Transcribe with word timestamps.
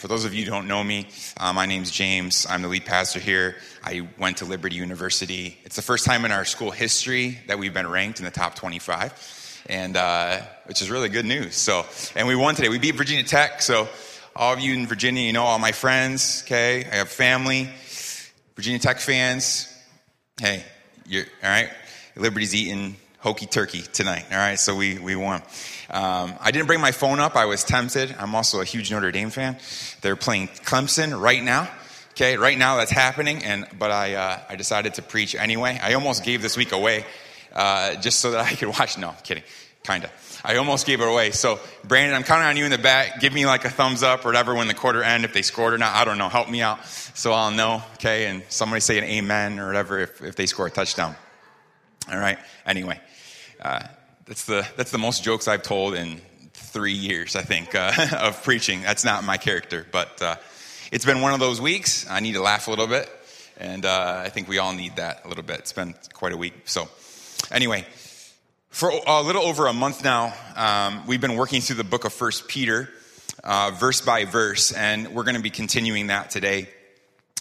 for 0.00 0.08
those 0.08 0.24
of 0.24 0.32
you 0.32 0.46
who 0.46 0.50
don't 0.50 0.66
know 0.66 0.82
me, 0.82 1.06
uh, 1.36 1.52
my 1.52 1.66
name's 1.66 1.90
James. 1.90 2.46
I'm 2.48 2.62
the 2.62 2.68
lead 2.68 2.86
pastor 2.86 3.20
here. 3.20 3.56
I 3.84 4.08
went 4.18 4.38
to 4.38 4.46
Liberty 4.46 4.74
University. 4.76 5.58
It's 5.64 5.76
the 5.76 5.82
first 5.82 6.06
time 6.06 6.24
in 6.24 6.32
our 6.32 6.46
school 6.46 6.70
history 6.70 7.38
that 7.48 7.58
we've 7.58 7.74
been 7.74 7.86
ranked 7.86 8.18
in 8.18 8.24
the 8.24 8.30
top 8.30 8.54
25, 8.54 9.62
and 9.68 9.98
uh, 9.98 10.40
which 10.64 10.80
is 10.80 10.90
really 10.90 11.10
good 11.10 11.26
news. 11.26 11.54
So, 11.54 11.84
and 12.16 12.26
we 12.26 12.34
won 12.34 12.54
today. 12.54 12.70
We 12.70 12.78
beat 12.78 12.94
Virginia 12.94 13.24
Tech. 13.24 13.60
So, 13.60 13.90
all 14.34 14.54
of 14.54 14.60
you 14.60 14.72
in 14.72 14.86
Virginia, 14.86 15.22
you 15.22 15.34
know 15.34 15.44
all 15.44 15.58
my 15.58 15.72
friends. 15.72 16.44
Okay, 16.46 16.82
I 16.90 16.96
have 16.96 17.10
family, 17.10 17.68
Virginia 18.56 18.78
Tech 18.78 19.00
fans. 19.00 19.70
Hey, 20.40 20.64
you're 21.06 21.26
all 21.42 21.50
right. 21.50 21.70
Liberty's 22.16 22.54
eating 22.54 22.96
Hokie 23.22 23.50
turkey 23.50 23.82
tonight. 23.82 24.24
All 24.30 24.38
right, 24.38 24.58
so 24.58 24.74
we, 24.74 24.98
we 24.98 25.14
won. 25.14 25.42
Um, 25.90 26.34
I 26.40 26.50
didn't 26.52 26.66
bring 26.66 26.80
my 26.80 26.92
phone 26.92 27.20
up. 27.20 27.36
I 27.36 27.44
was 27.44 27.64
tempted. 27.64 28.16
I'm 28.18 28.34
also 28.34 28.62
a 28.62 28.64
huge 28.64 28.90
Notre 28.90 29.12
Dame 29.12 29.28
fan. 29.28 29.58
They're 30.00 30.16
playing 30.16 30.48
Clemson 30.48 31.20
right 31.20 31.42
now. 31.42 31.68
Okay, 32.12 32.36
right 32.36 32.56
now 32.56 32.76
that's 32.76 32.90
happening, 32.90 33.44
and 33.44 33.66
but 33.78 33.90
I 33.90 34.14
uh, 34.14 34.38
I 34.48 34.56
decided 34.56 34.94
to 34.94 35.02
preach 35.02 35.34
anyway. 35.34 35.78
I 35.82 35.94
almost 35.94 36.24
gave 36.24 36.42
this 36.42 36.56
week 36.56 36.72
away 36.72 37.04
uh, 37.54 37.96
just 37.96 38.20
so 38.20 38.30
that 38.32 38.46
I 38.46 38.54
could 38.54 38.68
watch. 38.68 38.98
No, 38.98 39.14
kidding, 39.22 39.44
kinda. 39.84 40.10
I 40.44 40.56
almost 40.56 40.86
gave 40.86 41.00
it 41.00 41.08
away. 41.08 41.30
So 41.30 41.60
Brandon, 41.84 42.16
I'm 42.16 42.22
counting 42.22 42.46
on 42.46 42.56
you 42.56 42.64
in 42.64 42.70
the 42.70 42.78
back. 42.78 43.20
Give 43.20 43.32
me 43.32 43.46
like 43.46 43.64
a 43.64 43.70
thumbs 43.70 44.02
up 44.02 44.24
or 44.24 44.28
whatever 44.28 44.54
when 44.54 44.66
the 44.66 44.74
quarter 44.74 45.02
end 45.02 45.24
if 45.24 45.32
they 45.32 45.42
scored 45.42 45.72
or 45.74 45.78
not. 45.78 45.94
I 45.94 46.04
don't 46.04 46.18
know. 46.18 46.28
Help 46.28 46.48
me 46.48 46.62
out 46.62 46.84
so 46.86 47.32
I'll 47.32 47.50
know. 47.50 47.82
Okay, 47.94 48.26
and 48.26 48.42
somebody 48.48 48.80
say 48.80 48.98
an 48.98 49.04
amen 49.04 49.58
or 49.58 49.66
whatever 49.66 49.98
if 49.98 50.22
if 50.22 50.36
they 50.36 50.46
score 50.46 50.66
a 50.66 50.70
touchdown. 50.70 51.14
All 52.10 52.18
right. 52.18 52.38
Anyway, 52.66 53.00
uh, 53.60 53.82
that's 54.26 54.44
the 54.44 54.66
that's 54.76 54.90
the 54.90 54.98
most 54.98 55.22
jokes 55.22 55.48
I've 55.48 55.62
told 55.62 55.94
in 55.94 56.20
three 56.52 56.92
years, 56.92 57.36
I 57.36 57.42
think, 57.42 57.74
uh, 57.74 57.92
of 58.18 58.42
preaching. 58.42 58.82
That's 58.82 59.04
not 59.04 59.24
my 59.24 59.36
character, 59.36 59.86
but 59.90 60.22
uh, 60.22 60.36
it's 60.92 61.04
been 61.04 61.20
one 61.20 61.34
of 61.34 61.40
those 61.40 61.60
weeks. 61.60 62.08
I 62.08 62.20
need 62.20 62.32
to 62.34 62.42
laugh 62.42 62.66
a 62.66 62.70
little 62.70 62.86
bit, 62.86 63.10
and 63.58 63.84
uh, 63.84 64.22
I 64.24 64.28
think 64.28 64.48
we 64.48 64.58
all 64.58 64.72
need 64.72 64.96
that 64.96 65.24
a 65.24 65.28
little 65.28 65.42
bit. 65.42 65.58
It's 65.58 65.72
been 65.72 65.94
quite 66.12 66.32
a 66.32 66.36
week. 66.36 66.54
So, 66.64 66.88
anyway, 67.50 67.84
for 68.70 68.92
a 69.06 69.22
little 69.22 69.42
over 69.42 69.66
a 69.66 69.72
month 69.72 70.04
now, 70.04 70.32
um, 70.56 71.06
we've 71.06 71.20
been 71.20 71.36
working 71.36 71.60
through 71.60 71.76
the 71.76 71.84
book 71.84 72.04
of 72.04 72.12
First 72.12 72.48
Peter, 72.48 72.88
uh, 73.42 73.72
verse 73.72 74.00
by 74.00 74.24
verse, 74.24 74.72
and 74.72 75.08
we're 75.08 75.24
going 75.24 75.36
to 75.36 75.42
be 75.42 75.50
continuing 75.50 76.06
that 76.06 76.30
today. 76.30 76.68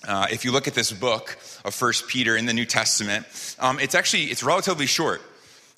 Uh, 0.07 0.27
if 0.31 0.43
you 0.43 0.51
look 0.51 0.67
at 0.67 0.73
this 0.73 0.91
book 0.91 1.37
of 1.63 1.75
First 1.75 2.07
Peter 2.07 2.35
in 2.35 2.45
the 2.45 2.53
New 2.53 2.65
Testament, 2.65 3.25
um, 3.59 3.79
it's 3.79 3.95
actually 3.95 4.23
it's 4.23 4.43
relatively 4.43 4.85
short. 4.85 5.21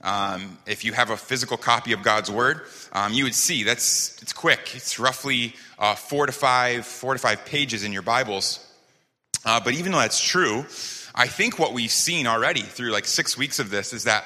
Um, 0.03 0.57
if 0.65 0.83
you 0.83 0.93
have 0.93 1.11
a 1.11 1.17
physical 1.17 1.57
copy 1.57 1.93
of 1.93 2.01
God's 2.01 2.31
Word, 2.31 2.61
um, 2.91 3.13
you 3.13 3.23
would 3.23 3.35
see 3.35 3.63
that's 3.63 4.21
it's 4.21 4.33
quick. 4.33 4.75
It's 4.75 4.97
roughly 4.97 5.53
uh, 5.77 5.95
four 5.95 6.25
to 6.25 6.31
five 6.31 6.85
four 6.85 7.13
to 7.13 7.19
five 7.19 7.45
pages 7.45 7.83
in 7.83 7.93
your 7.93 8.01
Bibles. 8.01 8.65
Uh, 9.45 9.59
but 9.59 9.73
even 9.73 9.91
though 9.91 9.99
that's 9.99 10.21
true, 10.21 10.65
I 11.13 11.27
think 11.27 11.59
what 11.59 11.73
we've 11.73 11.91
seen 11.91 12.27
already 12.27 12.61
through 12.61 12.91
like 12.91 13.05
six 13.05 13.37
weeks 13.37 13.59
of 13.59 13.69
this 13.69 13.93
is 13.93 14.05
that 14.05 14.23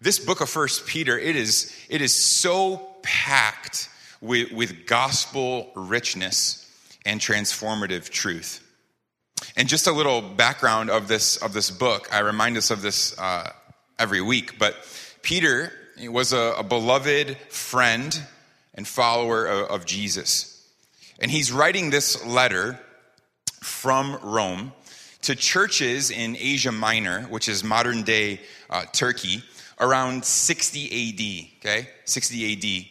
this 0.00 0.18
book 0.18 0.40
of 0.40 0.48
First 0.48 0.86
Peter 0.86 1.18
it 1.18 1.36
is 1.36 1.74
it 1.88 2.00
is 2.00 2.40
so 2.40 2.96
packed 3.02 3.88
with, 4.20 4.52
with 4.52 4.86
gospel 4.86 5.70
richness 5.74 6.62
and 7.04 7.20
transformative 7.20 8.08
truth. 8.08 8.62
And 9.56 9.68
just 9.68 9.86
a 9.86 9.92
little 9.92 10.20
background 10.20 10.90
of 10.90 11.08
this 11.08 11.36
of 11.36 11.52
this 11.52 11.70
book. 11.70 12.08
I 12.12 12.20
remind 12.20 12.56
us 12.56 12.70
of 12.70 12.82
this 12.82 13.16
uh, 13.18 13.52
every 13.98 14.20
week, 14.20 14.58
but 14.58 14.76
Peter 15.22 15.72
was 16.08 16.32
a, 16.32 16.54
a 16.58 16.62
beloved 16.62 17.36
friend 17.48 18.22
and 18.74 18.86
follower 18.86 19.46
of, 19.46 19.70
of 19.70 19.86
Jesus, 19.86 20.66
and 21.18 21.30
he's 21.30 21.50
writing 21.50 21.90
this 21.90 22.24
letter 22.24 22.78
from 23.62 24.18
Rome 24.22 24.72
to 25.22 25.34
churches 25.34 26.10
in 26.10 26.36
Asia 26.36 26.70
Minor, 26.70 27.22
which 27.22 27.48
is 27.48 27.64
modern 27.64 28.02
day 28.02 28.40
uh, 28.70 28.84
Turkey, 28.92 29.42
around 29.80 30.24
60 30.24 30.84
AD. 30.84 31.60
Okay, 31.60 31.88
60 32.04 32.52
AD, 32.52 32.86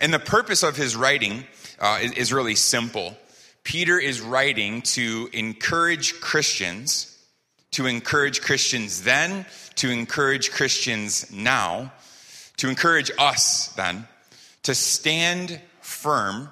and 0.00 0.14
the 0.14 0.18
purpose 0.18 0.62
of 0.62 0.76
his 0.76 0.96
writing 0.96 1.44
uh, 1.80 1.98
is, 2.00 2.12
is 2.12 2.32
really 2.32 2.54
simple. 2.54 3.16
Peter 3.64 3.98
is 3.98 4.20
writing 4.20 4.80
to 4.80 5.28
encourage 5.32 6.20
Christians, 6.20 7.18
to 7.72 7.86
encourage 7.86 8.40
Christians 8.40 9.02
then, 9.02 9.44
to 9.78 9.90
encourage 9.90 10.50
Christians 10.50 11.30
now, 11.30 11.92
to 12.56 12.68
encourage 12.68 13.10
us 13.18 13.68
then, 13.76 14.08
to 14.64 14.74
stand 14.74 15.60
firm 15.80 16.50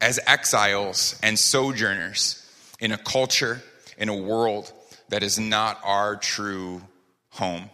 as 0.00 0.20
exiles 0.26 1.18
and 1.22 1.38
sojourners 1.38 2.48
in 2.80 2.92
a 2.92 2.98
culture, 2.98 3.62
in 3.98 4.08
a 4.08 4.16
world 4.16 4.72
that 5.08 5.22
is 5.22 5.38
not 5.38 5.80
our 5.84 6.16
true 6.16 6.80
home. 7.30 7.68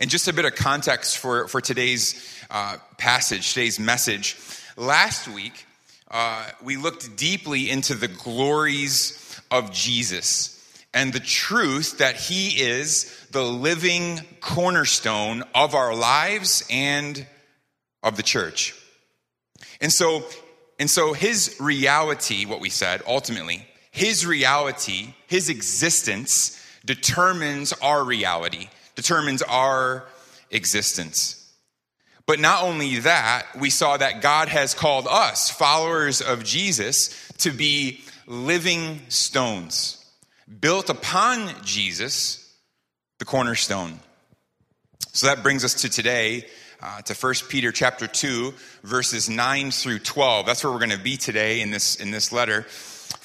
And 0.00 0.10
just 0.10 0.26
a 0.26 0.32
bit 0.32 0.46
of 0.46 0.54
context 0.54 1.18
for, 1.18 1.46
for 1.48 1.60
today's 1.60 2.44
uh, 2.50 2.78
passage, 2.96 3.52
today's 3.52 3.78
message. 3.78 4.38
Last 4.76 5.28
week, 5.28 5.66
uh, 6.10 6.48
we 6.62 6.76
looked 6.76 7.16
deeply 7.16 7.70
into 7.70 7.94
the 7.94 8.08
glories 8.08 9.38
of 9.50 9.70
Jesus 9.70 10.55
and 10.96 11.12
the 11.12 11.20
truth 11.20 11.98
that 11.98 12.16
he 12.16 12.48
is 12.62 13.26
the 13.30 13.44
living 13.44 14.18
cornerstone 14.40 15.44
of 15.54 15.74
our 15.74 15.94
lives 15.94 16.64
and 16.70 17.26
of 18.02 18.16
the 18.16 18.22
church. 18.22 18.74
And 19.78 19.92
so, 19.92 20.24
and 20.80 20.90
so 20.90 21.12
his 21.12 21.54
reality, 21.60 22.46
what 22.46 22.60
we 22.60 22.70
said, 22.70 23.02
ultimately, 23.06 23.66
his 23.90 24.24
reality, 24.24 25.12
his 25.26 25.50
existence 25.50 26.58
determines 26.86 27.74
our 27.74 28.02
reality, 28.02 28.70
determines 28.94 29.42
our 29.42 30.06
existence. 30.50 31.52
But 32.24 32.40
not 32.40 32.64
only 32.64 33.00
that, 33.00 33.46
we 33.60 33.68
saw 33.68 33.98
that 33.98 34.22
God 34.22 34.48
has 34.48 34.72
called 34.72 35.06
us, 35.10 35.50
followers 35.50 36.22
of 36.22 36.42
Jesus, 36.42 37.10
to 37.38 37.50
be 37.50 38.00
living 38.26 39.02
stones, 39.10 40.02
built 40.60 40.90
upon 40.90 41.50
Jesus, 41.64 42.54
the 43.18 43.24
cornerstone. 43.24 43.98
So 45.12 45.26
that 45.26 45.42
brings 45.42 45.64
us 45.64 45.74
to 45.82 45.88
today, 45.88 46.46
uh, 46.80 47.02
to 47.02 47.14
1 47.14 47.34
Peter 47.48 47.72
chapter 47.72 48.06
2, 48.06 48.52
verses 48.82 49.28
9 49.28 49.70
through 49.70 50.00
12. 50.00 50.46
That's 50.46 50.62
where 50.62 50.72
we're 50.72 50.78
going 50.78 50.90
to 50.90 50.98
be 50.98 51.16
today 51.16 51.60
in 51.60 51.70
this, 51.70 51.96
in 51.96 52.10
this 52.10 52.32
letter. 52.32 52.66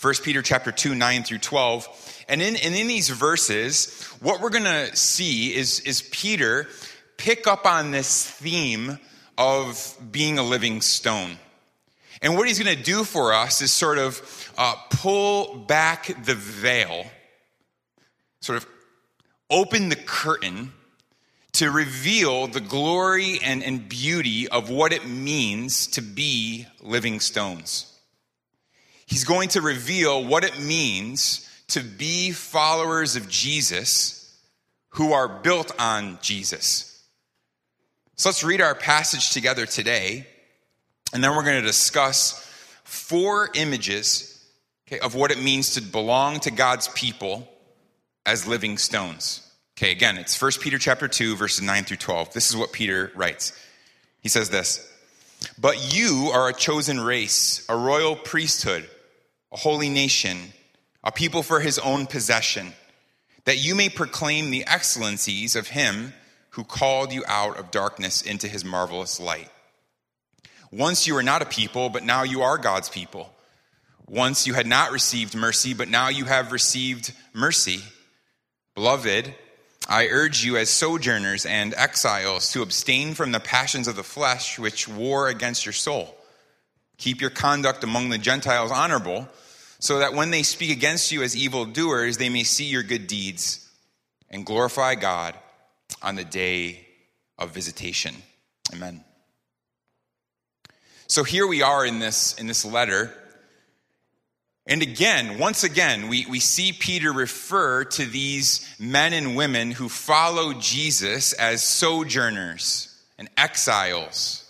1 0.02 0.14
Peter 0.24 0.42
chapter 0.42 0.72
2, 0.72 0.96
9 0.96 1.24
through 1.24 1.40
12. 1.40 2.24
And 2.28 2.42
in, 2.42 2.56
and 2.56 2.74
in 2.74 2.88
these 2.88 3.10
verses, 3.10 4.04
what 4.20 4.42
we're 4.42 4.50
going 4.50 4.64
to 4.64 4.96
see 4.96 5.54
is, 5.54 5.82
is 5.82 6.02
Peter 6.02 6.68
pick 7.18 7.46
up 7.46 7.66
on 7.66 7.92
this 7.92 8.26
theme 8.26 8.98
of 9.38 9.96
being 10.12 10.40
a 10.40 10.44
living 10.44 10.82
stone. 10.82 11.38
And 12.22 12.36
what 12.36 12.48
he's 12.48 12.60
going 12.60 12.76
to 12.76 12.84
do 12.84 13.04
for 13.04 13.34
us 13.34 13.62
is 13.62 13.72
sort 13.72 13.98
of 13.98 14.54
uh, 14.58 14.76
pull 14.92 15.56
back 15.56 16.08
the 16.24 16.36
veil, 16.36 17.06
sort 18.42 18.58
of 18.58 18.68
open 19.50 19.90
the 19.90 19.96
curtain 19.96 20.72
to 21.54 21.72
reveal 21.72 22.48
the 22.48 22.62
glory 22.62 23.40
and, 23.44 23.64
and 23.64 23.90
beauty 23.90 24.48
of 24.48 24.70
what 24.70 24.94
it 24.94 25.06
means 25.08 25.88
to 25.88 26.02
be 26.02 26.66
living 26.82 27.20
stones. 27.20 27.88
He's 29.06 29.26
going 29.26 29.50
to 29.50 29.62
reveal 29.62 30.24
what 30.24 30.44
it 30.44 30.60
means 30.60 31.50
to 31.70 31.82
be 31.82 32.32
followers 32.32 33.16
of 33.16 33.28
Jesus 33.28 34.38
who 34.92 35.14
are 35.14 35.28
built 35.28 35.72
on 35.80 36.20
Jesus. 36.22 37.04
So 38.16 38.30
let's 38.30 38.44
read 38.44 38.62
our 38.62 38.76
passage 38.76 39.32
together 39.32 39.66
today, 39.66 40.28
and 41.14 41.24
then 41.24 41.36
we're 41.36 41.44
going 41.44 41.62
to 41.62 41.68
discuss 41.68 42.48
four 42.84 43.50
images 43.54 44.44
okay, 44.88 45.00
of 45.00 45.16
what 45.16 45.32
it 45.32 45.42
means 45.42 45.76
to 45.76 45.82
belong 45.82 46.40
to 46.42 46.52
God's 46.52 46.88
people 46.90 47.48
as 48.26 48.48
living 48.48 48.78
stones. 48.78 49.48
Okay, 49.78 49.92
again, 49.92 50.18
it's 50.18 50.40
1 50.40 50.52
Peter 50.62 50.78
chapter 50.78 51.08
2, 51.08 51.36
verses 51.36 51.62
9 51.62 51.84
through 51.86 51.98
12. 51.98 52.34
This 52.34 52.50
is 52.50 52.56
what 52.56 52.72
Peter 52.72 53.12
writes. 53.16 53.54
He 54.22 54.30
says 54.30 54.50
this 54.50 54.88
But 55.60 55.96
you 55.96 56.30
are 56.34 56.50
a 56.50 56.54
chosen 56.54 57.00
race, 57.00 57.66
a 57.68 57.76
royal 57.76 58.16
priesthood, 58.16 58.88
a 59.52 59.58
holy 59.58 59.90
nation, 59.90 60.38
a 61.04 61.12
people 61.12 61.44
for 61.44 61.60
his 61.60 61.80
own 61.80 62.06
possession, 62.06 62.74
that 63.46 63.58
you 63.58 63.74
may 63.74 63.90
proclaim 63.90 64.52
the 64.52 64.66
excellencies 64.68 65.56
of 65.56 65.70
him 65.70 66.14
who 66.52 66.64
called 66.64 67.12
you 67.12 67.24
out 67.28 67.58
of 67.58 67.72
darkness 67.72 68.22
into 68.22 68.48
his 68.48 68.64
marvelous 68.64 69.20
light. 69.20 69.50
Once 70.72 71.06
you 71.06 71.14
were 71.14 71.24
not 71.24 71.42
a 71.42 71.46
people, 71.46 71.90
but 71.90 72.04
now 72.04 72.24
you 72.24 72.42
are 72.42 72.58
God's 72.58 72.90
people. 72.90 73.34
Once 74.08 74.48
you 74.48 74.54
had 74.54 74.68
not 74.68 74.92
received 74.92 75.36
mercy, 75.36 75.74
but 75.74 75.90
now 75.90 76.08
you 76.08 76.26
have 76.26 76.52
received 76.52 77.14
mercy. 77.34 77.82
Beloved, 78.76 79.34
I 79.88 80.08
urge 80.08 80.44
you 80.44 80.58
as 80.58 80.70
sojourners 80.70 81.46
and 81.46 81.74
exiles 81.74 82.52
to 82.54 82.62
abstain 82.62 83.14
from 83.14 83.32
the 83.32 83.40
passions 83.40 83.88
of 83.88 83.96
the 83.96 84.04
flesh 84.04 84.58
which 84.58 84.88
war 84.88 85.28
against 85.28 85.66
your 85.66 85.74
soul. 85.74 86.16
Keep 86.98 87.20
your 87.20 87.30
conduct 87.30 87.84
among 87.84 88.10
the 88.10 88.18
Gentiles 88.18 88.72
honorable, 88.72 89.28
so 89.80 90.00
that 90.00 90.14
when 90.14 90.30
they 90.30 90.44
speak 90.44 90.72
against 90.72 91.12
you 91.12 91.24
as 91.24 91.36
evildoers, 91.36 92.18
they 92.18 92.30
may 92.30 92.44
see 92.44 92.66
your 92.66 92.84
good 92.84 93.08
deeds 93.08 93.68
and 94.30 94.46
glorify 94.46 94.96
God 94.96 95.36
on 96.02 96.16
the 96.16 96.24
day 96.24 96.86
of 97.38 97.52
visitation. 97.52 98.16
Amen. 98.72 99.04
So 101.12 101.26
here 101.26 101.46
we 101.46 101.62
are 101.62 101.86
in 101.86 102.00
this, 102.00 102.36
in 102.36 102.48
this 102.48 102.64
letter. 102.64 103.14
And 104.66 104.82
again, 104.82 105.40
once 105.40 105.66
again, 105.66 106.08
we, 106.08 106.26
we 106.26 106.40
see 106.40 106.72
Peter 106.72 107.12
refer 107.12 107.84
to 107.84 108.06
these 108.06 108.66
men 108.80 109.12
and 109.12 109.36
women 109.36 109.72
who 109.72 109.90
follow 109.90 110.54
Jesus 110.54 111.34
as 111.34 111.68
sojourners 111.68 112.98
and 113.18 113.30
exiles. 113.36 114.50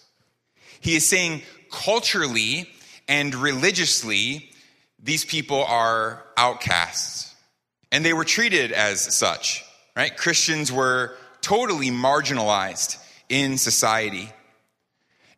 He 0.82 0.96
is 0.96 1.10
saying 1.10 1.42
culturally 1.72 2.70
and 3.08 3.34
religiously, 3.34 4.52
these 5.02 5.26
people 5.26 5.64
are 5.64 6.24
outcasts. 6.38 7.34
And 7.92 8.06
they 8.06 8.14
were 8.14 8.24
treated 8.24 8.72
as 8.72 9.18
such, 9.18 9.66
right? 9.98 10.16
Christians 10.16 10.72
were 10.72 11.18
totally 11.42 11.90
marginalized 11.90 13.04
in 13.30 13.58
society. 13.58 14.32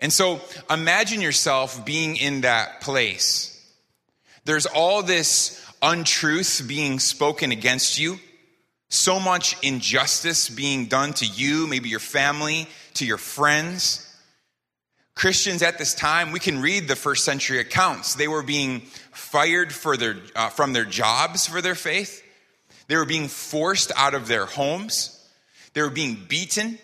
And 0.04 0.12
so 0.12 0.42
imagine 0.70 1.22
yourself 1.22 1.86
being 1.86 2.18
in 2.18 2.42
that 2.42 2.82
place. 2.82 3.50
There's 4.44 4.66
all 4.66 5.02
this 5.02 5.66
untruth 5.82 6.62
being 6.68 7.00
spoken 7.00 7.54
against 7.54 7.98
you, 7.98 8.20
so 8.90 9.18
much 9.18 9.56
injustice 9.64 10.50
being 10.50 10.88
done 10.88 11.14
to 11.14 11.26
you, 11.26 11.68
maybe 11.68 11.88
your 11.88 12.02
family, 12.02 12.68
to 12.96 13.06
your 13.06 13.18
friends. 13.18 14.02
Christians 15.16 15.62
at 15.64 15.78
this 15.78 15.96
time, 15.96 16.34
we 16.34 16.40
can 16.40 16.62
read 16.62 16.90
the 16.90 16.98
first 16.98 17.24
century 17.24 17.60
accounts. 17.60 18.16
They 18.16 18.28
were 18.28 18.44
being 18.44 18.82
fired 19.14 19.72
for 19.72 19.96
their, 19.96 20.18
uh, 20.36 20.50
from 20.50 20.74
their 20.74 20.86
jobs 20.86 21.48
for 21.48 21.62
their 21.62 21.76
faith. 21.76 22.22
They 22.88 22.98
were 22.98 23.06
being 23.06 23.30
forced 23.30 23.94
out 23.96 24.16
of 24.16 24.28
their 24.28 24.48
homes. 24.48 25.26
They 25.74 25.82
were 25.82 25.90
being 25.90 26.26
beaten, 26.28 26.78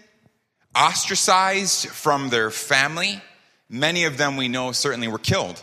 ostracized 0.75 1.87
from 1.87 2.29
their 2.29 2.51
family. 2.51 3.21
Many 3.69 4.05
of 4.05 4.17
them 4.17 4.37
we 4.37 4.47
know 4.47 4.71
certainly 4.71 5.07
were 5.07 5.19
killed. 5.19 5.61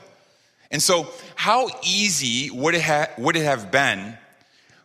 And 0.70 0.82
so, 0.82 1.08
how 1.36 1.68
easy 1.84 2.50
would 2.50 2.74
it, 2.74 2.82
ha- 2.82 3.08
would 3.18 3.36
it 3.36 3.44
have 3.44 3.70
been 3.70 4.16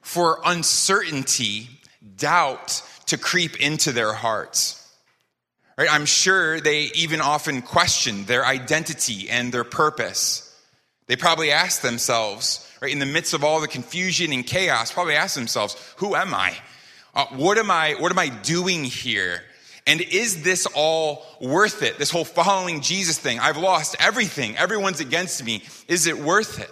for 0.02 0.40
uncertainty, 0.46 1.70
doubt 2.18 2.84
to 3.08 3.18
creep 3.18 3.60
into 3.60 3.92
their 3.92 4.14
hearts? 4.14 4.78
Right? 5.78 5.92
I'm 5.92 6.06
sure 6.06 6.60
they 6.60 6.92
even 6.96 7.22
often 7.22 7.62
questioned 7.62 8.28
their 8.28 8.46
identity 8.46 9.30
and 9.30 9.52
their 9.52 9.64
purpose. 9.64 10.48
They 11.08 11.16
probably 11.16 11.52
asked 11.52 11.82
themselves, 11.82 12.66
right, 12.82 12.92
in 12.92 13.00
the 13.00 13.06
midst 13.06 13.34
of 13.34 13.44
all 13.44 13.60
the 13.60 13.68
confusion 13.68 14.32
and 14.32 14.46
chaos, 14.46 14.92
probably 14.92 15.16
asked 15.16 15.36
themselves, 15.36 15.76
who 15.98 16.16
am 16.16 16.34
I? 16.34 16.56
Uh, 17.14 17.26
what 17.32 17.58
am 17.58 17.72
I, 17.72 17.96
what 18.00 18.12
am 18.12 18.20
I 18.20 18.30
doing 18.30 18.84
here? 18.84 19.42
And 19.88 20.02
is 20.02 20.44
this 20.44 20.68
all 20.76 21.26
worth 21.40 21.82
it? 21.82 21.98
This 21.98 22.12
whole 22.12 22.26
following 22.26 22.82
Jesus 22.82 23.18
thing. 23.18 23.40
I've 23.40 23.58
lost 23.58 23.96
everything. 24.00 24.56
Everyone's 24.58 25.00
against 25.00 25.44
me. 25.44 25.64
Is 25.88 26.08
it 26.08 26.18
worth 26.18 26.60
it? 26.60 26.70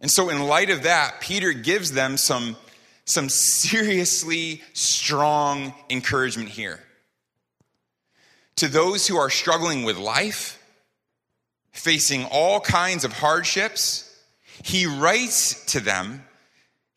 And 0.00 0.10
so, 0.10 0.28
in 0.28 0.46
light 0.46 0.70
of 0.70 0.84
that, 0.84 1.20
Peter 1.20 1.52
gives 1.52 1.90
them 1.92 2.16
some, 2.16 2.56
some 3.04 3.28
seriously 3.28 4.62
strong 4.72 5.74
encouragement 5.90 6.50
here 6.50 6.80
to 8.58 8.68
those 8.68 9.06
who 9.06 9.16
are 9.16 9.30
struggling 9.30 9.84
with 9.84 9.96
life, 9.96 10.60
facing 11.70 12.24
all 12.24 12.60
kinds 12.60 13.04
of 13.04 13.12
hardships, 13.12 14.04
he 14.64 14.84
writes 14.84 15.64
to 15.66 15.80
them 15.80 16.24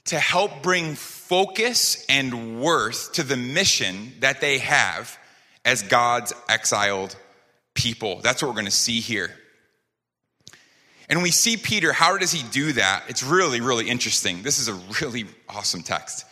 to 0.05 0.17
help 0.17 0.63
bring 0.63 0.95
focus 1.31 2.05
and 2.09 2.59
worth 2.59 3.13
to 3.13 3.23
the 3.23 3.37
mission 3.37 4.11
that 4.19 4.41
they 4.41 4.57
have 4.57 5.17
as 5.63 5.81
God's 5.81 6.33
exiled 6.49 7.15
people. 7.73 8.19
That's 8.19 8.41
what 8.41 8.49
we're 8.49 8.55
going 8.55 8.65
to 8.65 8.71
see 8.71 8.99
here. 8.99 9.31
And 11.07 11.23
we 11.23 11.31
see 11.31 11.55
Peter, 11.55 11.93
how 11.93 12.17
does 12.17 12.33
he 12.33 12.43
do 12.51 12.73
that? 12.73 13.05
It's 13.07 13.23
really, 13.23 13.61
really 13.61 13.87
interesting. 13.87 14.43
This 14.43 14.59
is 14.59 14.67
a 14.67 14.73
really 14.99 15.23
awesome 15.47 15.83
text. 15.83 16.25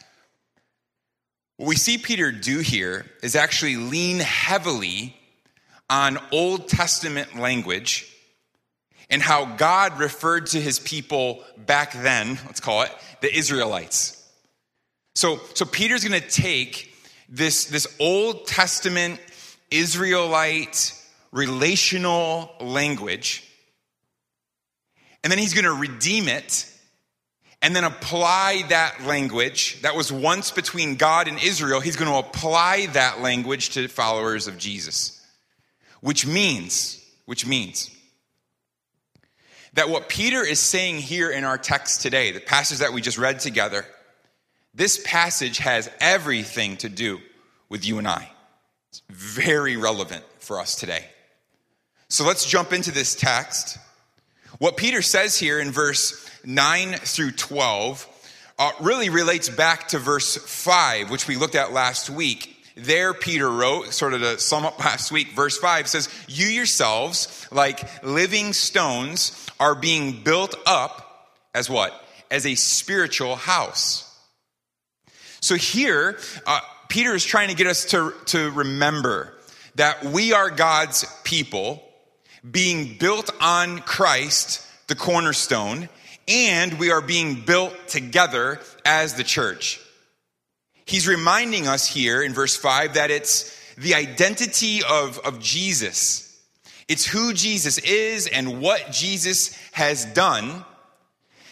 What 1.55 1.69
we 1.69 1.77
see 1.77 1.97
Peter 1.97 2.33
do 2.33 2.59
here 2.59 3.05
is 3.23 3.37
actually 3.37 3.77
lean 3.77 4.19
heavily 4.19 5.15
on 5.89 6.19
Old 6.33 6.67
Testament 6.67 7.39
language 7.39 8.05
and 9.09 9.21
how 9.21 9.45
God 9.45 9.97
referred 9.97 10.47
to 10.47 10.59
his 10.59 10.77
people 10.77 11.41
back 11.55 11.93
then, 11.93 12.37
let's 12.47 12.59
call 12.59 12.81
it, 12.81 12.91
the 13.21 13.33
Israelites. 13.33 14.18
So, 15.15 15.39
so 15.53 15.65
Peter's 15.65 16.03
going 16.07 16.19
to 16.19 16.27
take 16.27 16.93
this, 17.27 17.65
this 17.65 17.87
Old 17.99 18.47
Testament 18.47 19.19
Israelite 19.71 20.93
relational 21.31 22.51
language, 22.59 23.43
and 25.23 25.31
then 25.31 25.37
he's 25.37 25.53
going 25.53 25.65
to 25.65 25.73
redeem 25.73 26.27
it 26.27 26.65
and 27.61 27.75
then 27.75 27.83
apply 27.83 28.63
that 28.69 29.03
language 29.05 29.81
that 29.81 29.95
was 29.95 30.11
once 30.11 30.51
between 30.51 30.95
God 30.95 31.27
and 31.27 31.37
Israel. 31.43 31.81
He's 31.81 31.97
going 31.97 32.11
to 32.11 32.27
apply 32.27 32.87
that 32.93 33.21
language 33.21 33.71
to 33.71 33.87
followers 33.87 34.47
of 34.47 34.57
Jesus. 34.57 35.15
Which 36.01 36.25
means, 36.25 37.05
which 37.25 37.45
means 37.45 37.91
that 39.73 39.89
what 39.89 40.07
Peter 40.07 40.41
is 40.41 40.59
saying 40.59 40.99
here 40.99 41.29
in 41.29 41.43
our 41.43 41.57
text 41.57 42.01
today, 42.01 42.31
the 42.31 42.39
passage 42.39 42.79
that 42.79 42.93
we 42.93 43.01
just 43.01 43.17
read 43.17 43.39
together, 43.39 43.85
this 44.73 45.01
passage 45.03 45.57
has 45.59 45.89
everything 45.99 46.77
to 46.77 46.89
do 46.89 47.19
with 47.69 47.85
you 47.85 47.97
and 47.97 48.07
I. 48.07 48.31
It's 48.89 49.01
very 49.09 49.77
relevant 49.77 50.23
for 50.39 50.59
us 50.59 50.75
today. 50.75 51.05
So 52.09 52.25
let's 52.25 52.45
jump 52.45 52.73
into 52.73 52.91
this 52.91 53.15
text. 53.15 53.77
What 54.57 54.77
Peter 54.77 55.01
says 55.01 55.37
here 55.37 55.59
in 55.59 55.71
verse 55.71 56.27
9 56.43 56.93
through 56.93 57.31
12 57.31 58.07
uh, 58.57 58.71
really 58.81 59.09
relates 59.09 59.47
back 59.47 59.89
to 59.89 59.99
verse 59.99 60.35
5, 60.35 61.11
which 61.11 61.27
we 61.27 61.35
looked 61.37 61.55
at 61.55 61.71
last 61.71 62.09
week. 62.09 62.57
There, 62.75 63.13
Peter 63.13 63.49
wrote, 63.49 63.93
sort 63.93 64.13
of 64.13 64.21
to 64.21 64.39
sum 64.39 64.65
up 64.65 64.79
last 64.83 65.11
week, 65.11 65.31
verse 65.33 65.57
5 65.57 65.87
says, 65.87 66.09
You 66.27 66.47
yourselves, 66.47 67.47
like 67.51 68.03
living 68.03 68.53
stones, 68.53 69.47
are 69.59 69.75
being 69.75 70.23
built 70.23 70.55
up 70.65 71.29
as 71.53 71.69
what? 71.69 71.93
As 72.31 72.45
a 72.45 72.55
spiritual 72.55 73.35
house. 73.35 74.08
So 75.41 75.55
here, 75.55 76.17
uh, 76.45 76.59
Peter 76.89 77.13
is 77.13 77.23
trying 77.23 77.49
to 77.49 77.55
get 77.55 77.67
us 77.67 77.85
to, 77.85 78.13
to 78.25 78.51
remember 78.51 79.33
that 79.75 80.03
we 80.03 80.33
are 80.33 80.49
God's 80.49 81.05
people 81.23 81.83
being 82.49 82.97
built 82.97 83.29
on 83.41 83.79
Christ, 83.79 84.65
the 84.87 84.95
cornerstone, 84.95 85.89
and 86.27 86.79
we 86.79 86.91
are 86.91 87.01
being 87.01 87.41
built 87.41 87.75
together 87.87 88.59
as 88.85 89.15
the 89.15 89.23
church. 89.23 89.79
He's 90.85 91.07
reminding 91.07 91.67
us 91.67 91.87
here 91.87 92.21
in 92.21 92.33
verse 92.33 92.55
5 92.55 92.95
that 92.95 93.11
it's 93.11 93.55
the 93.77 93.95
identity 93.95 94.81
of, 94.83 95.19
of 95.19 95.39
Jesus. 95.39 96.25
It's 96.87 97.05
who 97.05 97.33
Jesus 97.33 97.77
is 97.77 98.27
and 98.27 98.61
what 98.61 98.91
Jesus 98.91 99.55
has 99.71 100.05
done 100.05 100.65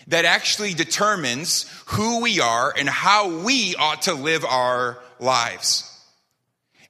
that 0.08 0.26
actually 0.26 0.74
determines 0.74 1.66
who 1.88 2.22
we 2.22 2.40
are 2.40 2.74
and 2.78 2.90
how 2.90 3.44
we 3.44 3.76
ought 3.76 4.04
to 4.04 4.14
live 4.14 4.46
our 4.46 4.98
lives. 5.20 5.84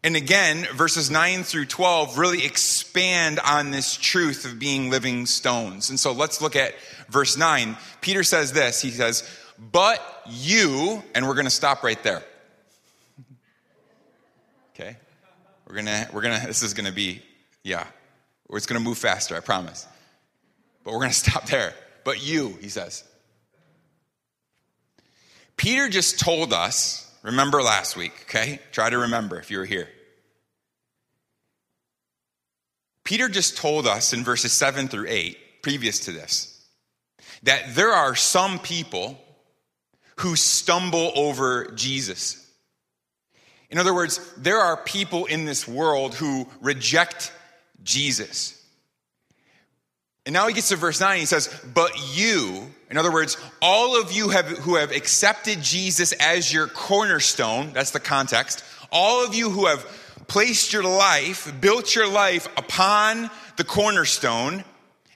And 0.03 0.15
again, 0.15 0.65
verses 0.75 1.09
9 1.09 1.43
through 1.43 1.65
12 1.65 2.17
really 2.17 2.45
expand 2.45 3.39
on 3.39 3.71
this 3.71 3.97
truth 3.97 4.45
of 4.45 4.59
being 4.59 4.89
living 4.89 5.25
stones. 5.25 5.89
And 5.89 5.99
so 5.99 6.11
let's 6.11 6.41
look 6.41 6.55
at 6.55 6.75
verse 7.09 7.35
9. 7.35 7.75
Peter 8.01 8.23
says 8.23 8.53
this 8.53 8.81
He 8.81 8.91
says, 8.91 9.27
But 9.57 10.01
you, 10.27 11.03
and 11.15 11.27
we're 11.27 11.33
going 11.33 11.45
to 11.45 11.51
stop 11.51 11.83
right 11.83 12.01
there. 12.03 12.23
Okay? 14.73 14.95
We're 15.67 15.75
gonna, 15.75 16.07
we're 16.13 16.21
gonna, 16.21 16.43
this 16.45 16.63
is 16.63 16.73
gonna 16.73 16.91
be, 16.91 17.21
yeah, 17.63 17.85
it's 18.51 18.67
gonna 18.67 18.79
move 18.79 18.97
faster, 18.97 19.35
I 19.35 19.41
promise. 19.41 19.85
But 20.83 20.93
we're 20.93 21.01
gonna 21.01 21.13
stop 21.13 21.47
there. 21.47 21.73
But 22.07 22.25
you, 22.25 22.57
he 22.61 22.69
says. 22.69 23.03
Peter 25.57 25.89
just 25.89 26.21
told 26.21 26.53
us, 26.53 27.13
remember 27.21 27.61
last 27.61 27.97
week, 27.97 28.13
okay? 28.21 28.61
Try 28.71 28.89
to 28.89 28.99
remember 28.99 29.37
if 29.37 29.51
you 29.51 29.57
were 29.57 29.65
here. 29.65 29.89
Peter 33.03 33.27
just 33.27 33.57
told 33.57 33.85
us 33.85 34.13
in 34.13 34.23
verses 34.23 34.53
7 34.53 34.87
through 34.87 35.07
8, 35.09 35.37
previous 35.61 35.99
to 36.05 36.13
this, 36.13 36.65
that 37.43 37.75
there 37.75 37.91
are 37.91 38.15
some 38.15 38.59
people 38.59 39.19
who 40.19 40.37
stumble 40.37 41.11
over 41.13 41.73
Jesus. 41.75 42.49
In 43.69 43.79
other 43.79 43.93
words, 43.93 44.33
there 44.37 44.59
are 44.59 44.77
people 44.77 45.25
in 45.25 45.43
this 45.43 45.67
world 45.67 46.15
who 46.15 46.47
reject 46.61 47.33
Jesus. 47.83 48.56
And 50.27 50.33
now 50.33 50.45
he 50.49 50.53
gets 50.53 50.67
to 50.69 50.75
verse 50.75 50.99
9, 50.99 51.19
he 51.19 51.25
says, 51.25 51.47
But 51.73 51.93
you, 52.13 52.69
in 52.91 52.97
other 52.97 53.13
words, 53.13 53.37
all 53.61 53.99
of 53.99 54.11
you 54.11 54.27
have, 54.27 54.45
who 54.45 54.75
have 54.75 54.91
accepted 54.91 55.61
Jesus 55.61 56.11
as 56.11 56.51
your 56.51 56.67
cornerstone, 56.67 57.71
that's 57.71 57.91
the 57.91 58.01
context, 58.01 58.61
all 58.91 59.25
of 59.25 59.33
you 59.33 59.49
who 59.49 59.67
have 59.67 59.85
placed 60.27 60.73
your 60.73 60.83
life, 60.83 61.49
built 61.61 61.95
your 61.95 62.09
life 62.09 62.49
upon 62.57 63.29
the 63.55 63.63
cornerstone, 63.63 64.65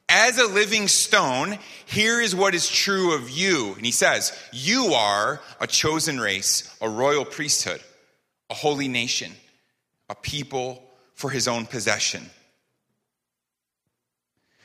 as 0.07 0.37
a 0.37 0.47
living 0.47 0.87
stone, 0.87 1.59
here 1.85 2.21
is 2.21 2.33
what 2.33 2.55
is 2.55 2.69
true 2.69 3.13
of 3.13 3.29
you. 3.29 3.73
And 3.73 3.85
he 3.85 3.91
says, 3.91 4.31
You 4.53 4.93
are 4.93 5.41
a 5.59 5.67
chosen 5.67 6.21
race, 6.21 6.73
a 6.79 6.87
royal 6.87 7.25
priesthood, 7.25 7.81
a 8.49 8.53
holy 8.53 8.87
nation, 8.87 9.33
a 10.09 10.15
people 10.15 10.81
for 11.15 11.29
his 11.29 11.49
own 11.49 11.65
possession. 11.65 12.29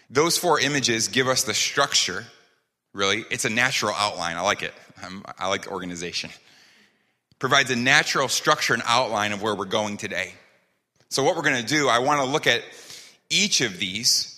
Those 0.08 0.38
four 0.38 0.60
images 0.60 1.08
give 1.08 1.28
us 1.28 1.44
the 1.44 1.54
structure, 1.54 2.24
really. 2.92 3.24
It's 3.30 3.44
a 3.44 3.50
natural 3.50 3.94
outline. 3.94 4.36
I 4.36 4.42
like 4.42 4.62
it. 4.62 4.72
I'm, 5.02 5.24
i 5.38 5.48
like 5.48 5.66
organization. 5.66 6.30
Provides 7.38 7.70
a 7.70 7.76
natural 7.76 8.28
structure 8.28 8.74
and 8.74 8.82
outline 8.86 9.32
of 9.32 9.42
where 9.42 9.54
we're 9.54 9.64
going 9.66 9.96
today. 9.96 10.32
So, 11.08 11.22
what 11.22 11.36
we're 11.36 11.42
going 11.42 11.60
to 11.60 11.66
do, 11.66 11.88
I 11.88 11.98
want 11.98 12.20
to 12.20 12.26
look 12.26 12.46
at 12.46 12.62
each 13.30 13.60
of 13.60 13.78
these 13.78 14.36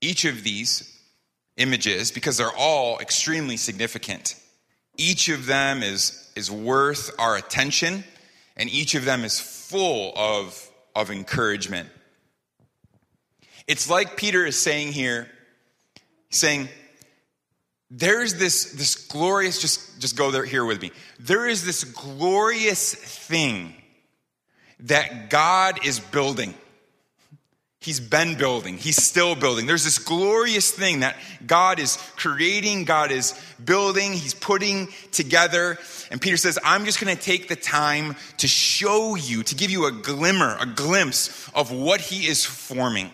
each 0.00 0.24
of 0.24 0.42
these 0.42 0.98
images 1.56 2.10
because 2.10 2.36
they're 2.38 2.56
all 2.56 2.98
extremely 3.00 3.56
significant. 3.56 4.34
Each 4.96 5.28
of 5.28 5.46
them 5.46 5.82
is, 5.82 6.30
is 6.36 6.50
worth 6.50 7.10
our 7.18 7.36
attention, 7.36 8.04
and 8.56 8.70
each 8.70 8.94
of 8.94 9.04
them 9.04 9.24
is 9.24 9.40
full 9.40 10.12
of, 10.16 10.70
of 10.94 11.10
encouragement. 11.10 11.88
It's 13.66 13.88
like 13.88 14.16
Peter 14.16 14.44
is 14.44 14.60
saying 14.60 14.92
here, 14.92 15.28
saying, 16.30 16.68
there's 17.90 18.34
this, 18.34 18.72
this 18.72 18.94
glorious, 18.94 19.60
just, 19.60 20.00
just 20.00 20.16
go 20.16 20.30
there 20.30 20.44
here 20.44 20.64
with 20.64 20.80
me. 20.80 20.92
There 21.18 21.48
is 21.48 21.64
this 21.64 21.82
glorious 21.84 22.94
thing 22.94 23.74
that 24.80 25.28
God 25.28 25.84
is 25.84 25.98
building. 25.98 26.54
He's 27.80 27.98
been 27.98 28.34
building. 28.36 28.76
He's 28.76 29.02
still 29.02 29.34
building. 29.34 29.66
There's 29.66 29.84
this 29.84 29.98
glorious 29.98 30.70
thing 30.70 31.00
that 31.00 31.16
God 31.46 31.80
is 31.80 31.96
creating, 32.14 32.84
God 32.84 33.10
is 33.10 33.34
building, 33.64 34.12
He's 34.12 34.34
putting 34.34 34.88
together. 35.12 35.78
And 36.10 36.20
Peter 36.20 36.36
says, 36.36 36.58
I'm 36.62 36.84
just 36.84 37.00
going 37.00 37.16
to 37.16 37.20
take 37.20 37.48
the 37.48 37.56
time 37.56 38.16
to 38.36 38.46
show 38.46 39.14
you, 39.14 39.42
to 39.44 39.54
give 39.54 39.70
you 39.70 39.86
a 39.86 39.92
glimmer, 39.92 40.58
a 40.60 40.66
glimpse 40.66 41.48
of 41.54 41.72
what 41.72 42.02
He 42.02 42.26
is 42.26 42.44
forming. 42.44 43.10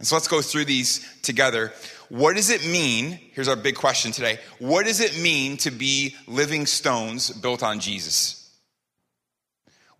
And 0.00 0.06
so 0.08 0.16
let's 0.16 0.26
go 0.26 0.42
through 0.42 0.64
these 0.64 1.06
together. 1.22 1.72
What 2.08 2.34
does 2.34 2.50
it 2.50 2.66
mean? 2.66 3.20
Here's 3.34 3.46
our 3.46 3.54
big 3.54 3.76
question 3.76 4.10
today. 4.10 4.40
What 4.58 4.86
does 4.86 4.98
it 4.98 5.16
mean 5.20 5.58
to 5.58 5.70
be 5.70 6.16
living 6.26 6.66
stones 6.66 7.30
built 7.30 7.62
on 7.62 7.78
Jesus? 7.78 8.40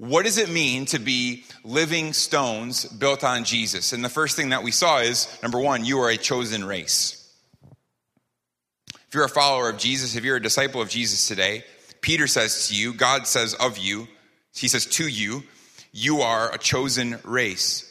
what 0.00 0.24
does 0.24 0.38
it 0.38 0.48
mean 0.48 0.86
to 0.86 0.98
be 0.98 1.44
living 1.62 2.14
stones 2.14 2.86
built 2.86 3.22
on 3.22 3.44
Jesus? 3.44 3.92
And 3.92 4.02
the 4.02 4.08
first 4.08 4.34
thing 4.34 4.48
that 4.48 4.62
we 4.62 4.70
saw 4.70 5.00
is 5.00 5.28
number 5.42 5.60
one, 5.60 5.84
you 5.84 6.00
are 6.00 6.08
a 6.08 6.16
chosen 6.16 6.64
race. 6.64 7.30
If 7.68 9.14
you're 9.14 9.26
a 9.26 9.28
follower 9.28 9.68
of 9.68 9.76
Jesus, 9.76 10.16
if 10.16 10.24
you're 10.24 10.36
a 10.36 10.42
disciple 10.42 10.80
of 10.80 10.88
Jesus 10.88 11.28
today, 11.28 11.64
Peter 12.00 12.26
says 12.26 12.68
to 12.68 12.74
you, 12.74 12.94
God 12.94 13.26
says 13.26 13.52
of 13.52 13.76
you, 13.76 14.08
he 14.54 14.68
says 14.68 14.86
to 14.86 15.06
you, 15.06 15.42
you 15.92 16.22
are 16.22 16.50
a 16.50 16.56
chosen 16.56 17.18
race. 17.22 17.89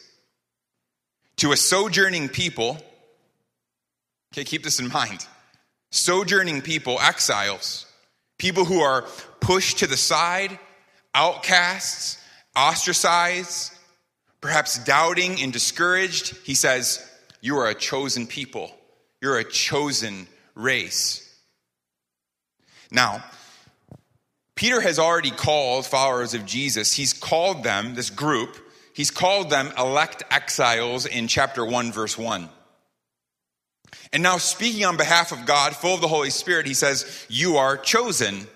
To 1.40 1.52
a 1.52 1.56
sojourning 1.56 2.28
people, 2.28 2.76
okay, 4.30 4.44
keep 4.44 4.62
this 4.62 4.78
in 4.78 4.88
mind. 4.88 5.26
Sojourning 5.90 6.60
people, 6.60 6.98
exiles, 7.00 7.86
people 8.36 8.66
who 8.66 8.80
are 8.80 9.06
pushed 9.40 9.78
to 9.78 9.86
the 9.86 9.96
side 9.96 10.58
outcasts, 11.14 12.22
ostracized, 12.54 13.72
perhaps 14.42 14.84
doubting 14.84 15.40
and 15.40 15.50
discouraged, 15.50 16.36
he 16.44 16.54
says, 16.54 17.02
You 17.40 17.56
are 17.56 17.70
a 17.70 17.74
chosen 17.74 18.26
people. 18.26 18.70
You're 19.22 19.38
a 19.38 19.44
chosen 19.44 20.26
race. 20.54 21.26
Now, 22.90 23.24
Peter 24.56 24.82
has 24.82 24.98
already 24.98 25.30
called 25.30 25.86
followers 25.86 26.34
of 26.34 26.44
Jesus, 26.44 26.92
he's 26.92 27.14
called 27.14 27.64
them, 27.64 27.94
this 27.94 28.10
group, 28.10 28.58
he's 29.00 29.10
called 29.10 29.48
them 29.48 29.72
elect 29.78 30.22
exiles 30.30 31.06
in 31.06 31.26
chapter 31.26 31.64
1, 31.64 31.90
verse 31.90 32.18
1. 32.18 32.50
And 34.12 34.22
now, 34.22 34.36
speaking 34.36 34.84
on 34.84 34.98
behalf 34.98 35.32
of 35.32 35.46
God, 35.46 35.74
full 35.74 35.94
of 35.94 36.02
the 36.02 36.08
Holy 36.08 36.28
Spirit, 36.28 36.66
he 36.66 36.74
says, 36.74 37.26
You 37.30 37.56
are 37.56 37.78
chosen 37.78 38.46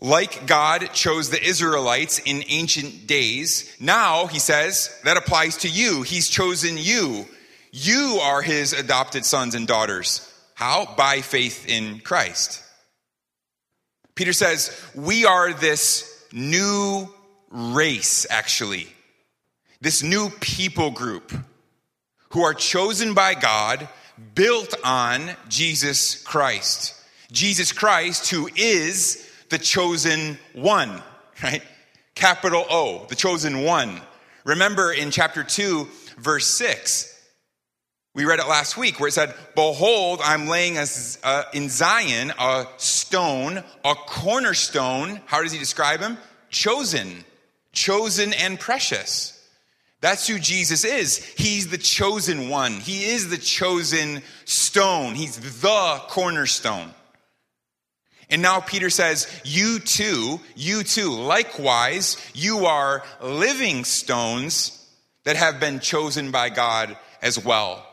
like 0.00 0.46
God 0.46 0.92
chose 0.92 1.30
the 1.30 1.40
Israelites 1.40 2.18
in 2.18 2.42
ancient 2.48 3.06
days, 3.06 3.74
now, 3.78 4.26
he 4.26 4.40
says, 4.40 4.90
that 5.04 5.16
applies 5.16 5.58
to 5.58 5.68
you. 5.68 6.02
He's 6.02 6.28
chosen 6.28 6.76
you. 6.76 7.26
You 7.70 8.18
are 8.20 8.42
his 8.42 8.72
adopted 8.72 9.24
sons 9.24 9.54
and 9.54 9.68
daughters. 9.68 10.28
How? 10.54 10.94
By 10.96 11.20
faith 11.20 11.66
in 11.68 12.00
Christ. 12.00 12.62
Peter 14.16 14.32
says, 14.32 14.78
we 14.96 15.24
are 15.24 15.52
this 15.52 16.26
new 16.32 17.08
race, 17.50 18.26
actually. 18.30 18.88
This 19.80 20.02
new 20.02 20.30
people 20.40 20.90
group 20.90 21.32
who 22.30 22.42
are 22.42 22.54
chosen 22.54 23.14
by 23.14 23.34
God, 23.34 23.88
built 24.34 24.74
on 24.84 25.30
Jesus 25.48 26.22
Christ. 26.22 26.94
Jesus 27.32 27.72
Christ, 27.72 28.30
who 28.30 28.48
is 28.56 29.30
the 29.48 29.58
chosen 29.58 30.38
one, 30.52 31.02
right? 31.42 31.62
Capital 32.14 32.64
O, 32.70 33.06
the 33.08 33.14
chosen 33.14 33.62
one. 33.62 34.00
Remember 34.44 34.92
in 34.92 35.10
chapter 35.10 35.44
2, 35.44 35.86
verse 36.18 36.46
6, 36.46 37.12
we 38.14 38.24
read 38.24 38.38
it 38.38 38.48
last 38.48 38.78
week 38.78 38.98
where 38.98 39.08
it 39.08 39.12
said, 39.12 39.34
Behold, 39.54 40.20
I'm 40.24 40.46
laying 40.46 40.78
a, 40.78 40.86
uh, 41.22 41.42
in 41.52 41.68
Zion 41.68 42.32
a 42.38 42.66
stone, 42.78 43.62
a 43.84 43.94
cornerstone. 43.94 45.20
How 45.26 45.42
does 45.42 45.52
he 45.52 45.58
describe 45.58 46.00
him? 46.00 46.16
Chosen, 46.48 47.24
chosen 47.76 48.32
and 48.32 48.58
precious. 48.58 49.32
That's 50.00 50.26
who 50.26 50.38
Jesus 50.38 50.84
is. 50.84 51.18
He's 51.18 51.68
the 51.68 51.78
chosen 51.78 52.48
one. 52.48 52.72
He 52.72 53.04
is 53.04 53.28
the 53.28 53.38
chosen 53.38 54.22
stone. 54.44 55.14
He's 55.14 55.36
the 55.36 56.02
cornerstone. 56.08 56.92
And 58.28 58.42
now 58.42 58.60
Peter 58.60 58.90
says, 58.90 59.28
You 59.44 59.78
too, 59.78 60.40
you 60.56 60.82
too, 60.82 61.10
likewise, 61.10 62.16
you 62.34 62.66
are 62.66 63.04
living 63.22 63.84
stones 63.84 64.72
that 65.24 65.36
have 65.36 65.60
been 65.60 65.80
chosen 65.80 66.30
by 66.30 66.48
God 66.50 66.96
as 67.22 67.42
well 67.42 67.86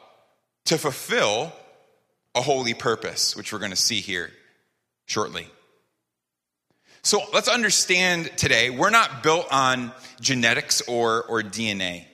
to 0.66 0.78
fulfill 0.78 1.54
a 2.36 2.42
holy 2.42 2.74
purpose, 2.74 3.36
which 3.36 3.54
we're 3.54 3.60
going 3.60 3.72
to 3.72 3.78
see 3.78 4.02
here 4.02 4.32
shortly. 5.06 5.48
So 7.06 7.20
let's 7.34 7.50
understand 7.50 8.32
today, 8.38 8.70
we're 8.70 8.90
not 8.90 9.24
built 9.24 9.48
on 9.52 9.92
genetics 10.22 10.82
or, 10.88 11.24
or 11.26 11.42
DNA. 11.42 12.06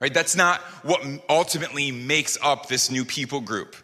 Right? 0.00 0.14
That's 0.14 0.36
not 0.36 0.60
what 0.84 1.04
ultimately 1.28 1.90
makes 1.90 2.38
up 2.40 2.68
this 2.68 2.92
new 2.92 3.04
people 3.04 3.40
group. 3.40 3.74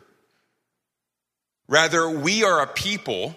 Rather, 1.66 2.08
we 2.08 2.44
are 2.44 2.62
a 2.62 2.66
people 2.68 3.34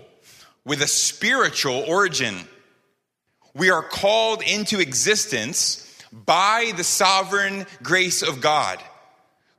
with 0.64 0.84
a 0.84 0.88
spiritual 0.88 1.84
origin. 1.88 2.36
We 3.56 3.72
are 3.72 3.84
called 3.84 4.44
into 4.44 4.80
existence 4.80 5.80
by 6.12 6.74
the 6.78 6.84
sovereign 6.84 7.66
grace 7.82 8.22
of 8.22 8.40
God, 8.40 8.80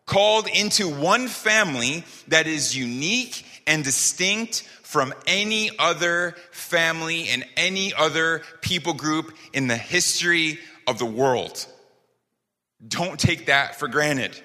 called 0.06 0.46
into 0.48 0.88
one 0.88 1.26
family 1.26 2.04
that 2.28 2.46
is 2.46 2.76
unique 2.76 3.44
and 3.66 3.84
distinct 3.84 4.62
from 4.82 5.12
any 5.26 5.70
other 5.78 6.34
family 6.50 7.28
and 7.28 7.44
any 7.56 7.92
other 7.94 8.42
people 8.60 8.94
group 8.94 9.34
in 9.52 9.66
the 9.66 9.76
history 9.76 10.58
of 10.86 10.98
the 10.98 11.06
world. 11.06 11.66
Don't 12.86 13.18
take 13.18 13.46
that 13.46 13.78
for 13.78 13.88
granted. 13.88 14.38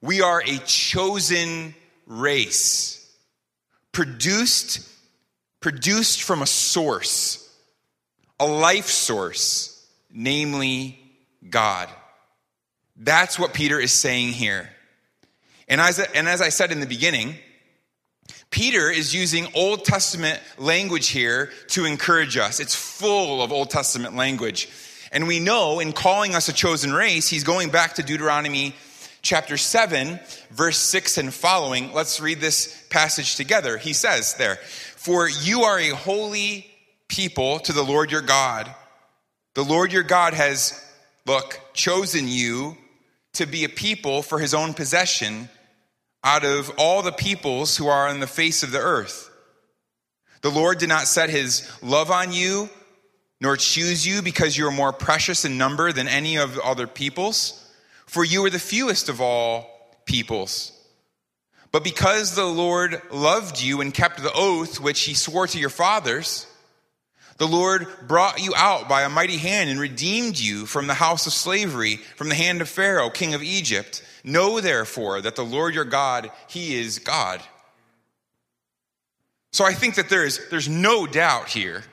We 0.00 0.20
are 0.22 0.40
a 0.40 0.58
chosen 0.58 1.74
race 2.06 3.00
produced 3.92 4.86
produced 5.60 6.22
from 6.22 6.42
a 6.42 6.46
source 6.46 7.40
a 8.38 8.46
life 8.46 8.88
source 8.88 9.86
namely 10.10 10.98
god 11.48 11.88
that's 12.96 13.38
what 13.38 13.54
peter 13.54 13.80
is 13.80 13.98
saying 13.98 14.28
here 14.28 14.68
and 15.68 15.80
as, 15.80 15.98
and 15.98 16.28
as 16.28 16.40
i 16.40 16.48
said 16.48 16.72
in 16.72 16.80
the 16.80 16.86
beginning 16.86 17.34
peter 18.50 18.90
is 18.90 19.14
using 19.14 19.46
old 19.54 19.84
testament 19.84 20.40
language 20.58 21.08
here 21.08 21.50
to 21.68 21.84
encourage 21.84 22.36
us 22.36 22.60
it's 22.60 22.74
full 22.74 23.42
of 23.42 23.52
old 23.52 23.70
testament 23.70 24.16
language 24.16 24.68
And 25.14 25.28
we 25.28 25.38
know 25.38 25.78
in 25.78 25.92
calling 25.92 26.34
us 26.34 26.48
a 26.48 26.52
chosen 26.52 26.92
race, 26.92 27.28
he's 27.28 27.44
going 27.44 27.70
back 27.70 27.94
to 27.94 28.02
Deuteronomy 28.02 28.74
chapter 29.22 29.56
7, 29.56 30.18
verse 30.50 30.76
6 30.76 31.18
and 31.18 31.32
following. 31.32 31.92
Let's 31.92 32.20
read 32.20 32.40
this 32.40 32.84
passage 32.90 33.36
together. 33.36 33.78
He 33.78 33.92
says 33.92 34.34
there, 34.34 34.56
For 34.56 35.28
you 35.28 35.62
are 35.62 35.78
a 35.78 35.90
holy 35.90 36.66
people 37.06 37.60
to 37.60 37.72
the 37.72 37.84
Lord 37.84 38.10
your 38.10 38.22
God. 38.22 38.68
The 39.54 39.62
Lord 39.62 39.92
your 39.92 40.02
God 40.02 40.34
has, 40.34 40.84
look, 41.26 41.60
chosen 41.74 42.26
you 42.26 42.76
to 43.34 43.46
be 43.46 43.62
a 43.62 43.68
people 43.68 44.20
for 44.20 44.40
his 44.40 44.52
own 44.52 44.74
possession 44.74 45.48
out 46.24 46.44
of 46.44 46.72
all 46.78 47.02
the 47.02 47.12
peoples 47.12 47.76
who 47.76 47.86
are 47.86 48.08
on 48.08 48.18
the 48.18 48.26
face 48.26 48.62
of 48.62 48.72
the 48.72 48.80
earth. 48.80 49.30
The 50.40 50.50
Lord 50.50 50.78
did 50.78 50.88
not 50.88 51.06
set 51.06 51.30
his 51.30 51.70
love 51.82 52.10
on 52.10 52.32
you, 52.32 52.68
nor 53.40 53.56
choose 53.56 54.06
you 54.06 54.22
because 54.22 54.56
you 54.56 54.66
are 54.66 54.72
more 54.72 54.92
precious 54.92 55.44
in 55.44 55.58
number 55.58 55.92
than 55.92 56.08
any 56.08 56.36
of 56.36 56.54
the 56.54 56.62
other 56.62 56.86
peoples, 56.86 57.70
for 58.06 58.24
you 58.24 58.44
are 58.44 58.50
the 58.50 58.58
fewest 58.58 59.08
of 59.08 59.20
all 59.20 59.96
peoples. 60.06 60.72
But 61.72 61.84
because 61.84 62.34
the 62.34 62.46
Lord 62.46 63.02
loved 63.10 63.60
you 63.60 63.80
and 63.80 63.92
kept 63.92 64.22
the 64.22 64.32
oath 64.32 64.80
which 64.80 65.02
he 65.02 65.14
swore 65.14 65.46
to 65.48 65.58
your 65.58 65.70
fathers, 65.70 66.46
the 67.36 67.48
Lord 67.48 67.86
brought 68.06 68.40
you 68.40 68.54
out 68.56 68.88
by 68.88 69.02
a 69.02 69.08
mighty 69.08 69.38
hand 69.38 69.68
and 69.68 69.80
redeemed 69.80 70.38
you 70.38 70.66
from 70.66 70.86
the 70.86 70.94
house 70.94 71.26
of 71.26 71.32
slavery, 71.32 71.96
from 71.96 72.28
the 72.28 72.34
hand 72.34 72.60
of 72.60 72.68
Pharaoh, 72.68 73.10
king 73.10 73.34
of 73.34 73.42
Egypt. 73.42 74.04
Know 74.22 74.60
therefore 74.60 75.20
that 75.20 75.34
the 75.34 75.44
Lord 75.44 75.74
your 75.74 75.84
God, 75.84 76.30
he 76.48 76.78
is 76.78 76.98
God. 76.98 77.40
So 79.52 79.64
I 79.64 79.72
think 79.72 79.96
that 79.96 80.08
there 80.08 80.24
is 80.24 80.40
there's 80.50 80.68
no 80.68 81.06
doubt 81.06 81.48
here. 81.48 81.84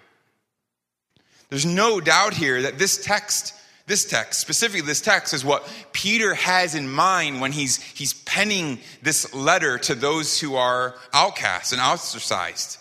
There's 1.49 1.65
no 1.65 1.99
doubt 1.99 2.33
here 2.33 2.61
that 2.61 2.79
this 2.79 3.03
text, 3.03 3.53
this 3.85 4.05
text, 4.05 4.39
specifically 4.39 4.81
this 4.81 5.01
text, 5.01 5.33
is 5.33 5.43
what 5.43 5.67
Peter 5.91 6.33
has 6.33 6.75
in 6.75 6.89
mind 6.89 7.41
when 7.41 7.51
he's 7.51 7.81
he's 7.81 8.13
penning 8.13 8.79
this 9.01 9.33
letter 9.33 9.77
to 9.79 9.95
those 9.95 10.39
who 10.39 10.55
are 10.55 10.95
outcasts 11.13 11.71
and 11.71 11.81
ostracized. 11.81 12.77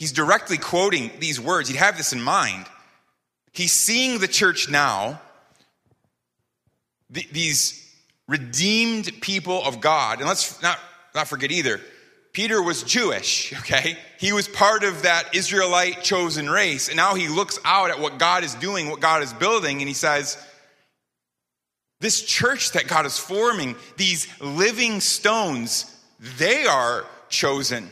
He's 0.00 0.12
directly 0.12 0.56
quoting 0.56 1.10
these 1.18 1.38
words. 1.38 1.68
He'd 1.68 1.76
have 1.76 1.98
this 1.98 2.14
in 2.14 2.22
mind. 2.22 2.64
He's 3.52 3.72
seeing 3.72 4.18
the 4.18 4.28
church 4.28 4.70
now, 4.70 5.20
these 7.10 7.86
redeemed 8.26 9.20
people 9.20 9.62
of 9.62 9.82
God. 9.82 10.20
And 10.20 10.26
let's 10.26 10.62
not, 10.62 10.78
not 11.14 11.28
forget 11.28 11.52
either, 11.52 11.82
Peter 12.32 12.62
was 12.62 12.82
Jewish, 12.82 13.52
okay? 13.58 13.98
He 14.18 14.32
was 14.32 14.48
part 14.48 14.84
of 14.84 15.02
that 15.02 15.34
Israelite 15.34 16.02
chosen 16.02 16.48
race. 16.48 16.88
And 16.88 16.96
now 16.96 17.14
he 17.14 17.28
looks 17.28 17.58
out 17.62 17.90
at 17.90 18.00
what 18.00 18.18
God 18.18 18.42
is 18.42 18.54
doing, 18.54 18.88
what 18.88 19.00
God 19.00 19.22
is 19.22 19.34
building, 19.34 19.80
and 19.80 19.88
he 19.88 19.92
says, 19.92 20.42
This 22.00 22.22
church 22.22 22.72
that 22.72 22.88
God 22.88 23.04
is 23.04 23.18
forming, 23.18 23.76
these 23.98 24.26
living 24.40 25.00
stones, 25.00 25.94
they 26.38 26.64
are 26.64 27.04
chosen 27.28 27.90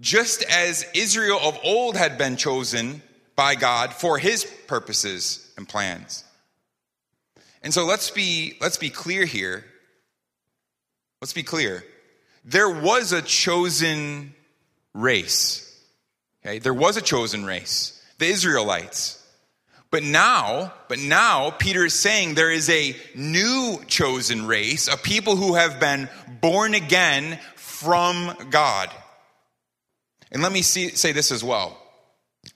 just 0.00 0.42
as 0.42 0.86
Israel 0.94 1.38
of 1.42 1.58
old 1.62 1.96
had 1.96 2.18
been 2.18 2.36
chosen 2.36 3.02
by 3.36 3.54
God 3.54 3.92
for 3.92 4.18
his 4.18 4.44
purposes 4.66 5.52
and 5.56 5.68
plans. 5.68 6.24
And 7.62 7.72
so 7.72 7.84
let's 7.84 8.10
be 8.10 8.56
let's 8.60 8.78
be 8.78 8.90
clear 8.90 9.24
here. 9.24 9.64
Let's 11.20 11.34
be 11.34 11.42
clear. 11.42 11.84
There 12.44 12.70
was 12.70 13.12
a 13.12 13.20
chosen 13.20 14.34
race. 14.94 15.66
Okay? 16.44 16.58
There 16.58 16.74
was 16.74 16.96
a 16.96 17.02
chosen 17.02 17.44
race, 17.44 18.02
the 18.18 18.26
Israelites. 18.26 19.18
But 19.90 20.04
now, 20.04 20.72
but 20.88 21.00
now 21.00 21.50
Peter 21.50 21.84
is 21.84 21.94
saying 21.94 22.34
there 22.34 22.52
is 22.52 22.70
a 22.70 22.96
new 23.16 23.80
chosen 23.88 24.46
race, 24.46 24.86
a 24.86 24.96
people 24.96 25.36
who 25.36 25.56
have 25.56 25.80
been 25.80 26.08
born 26.40 26.74
again 26.74 27.38
from 27.56 28.32
God. 28.50 28.88
And 30.32 30.42
let 30.42 30.52
me 30.52 30.62
see, 30.62 30.90
say 30.90 31.12
this 31.12 31.32
as 31.32 31.42
well. 31.42 31.76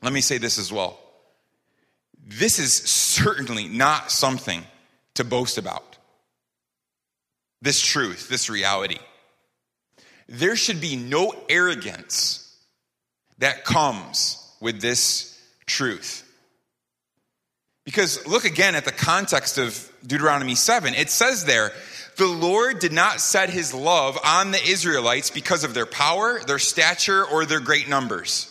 Let 0.03 0.13
me 0.13 0.21
say 0.21 0.39
this 0.39 0.59
as 0.59 0.73
well. 0.73 0.99
This 2.27 2.59
is 2.59 2.75
certainly 2.75 3.69
not 3.69 4.11
something 4.11 4.65
to 5.15 5.25
boast 5.25 5.59
about. 5.59 5.99
This 7.61 7.81
truth, 7.81 8.29
this 8.29 8.49
reality. 8.49 8.99
There 10.29 10.57
should 10.57 10.81
be 10.81 10.97
no 10.97 11.35
arrogance 11.49 12.57
that 13.39 13.65
comes 13.65 14.41
with 14.61 14.81
this 14.81 15.39
truth. 15.67 16.23
Because 17.85 18.27
look 18.27 18.45
again 18.45 18.75
at 18.75 18.87
the 18.87 18.93
context 18.93 19.59
of 19.59 19.91
Deuteronomy 20.07 20.55
7. 20.55 20.95
It 20.95 21.11
says 21.11 21.45
there, 21.45 21.73
the 22.17 22.27
Lord 22.27 22.79
did 22.79 22.93
not 22.93 23.21
set 23.21 23.51
his 23.51 23.75
love 23.75 24.19
on 24.25 24.51
the 24.51 24.63
Israelites 24.63 25.31
because 25.31 25.65
of 25.65 25.75
their 25.75 25.87
power, 25.87 26.41
their 26.41 26.59
stature, 26.59 27.25
or 27.25 27.45
their 27.45 27.61
great 27.61 27.89
numbers. 27.89 28.51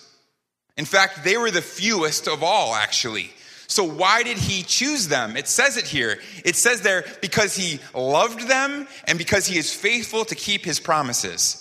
In 0.77 0.85
fact, 0.85 1.23
they 1.23 1.37
were 1.37 1.51
the 1.51 1.61
fewest 1.61 2.27
of 2.27 2.43
all, 2.43 2.73
actually. 2.73 3.31
So, 3.67 3.83
why 3.83 4.23
did 4.23 4.37
he 4.37 4.63
choose 4.63 5.07
them? 5.07 5.37
It 5.37 5.47
says 5.47 5.77
it 5.77 5.85
here. 5.85 6.19
It 6.43 6.55
says 6.55 6.81
there, 6.81 7.05
because 7.21 7.55
he 7.55 7.79
loved 7.93 8.47
them 8.47 8.87
and 9.05 9.17
because 9.17 9.45
he 9.45 9.57
is 9.57 9.73
faithful 9.73 10.25
to 10.25 10.35
keep 10.35 10.65
his 10.65 10.79
promises. 10.79 11.59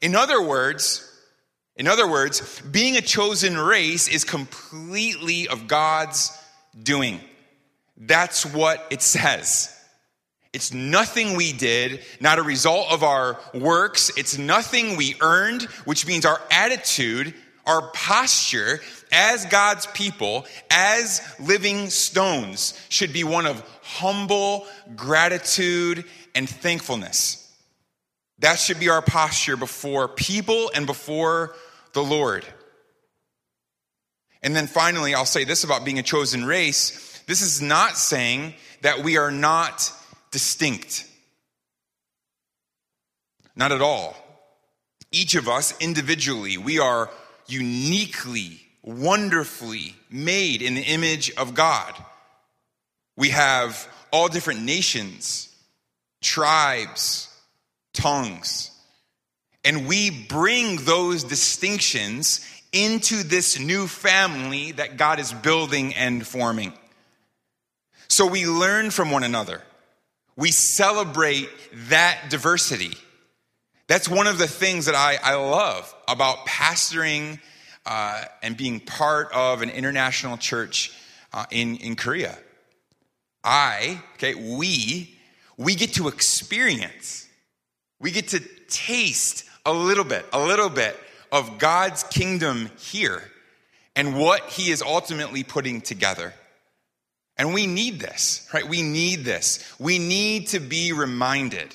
In 0.00 0.14
other 0.14 0.40
words, 0.40 1.04
in 1.76 1.88
other 1.88 2.08
words, 2.08 2.60
being 2.62 2.96
a 2.96 3.00
chosen 3.00 3.56
race 3.56 4.08
is 4.08 4.24
completely 4.24 5.48
of 5.48 5.66
God's 5.66 6.36
doing. 6.80 7.20
That's 7.96 8.46
what 8.46 8.86
it 8.90 9.02
says. 9.02 9.74
It's 10.58 10.74
nothing 10.74 11.36
we 11.36 11.52
did, 11.52 12.00
not 12.18 12.40
a 12.40 12.42
result 12.42 12.90
of 12.90 13.04
our 13.04 13.38
works. 13.54 14.10
It's 14.16 14.36
nothing 14.36 14.96
we 14.96 15.14
earned, 15.20 15.62
which 15.84 16.04
means 16.04 16.26
our 16.26 16.40
attitude, 16.50 17.32
our 17.64 17.80
posture 17.92 18.80
as 19.12 19.44
God's 19.44 19.86
people, 19.86 20.46
as 20.68 21.22
living 21.38 21.90
stones, 21.90 22.76
should 22.88 23.12
be 23.12 23.22
one 23.22 23.46
of 23.46 23.62
humble 23.82 24.66
gratitude 24.96 26.04
and 26.34 26.50
thankfulness. 26.50 27.48
That 28.40 28.58
should 28.58 28.80
be 28.80 28.88
our 28.88 29.00
posture 29.00 29.56
before 29.56 30.08
people 30.08 30.72
and 30.74 30.86
before 30.86 31.54
the 31.92 32.02
Lord. 32.02 32.44
And 34.42 34.56
then 34.56 34.66
finally, 34.66 35.14
I'll 35.14 35.24
say 35.24 35.44
this 35.44 35.62
about 35.62 35.84
being 35.84 36.00
a 36.00 36.02
chosen 36.02 36.44
race. 36.44 37.22
This 37.28 37.42
is 37.42 37.62
not 37.62 37.96
saying 37.96 38.54
that 38.80 39.04
we 39.04 39.18
are 39.18 39.30
not 39.30 39.92
distinct. 40.30 41.06
Not 43.56 43.72
at 43.72 43.82
all. 43.82 44.16
Each 45.10 45.34
of 45.34 45.48
us 45.48 45.74
individually, 45.80 46.58
we 46.58 46.78
are 46.78 47.10
uniquely, 47.46 48.60
wonderfully 48.82 49.96
made 50.10 50.62
in 50.62 50.74
the 50.74 50.82
image 50.82 51.30
of 51.36 51.54
God. 51.54 51.94
We 53.16 53.30
have 53.30 53.88
all 54.12 54.28
different 54.28 54.62
nations, 54.62 55.54
tribes, 56.20 57.28
tongues. 57.92 58.70
And 59.64 59.88
we 59.88 60.10
bring 60.10 60.76
those 60.84 61.24
distinctions 61.24 62.46
into 62.72 63.22
this 63.22 63.58
new 63.58 63.86
family 63.86 64.72
that 64.72 64.96
God 64.96 65.18
is 65.18 65.32
building 65.32 65.94
and 65.94 66.26
forming. 66.26 66.72
So 68.08 68.26
we 68.26 68.46
learn 68.46 68.90
from 68.90 69.10
one 69.10 69.24
another 69.24 69.62
we 70.38 70.52
celebrate 70.52 71.48
that 71.88 72.30
diversity. 72.30 72.96
That's 73.88 74.08
one 74.08 74.28
of 74.28 74.38
the 74.38 74.46
things 74.46 74.86
that 74.86 74.94
I, 74.94 75.18
I 75.20 75.34
love 75.34 75.92
about 76.06 76.46
pastoring 76.46 77.40
uh, 77.84 78.24
and 78.40 78.56
being 78.56 78.78
part 78.78 79.32
of 79.32 79.62
an 79.62 79.70
international 79.70 80.36
church 80.36 80.92
uh, 81.32 81.44
in, 81.50 81.76
in 81.78 81.96
Korea. 81.96 82.38
I, 83.42 84.00
okay, 84.14 84.34
we, 84.34 85.18
we 85.56 85.74
get 85.74 85.94
to 85.94 86.06
experience, 86.06 87.28
we 87.98 88.12
get 88.12 88.28
to 88.28 88.40
taste 88.68 89.44
a 89.66 89.72
little 89.72 90.04
bit, 90.04 90.24
a 90.32 90.40
little 90.40 90.70
bit 90.70 90.96
of 91.32 91.58
God's 91.58 92.04
kingdom 92.04 92.70
here 92.78 93.24
and 93.96 94.16
what 94.16 94.42
He 94.50 94.70
is 94.70 94.82
ultimately 94.82 95.42
putting 95.42 95.80
together. 95.80 96.32
And 97.38 97.54
we 97.54 97.66
need 97.66 98.00
this, 98.00 98.48
right? 98.52 98.68
We 98.68 98.82
need 98.82 99.24
this. 99.24 99.64
We 99.78 99.98
need 99.98 100.48
to 100.48 100.60
be 100.60 100.92
reminded 100.92 101.74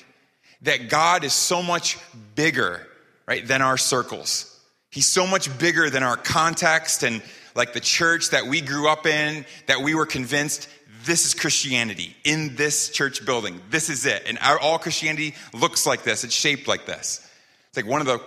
that 0.62 0.90
God 0.90 1.24
is 1.24 1.32
so 1.32 1.62
much 1.62 1.98
bigger, 2.34 2.86
right, 3.26 3.46
than 3.46 3.62
our 3.62 3.78
circles. 3.78 4.50
He's 4.90 5.10
so 5.10 5.26
much 5.26 5.56
bigger 5.58 5.88
than 5.88 6.02
our 6.02 6.16
context 6.16 7.02
and 7.02 7.22
like 7.54 7.72
the 7.72 7.80
church 7.80 8.30
that 8.30 8.46
we 8.46 8.60
grew 8.60 8.88
up 8.88 9.06
in, 9.06 9.46
that 9.66 9.80
we 9.80 9.94
were 9.94 10.06
convinced 10.06 10.68
this 11.04 11.26
is 11.26 11.34
Christianity 11.34 12.16
in 12.24 12.56
this 12.56 12.90
church 12.90 13.24
building. 13.24 13.60
This 13.70 13.88
is 13.88 14.06
it. 14.06 14.24
And 14.26 14.38
our, 14.40 14.58
all 14.58 14.78
Christianity 14.78 15.34
looks 15.52 15.86
like 15.86 16.02
this. 16.02 16.24
It's 16.24 16.34
shaped 16.34 16.66
like 16.66 16.86
this. 16.86 17.26
It's 17.68 17.76
like 17.76 17.86
one 17.86 18.00
of 18.00 18.06
the 18.06 18.20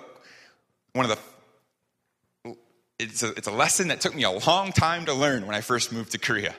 one 0.93 1.09
of 1.09 1.17
the 2.43 2.55
it's 2.99 3.21
a, 3.21 3.29
it's 3.29 3.47
a 3.47 3.51
lesson 3.51 3.89
that 3.89 4.01
took 4.01 4.15
me 4.15 4.23
a 4.23 4.31
long 4.31 4.71
time 4.71 5.05
to 5.05 5.13
learn 5.13 5.45
when 5.45 5.55
I 5.55 5.61
first 5.61 5.91
moved 5.91 6.13
to 6.13 6.17
Korea. 6.17 6.55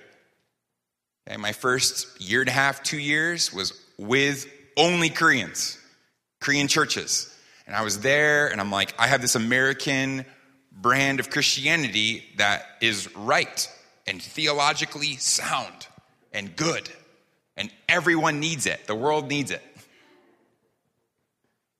My 1.37 1.53
first 1.53 2.21
year 2.21 2.41
and 2.41 2.49
a 2.49 2.53
half, 2.53 2.83
two 2.83 2.99
years 2.99 3.53
was 3.53 3.79
with 3.99 4.47
only 4.77 5.11
Koreans, 5.11 5.79
Korean 6.41 6.69
churches. 6.69 7.35
And 7.67 7.77
I 7.77 7.83
was 7.83 8.01
there 8.01 8.49
and 8.49 8.61
I'm 8.61 8.71
like, 8.71 8.95
I 8.99 9.09
have 9.09 9.21
this 9.21 9.35
American 9.35 10.25
brand 10.73 11.21
of 11.21 11.29
Christianity 11.29 12.25
that 12.39 12.65
is 12.81 13.15
right 13.15 13.71
and 14.07 14.23
theologically 14.23 15.17
sound 15.17 15.87
and 16.33 16.57
good. 16.57 16.89
And 17.57 17.71
everyone 17.89 18.41
needs 18.41 18.67
it. 18.67 18.87
The 18.87 18.95
world 18.95 19.29
needs 19.29 19.51
it. 19.51 19.63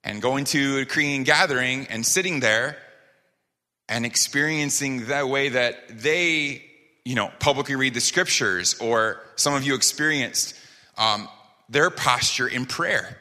And 0.03 0.21
going 0.21 0.45
to 0.45 0.79
a 0.79 0.85
Korean 0.85 1.23
gathering 1.23 1.87
and 1.87 2.05
sitting 2.05 2.39
there 2.39 2.77
and 3.87 4.05
experiencing 4.05 5.07
the 5.07 5.25
way 5.25 5.49
that 5.49 6.01
they, 6.01 6.68
you 7.09 7.15
know, 7.15 7.31
publicly 7.39 7.75
read 7.75 7.95
the 7.95 8.01
scriptures, 8.01 8.75
or 8.79 9.19
some 9.35 9.55
of 9.55 9.63
you 9.63 9.73
experienced 9.73 10.53
um, 10.95 11.27
their 11.67 11.89
posture 11.89 12.47
in 12.47 12.67
prayer, 12.67 13.17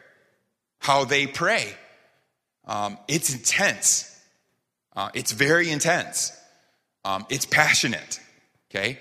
how 0.79 1.07
they 1.07 1.27
pray. 1.27 1.75
Um, 2.67 2.99
it's 3.09 3.33
intense. 3.33 4.15
Uh, 4.95 5.09
it's 5.15 5.33
very 5.33 5.71
intense. 5.71 6.39
Um, 7.03 7.25
it's 7.31 7.47
passionate. 7.47 8.21
Okay, 8.71 8.99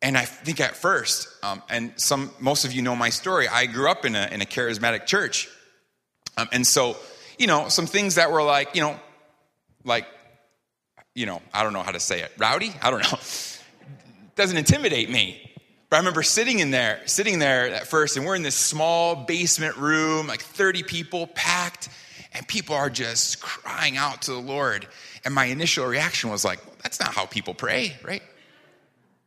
and 0.00 0.16
I 0.16 0.26
think 0.26 0.60
at 0.60 0.76
first, 0.76 1.26
um, 1.42 1.60
and 1.68 1.92
some 1.96 2.30
most 2.38 2.64
of 2.64 2.72
you 2.72 2.82
know 2.82 2.94
my 2.94 3.10
story. 3.10 3.48
I 3.48 3.66
grew 3.66 3.90
up 3.90 4.04
in 4.04 4.14
a 4.14 4.28
in 4.30 4.42
a 4.42 4.46
charismatic 4.46 5.06
church, 5.06 5.48
um, 6.36 6.48
and 6.52 6.64
so 6.64 6.96
you 7.36 7.48
know 7.48 7.68
some 7.68 7.86
things 7.86 8.14
that 8.14 8.30
were 8.30 8.44
like 8.44 8.76
you 8.76 8.82
know, 8.82 8.94
like 9.82 10.06
you 11.16 11.26
know 11.26 11.42
I 11.52 11.64
don't 11.64 11.72
know 11.72 11.82
how 11.82 11.90
to 11.90 11.98
say 11.98 12.20
it, 12.20 12.30
rowdy. 12.38 12.72
I 12.80 12.92
don't 12.92 13.02
know. 13.02 13.18
Doesn't 14.40 14.56
intimidate 14.56 15.10
me. 15.10 15.38
But 15.90 15.96
I 15.96 15.98
remember 15.98 16.22
sitting 16.22 16.60
in 16.60 16.70
there, 16.70 17.02
sitting 17.04 17.40
there 17.40 17.74
at 17.74 17.86
first, 17.86 18.16
and 18.16 18.24
we're 18.24 18.36
in 18.36 18.42
this 18.42 18.54
small 18.54 19.14
basement 19.14 19.76
room, 19.76 20.28
like 20.28 20.40
30 20.40 20.82
people 20.82 21.26
packed, 21.26 21.90
and 22.32 22.48
people 22.48 22.74
are 22.74 22.88
just 22.88 23.42
crying 23.42 23.98
out 23.98 24.22
to 24.22 24.32
the 24.32 24.40
Lord. 24.40 24.88
And 25.26 25.34
my 25.34 25.44
initial 25.44 25.84
reaction 25.84 26.30
was 26.30 26.42
like, 26.42 26.64
well, 26.64 26.74
that's 26.82 26.98
not 26.98 27.12
how 27.12 27.26
people 27.26 27.52
pray, 27.52 27.98
right? 28.02 28.22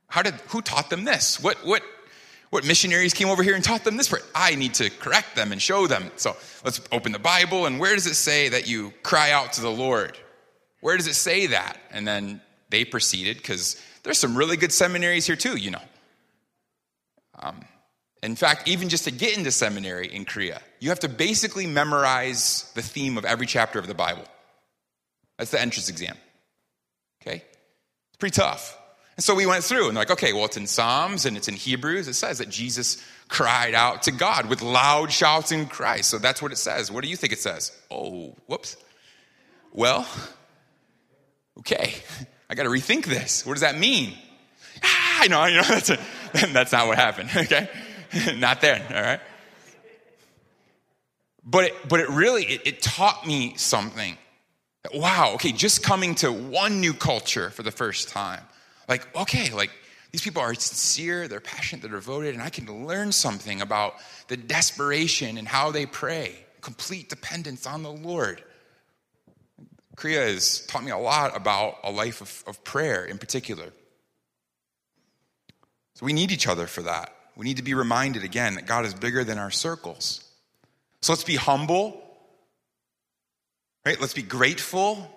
How 0.08 0.24
did 0.24 0.34
who 0.48 0.64
taught 0.64 0.90
them 0.90 1.04
this? 1.04 1.40
What 1.40 1.64
what 1.64 1.84
what 2.50 2.66
missionaries 2.66 3.14
came 3.14 3.30
over 3.30 3.44
here 3.44 3.54
and 3.54 3.64
taught 3.64 3.84
them 3.84 3.98
this? 3.98 4.12
I 4.34 4.56
need 4.56 4.74
to 4.74 4.90
correct 4.90 5.36
them 5.36 5.52
and 5.52 5.62
show 5.62 5.86
them. 5.86 6.10
So 6.16 6.36
let's 6.66 6.82
open 6.92 7.12
the 7.12 7.20
Bible 7.20 7.68
and 7.68 7.80
where 7.80 7.94
does 7.94 8.08
it 8.08 8.16
say 8.16 8.50
that 8.50 8.68
you 8.68 8.96
cry 9.04 9.30
out 9.30 9.54
to 9.54 9.62
the 9.62 9.70
Lord? 9.70 10.18
Where 10.80 10.98
does 10.98 11.06
it 11.06 11.14
say 11.14 11.46
that? 11.46 11.78
And 11.92 12.08
then 12.08 12.42
they 12.72 12.84
proceeded 12.84 13.38
because 13.38 13.80
there's 14.04 14.20
some 14.20 14.38
really 14.38 14.58
good 14.58 14.72
seminaries 14.72 15.26
here 15.26 15.36
too, 15.36 15.58
you 15.58 15.72
know. 15.72 15.82
Um, 17.40 17.62
in 18.22 18.36
fact, 18.36 18.68
even 18.68 18.90
just 18.90 19.04
to 19.04 19.12
get 19.12 19.38
into 19.38 19.52
seminary 19.52 20.08
in 20.08 20.26
Korea, 20.26 20.62
you 20.80 20.90
have 20.90 21.00
to 21.02 21.10
basically 21.10 21.68
memorize 21.68 22.72
the 22.74 22.82
theme 22.82 23.18
of 23.18 23.26
every 23.26 23.46
chapter 23.46 23.80
of 23.80 23.88
the 23.88 23.94
Bible. 23.94 24.24
That's 25.38 25.52
the 25.52 25.60
entrance 25.60 25.90
exam. 25.90 26.16
Okay? 27.22 27.44
It's 28.10 28.18
pretty 28.18 28.36
tough. 28.36 28.78
And 29.16 29.24
so 29.24 29.36
we 29.36 29.46
went 29.46 29.64
through 29.64 29.88
and 29.88 29.96
like, 29.96 30.10
okay, 30.10 30.34
well, 30.34 30.46
it's 30.46 30.58
in 30.58 30.68
Psalms 30.68 31.26
and 31.26 31.38
it's 31.38 31.48
in 31.48 31.54
Hebrews. 31.54 32.08
It 32.08 32.14
says 32.14 32.40
that 32.40 32.50
Jesus 32.50 33.04
cried 33.28 33.76
out 33.76 34.04
to 34.04 34.12
God 34.12 34.48
with 34.48 34.62
loud 34.62 35.12
shouts 35.12 35.52
in 35.52 35.68
Christ. 35.68 36.10
So 36.10 36.18
that's 36.18 36.42
what 36.42 36.52
it 36.52 36.58
says. 36.58 36.92
What 36.92 37.04
do 37.04 37.10
you 37.10 37.16
think 37.16 37.34
it 37.34 37.40
says? 37.40 37.72
Oh, 37.92 38.36
whoops. 38.48 38.78
Well, 39.72 40.08
okay, 41.60 41.94
I 42.54 42.56
got 42.56 42.64
to 42.64 42.70
rethink 42.70 43.06
this. 43.06 43.46
What 43.46 43.54
does 43.54 43.62
that 43.62 43.78
mean? 43.78 44.14
Ah, 44.84 45.24
I 45.24 45.28
know, 45.28 45.40
I 45.40 45.56
know, 45.56 45.62
that's, 45.68 45.90
a, 45.90 46.00
that's 46.54 46.72
not 46.72 46.88
what 46.88 46.98
happened, 46.98 47.30
okay? 47.36 47.70
not 48.38 48.62
there, 48.62 48.86
all 48.90 49.02
right? 49.02 49.20
But 51.44 51.66
it, 51.66 51.90
but 51.90 52.00
it 52.00 52.10
really, 52.10 52.46
it, 52.46 52.62
it 52.66 52.82
taught 52.82 53.26
me 53.26 53.56
something. 53.58 54.18
Wow, 54.94 55.32
okay, 55.36 55.52
just 55.52 55.84
coming 55.84 56.16
to 56.16 56.32
one 56.32 56.80
new 56.80 56.94
culture 56.94 57.50
for 57.50 57.64
the 57.64 57.72
first 57.72 58.10
time 58.10 58.42
like, 58.88 59.16
okay, 59.16 59.52
like 59.54 59.72
these 60.12 60.22
people 60.22 60.42
are 60.42 60.54
sincere, 60.54 61.28
they're 61.28 61.40
passionate, 61.40 61.82
they're 61.82 61.92
devoted, 61.92 62.34
and 62.34 62.44
I 62.44 62.50
can 62.50 62.88
learn 62.88 63.12
something 63.12 63.62
about 63.62 63.96
the 64.28 64.38
desperation 64.38 65.38
and 65.38 65.48
how 65.48 65.72
they 65.72 65.86
pray, 65.86 66.36
complete 66.62 67.10
dependence 67.10 67.66
on 67.66 67.84
the 67.84 67.92
Lord. 67.92 68.44
Korea 69.96 70.22
has 70.22 70.66
taught 70.66 70.84
me 70.84 70.92
a 70.92 70.98
lot 70.98 71.36
about 71.38 71.78
a 71.84 71.92
life 71.92 72.22
of, 72.22 72.44
of 72.48 72.64
prayer 72.64 73.06
in 73.06 73.18
particular. 73.18 73.66
So 75.96 76.06
we 76.06 76.14
need 76.14 76.32
each 76.32 76.48
other 76.48 76.68
for 76.68 76.82
that. 76.84 77.16
We 77.36 77.46
need 77.46 77.58
to 77.58 77.64
be 77.64 77.74
reminded 77.74 78.24
again 78.24 78.56
that 78.56 78.66
God 78.66 78.86
is 78.86 78.94
bigger 78.94 79.24
than 79.24 79.38
our 79.38 79.52
circles. 79.52 80.24
So 81.02 81.14
let's 81.14 81.24
be 81.24 81.36
humble, 81.36 82.02
right? 83.86 84.00
Let's 84.00 84.14
be 84.14 84.24
grateful 84.24 85.10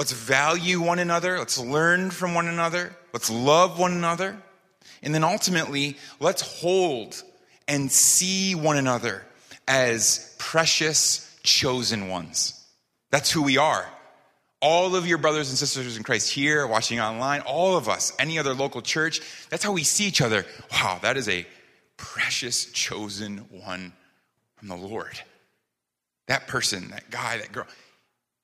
Let's 0.00 0.12
value 0.12 0.80
one 0.80 0.98
another. 0.98 1.38
Let's 1.38 1.58
learn 1.58 2.10
from 2.10 2.32
one 2.32 2.48
another. 2.48 2.96
Let's 3.12 3.28
love 3.30 3.78
one 3.78 3.92
another. 3.92 4.40
And 5.02 5.14
then 5.14 5.24
ultimately, 5.24 5.98
let's 6.20 6.40
hold 6.40 7.22
and 7.68 7.92
see 7.92 8.54
one 8.54 8.78
another 8.78 9.22
as 9.68 10.34
precious 10.38 11.38
chosen 11.42 12.08
ones. 12.08 12.66
That's 13.10 13.30
who 13.30 13.42
we 13.42 13.58
are. 13.58 13.86
All 14.62 14.94
of 14.94 15.06
your 15.06 15.18
brothers 15.18 15.48
and 15.48 15.56
sisters 15.56 15.96
in 15.96 16.02
Christ 16.02 16.30
here, 16.30 16.66
watching 16.66 17.00
online, 17.00 17.40
all 17.40 17.76
of 17.76 17.88
us, 17.88 18.12
any 18.18 18.38
other 18.38 18.52
local 18.52 18.82
church, 18.82 19.20
that's 19.48 19.64
how 19.64 19.72
we 19.72 19.84
see 19.84 20.04
each 20.04 20.20
other. 20.20 20.44
Wow, 20.70 20.98
that 21.02 21.16
is 21.16 21.28
a 21.28 21.46
precious 21.96 22.66
chosen 22.66 23.38
one 23.50 23.92
from 24.56 24.68
the 24.68 24.76
Lord. 24.76 25.18
That 26.28 26.46
person, 26.46 26.88
that 26.90 27.10
guy, 27.10 27.38
that 27.38 27.52
girl, 27.52 27.66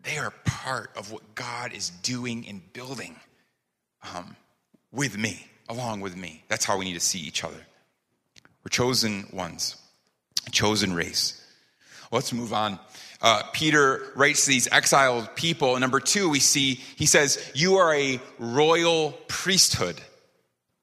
they 0.02 0.16
are 0.18 0.32
part 0.44 0.90
of 0.96 1.12
what 1.12 1.34
God 1.34 1.72
is 1.72 1.90
doing 1.90 2.46
and 2.48 2.62
building 2.72 3.16
um, 4.14 4.36
with 4.92 5.18
me, 5.18 5.46
along 5.68 6.00
with 6.00 6.16
me. 6.16 6.44
That's 6.48 6.64
how 6.64 6.78
we 6.78 6.84
need 6.84 6.94
to 6.94 7.00
see 7.00 7.18
each 7.18 7.44
other. 7.44 7.60
We're 8.64 8.70
chosen 8.70 9.26
ones, 9.32 9.76
a 10.46 10.50
chosen 10.50 10.94
race. 10.94 11.42
Let's 12.10 12.32
move 12.32 12.52
on. 12.52 12.78
Uh, 13.22 13.42
Peter 13.52 14.12
writes 14.14 14.44
to 14.44 14.50
these 14.50 14.68
exiled 14.70 15.34
people. 15.34 15.74
And 15.74 15.80
number 15.80 16.00
two, 16.00 16.28
we 16.28 16.40
see 16.40 16.74
he 16.96 17.06
says, 17.06 17.50
You 17.54 17.76
are 17.76 17.94
a 17.94 18.20
royal 18.38 19.12
priesthood. 19.28 20.00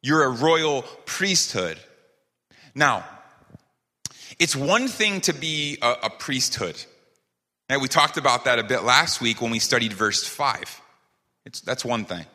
You're 0.01 0.23
a 0.23 0.29
royal 0.29 0.81
priesthood. 1.05 1.77
Now, 2.75 3.05
it's 4.39 4.55
one 4.55 4.87
thing 4.87 5.21
to 5.21 5.33
be 5.33 5.77
a, 5.81 5.95
a 6.03 6.09
priesthood. 6.09 6.83
And 7.69 7.81
we 7.81 7.87
talked 7.87 8.17
about 8.17 8.45
that 8.45 8.59
a 8.59 8.63
bit 8.63 8.83
last 8.83 9.21
week 9.21 9.41
when 9.41 9.51
we 9.51 9.59
studied 9.59 9.93
verse 9.93 10.27
5. 10.27 10.81
It's, 11.45 11.61
that's 11.61 11.85
one 11.85 12.05
thing. 12.05 12.25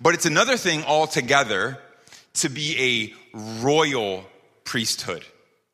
But 0.00 0.14
it's 0.14 0.26
another 0.26 0.56
thing 0.56 0.84
altogether 0.84 1.78
to 2.34 2.48
be 2.48 3.14
a 3.34 3.38
royal 3.62 4.24
priesthood. 4.64 5.24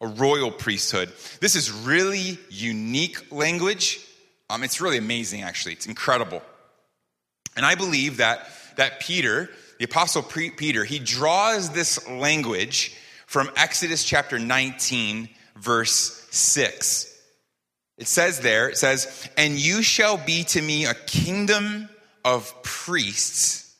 A 0.01 0.07
royal 0.07 0.51
priesthood. 0.51 1.13
This 1.41 1.57
is 1.57 1.73
really 1.73 2.39
unique 2.51 3.33
language. 3.33 4.01
Um, 4.51 4.63
it's 4.63 4.81
really 4.81 4.99
amazing, 4.99 5.43
actually. 5.43 5.73
It's 5.73 5.87
incredible. 5.87 6.43
And 7.57 7.65
I 7.65 7.75
believe 7.75 8.19
that, 8.19 8.49
that 8.77 9.01
Peter, 9.01 9.49
the 9.79 9.87
Apostle 9.87 10.23
Peter, 10.23 10.85
he 10.85 10.99
draws 10.99 11.71
this 11.71 12.07
language 12.09 12.95
from 13.27 13.51
Exodus 13.57 14.05
chapter 14.05 14.39
19, 14.39 15.29
verse 15.57 16.27
6. 16.31 17.13
It 17.99 18.07
says 18.07 18.41
there, 18.41 18.69
it 18.69 18.77
says, 18.77 19.29
And 19.37 19.55
you 19.55 19.83
shall 19.83 20.19
be 20.19 20.45
to 20.45 20.61
me 20.61 20.85
a 20.85 20.95
kingdom 20.95 21.89
of 22.25 22.63
priests 22.63 23.75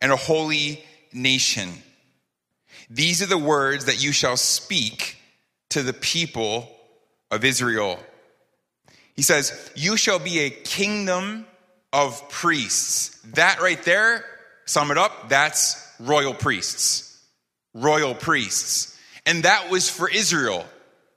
and 0.00 0.10
a 0.10 0.16
holy 0.16 0.82
nation. 1.12 1.70
These 2.90 3.22
are 3.22 3.26
the 3.26 3.38
words 3.38 3.84
that 3.84 4.02
you 4.02 4.12
shall 4.12 4.36
speak 4.36 5.16
to 5.74 5.82
the 5.82 5.92
people 5.92 6.68
of 7.30 7.44
Israel. 7.44 7.98
He 9.14 9.22
says, 9.22 9.70
You 9.76 9.96
shall 9.96 10.18
be 10.18 10.40
a 10.40 10.50
kingdom 10.50 11.46
of 11.92 12.28
priests. 12.28 13.20
That 13.34 13.60
right 13.60 13.82
there, 13.84 14.24
sum 14.64 14.90
it 14.90 14.98
up, 14.98 15.28
that's 15.28 15.80
royal 16.00 16.34
priests. 16.34 17.20
Royal 17.74 18.14
priests. 18.14 18.98
And 19.26 19.44
that 19.44 19.70
was 19.70 19.88
for 19.90 20.08
Israel 20.08 20.64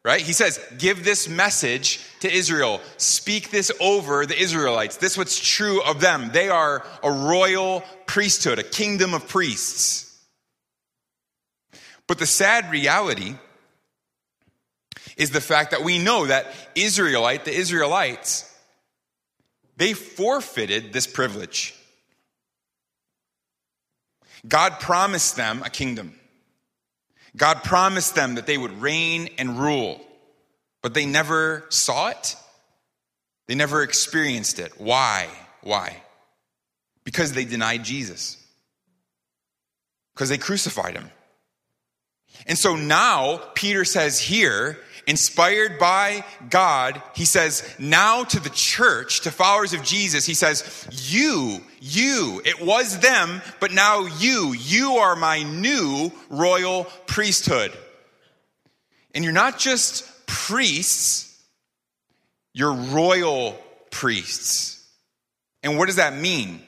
right? 0.08 0.22
He 0.22 0.32
says, 0.32 0.58
Give 0.78 1.04
this 1.04 1.28
message 1.28 2.00
to 2.22 2.32
Israel. 2.32 2.80
Speak 2.96 3.52
this 3.52 3.74
over 3.82 4.26
the 4.26 4.42
Israelites. 4.42 4.96
This 4.96 5.18
what's 5.18 5.38
true 5.38 5.84
of 5.84 6.00
them. 6.00 6.30
They 6.32 6.48
are 6.48 6.86
a 7.04 7.12
royal 7.12 7.84
priesthood, 8.06 8.58
a 8.58 8.64
kingdom 8.64 9.14
of 9.14 9.28
priests. 9.28 10.18
But 12.08 12.20
the 12.20 12.26
sad 12.26 12.72
reality 12.72 13.36
is 15.18 15.32
the 15.32 15.42
fact 15.42 15.72
that 15.72 15.84
we 15.84 16.00
know 16.00 16.28
that 16.28 16.48
Israelite, 16.76 17.44
the 17.44 17.54
Israelites, 17.54 18.50
they 19.76 19.94
forfeited 19.94 20.94
this 20.94 21.08
privilege. 21.08 21.74
God 24.48 24.80
promised 24.80 25.36
them 25.36 25.64
a 25.64 25.70
kingdom. 25.70 26.18
God 27.36 27.64
promised 27.64 28.16
them 28.16 28.36
that 28.36 28.46
they 28.46 28.58
would 28.58 28.82
reign 28.82 29.30
and 29.38 29.60
rule, 29.60 30.00
but 30.82 30.94
they 30.94 31.06
never 31.06 31.66
saw 31.70 32.10
it. 32.10 32.36
They 33.48 33.56
never 33.56 33.82
experienced 33.84 34.60
it. 34.60 34.74
Why? 34.80 35.28
Why? 35.62 36.02
Because 37.04 37.34
they 37.34 37.46
denied 37.46 37.84
Jesus, 37.84 38.38
because 40.14 40.30
they 40.30 40.38
crucified 40.38 40.96
him. 40.96 41.10
And 42.46 42.58
so 42.58 42.76
now, 42.76 43.38
Peter 43.56 43.84
says 43.84 44.20
here, 44.20 44.78
inspired 45.08 45.80
by 45.80 46.24
God, 46.50 47.02
he 47.16 47.26
says, 47.26 47.68
now 47.80 48.24
to 48.26 48.40
the 48.40 48.50
church, 48.50 49.22
to 49.22 49.32
followers 49.32 49.74
of 49.74 49.84
Jesus, 49.84 50.26
he 50.26 50.34
says, 50.34 50.88
You, 50.92 51.62
you, 51.80 52.42
it 52.46 52.62
was 52.62 53.00
them, 53.00 53.42
but 53.60 53.72
now 53.72 54.06
you, 54.20 54.54
you 54.54 54.98
are 54.98 55.16
my 55.16 55.44
new 55.44 56.12
royal 56.30 56.86
priesthood. 57.08 57.72
And 59.16 59.24
you're 59.24 59.34
not 59.34 59.58
just 59.58 60.28
priests, 60.28 61.42
you're 62.54 62.74
royal 62.74 63.58
priests. 63.90 64.86
And 65.64 65.78
what 65.78 65.88
does 65.88 65.96
that 65.96 66.16
mean? 66.16 66.62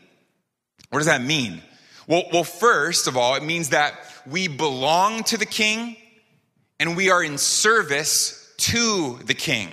What 0.90 1.00
does 1.00 1.08
that 1.08 1.22
mean? 1.22 1.62
Well, 2.08 2.24
well, 2.34 2.44
first 2.44 3.08
of 3.08 3.16
all, 3.16 3.36
it 3.36 3.44
means 3.44 3.70
that 3.70 3.94
we 4.26 4.48
belong 4.48 5.24
to 5.24 5.38
the 5.38 5.46
king 5.46 5.96
and 6.80 6.96
we 6.96 7.10
are 7.10 7.24
in 7.24 7.38
service 7.38 8.54
to 8.58 9.20
the 9.26 9.34
king. 9.34 9.70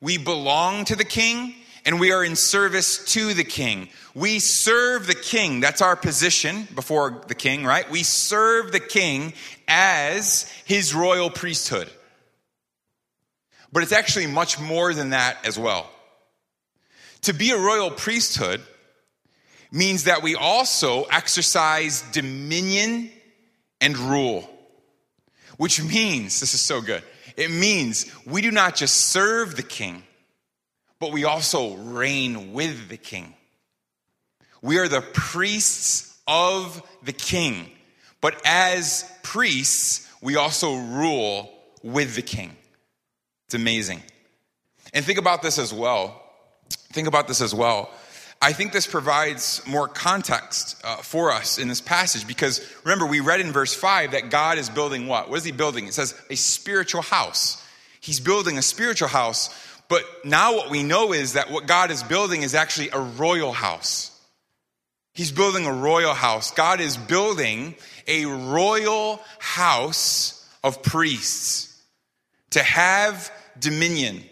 We 0.00 0.18
belong 0.18 0.84
to 0.86 0.96
the 0.96 1.04
king 1.04 1.54
and 1.84 1.98
we 1.98 2.12
are 2.12 2.24
in 2.24 2.36
service 2.36 3.04
to 3.14 3.34
the 3.34 3.44
king. 3.44 3.88
We 4.14 4.40
serve 4.40 5.06
the 5.06 5.14
king. 5.14 5.60
That's 5.60 5.80
our 5.80 5.96
position 5.96 6.68
before 6.74 7.22
the 7.28 7.34
king, 7.34 7.64
right? 7.64 7.90
We 7.90 8.02
serve 8.02 8.72
the 8.72 8.80
king 8.80 9.32
as 9.66 10.42
his 10.64 10.94
royal 10.94 11.30
priesthood. 11.30 11.88
But 13.72 13.82
it's 13.82 13.92
actually 13.92 14.26
much 14.26 14.60
more 14.60 14.92
than 14.94 15.10
that 15.10 15.38
as 15.44 15.58
well. 15.58 15.88
To 17.22 17.32
be 17.32 17.50
a 17.50 17.58
royal 17.58 17.90
priesthood 17.90 18.62
means 19.70 20.04
that 20.04 20.22
we 20.22 20.34
also 20.34 21.04
exercise 21.04 22.02
dominion 22.12 23.10
and 23.80 23.96
rule, 23.96 24.48
which 25.56 25.82
means, 25.82 26.40
this 26.40 26.54
is 26.54 26.60
so 26.60 26.80
good, 26.80 27.02
it 27.36 27.50
means 27.50 28.06
we 28.26 28.42
do 28.42 28.50
not 28.50 28.74
just 28.74 28.96
serve 28.96 29.56
the 29.56 29.62
king, 29.62 30.02
but 30.98 31.12
we 31.12 31.24
also 31.24 31.76
reign 31.76 32.52
with 32.52 32.88
the 32.88 32.96
king. 32.96 33.34
We 34.60 34.78
are 34.78 34.88
the 34.88 35.00
priests 35.00 36.18
of 36.26 36.82
the 37.02 37.12
king, 37.12 37.70
but 38.20 38.40
as 38.44 39.10
priests, 39.22 40.08
we 40.20 40.36
also 40.36 40.74
rule 40.74 41.52
with 41.82 42.16
the 42.16 42.22
king. 42.22 42.56
It's 43.46 43.54
amazing. 43.54 44.02
And 44.92 45.04
think 45.04 45.18
about 45.18 45.42
this 45.42 45.58
as 45.58 45.72
well. 45.72 46.22
Think 46.92 47.06
about 47.06 47.28
this 47.28 47.40
as 47.40 47.54
well. 47.54 47.90
I 48.40 48.52
think 48.52 48.72
this 48.72 48.86
provides 48.86 49.66
more 49.66 49.88
context 49.88 50.80
uh, 50.84 50.96
for 50.96 51.32
us 51.32 51.58
in 51.58 51.66
this 51.66 51.80
passage 51.80 52.26
because 52.26 52.60
remember, 52.84 53.04
we 53.04 53.18
read 53.20 53.40
in 53.40 53.50
verse 53.50 53.74
5 53.74 54.12
that 54.12 54.30
God 54.30 54.58
is 54.58 54.70
building 54.70 55.08
what? 55.08 55.28
What 55.28 55.36
is 55.38 55.44
He 55.44 55.50
building? 55.50 55.86
It 55.88 55.94
says 55.94 56.14
a 56.30 56.36
spiritual 56.36 57.02
house. 57.02 57.64
He's 58.00 58.20
building 58.20 58.56
a 58.56 58.62
spiritual 58.62 59.08
house, 59.08 59.50
but 59.88 60.04
now 60.24 60.54
what 60.54 60.70
we 60.70 60.84
know 60.84 61.12
is 61.12 61.32
that 61.32 61.50
what 61.50 61.66
God 61.66 61.90
is 61.90 62.04
building 62.04 62.42
is 62.42 62.54
actually 62.54 62.90
a 62.90 63.00
royal 63.00 63.52
house. 63.52 64.14
He's 65.14 65.32
building 65.32 65.66
a 65.66 65.72
royal 65.72 66.14
house. 66.14 66.52
God 66.52 66.80
is 66.80 66.96
building 66.96 67.74
a 68.06 68.24
royal 68.26 69.20
house 69.40 70.48
of 70.62 70.80
priests 70.80 71.76
to 72.50 72.62
have 72.62 73.32
dominion, 73.58 74.22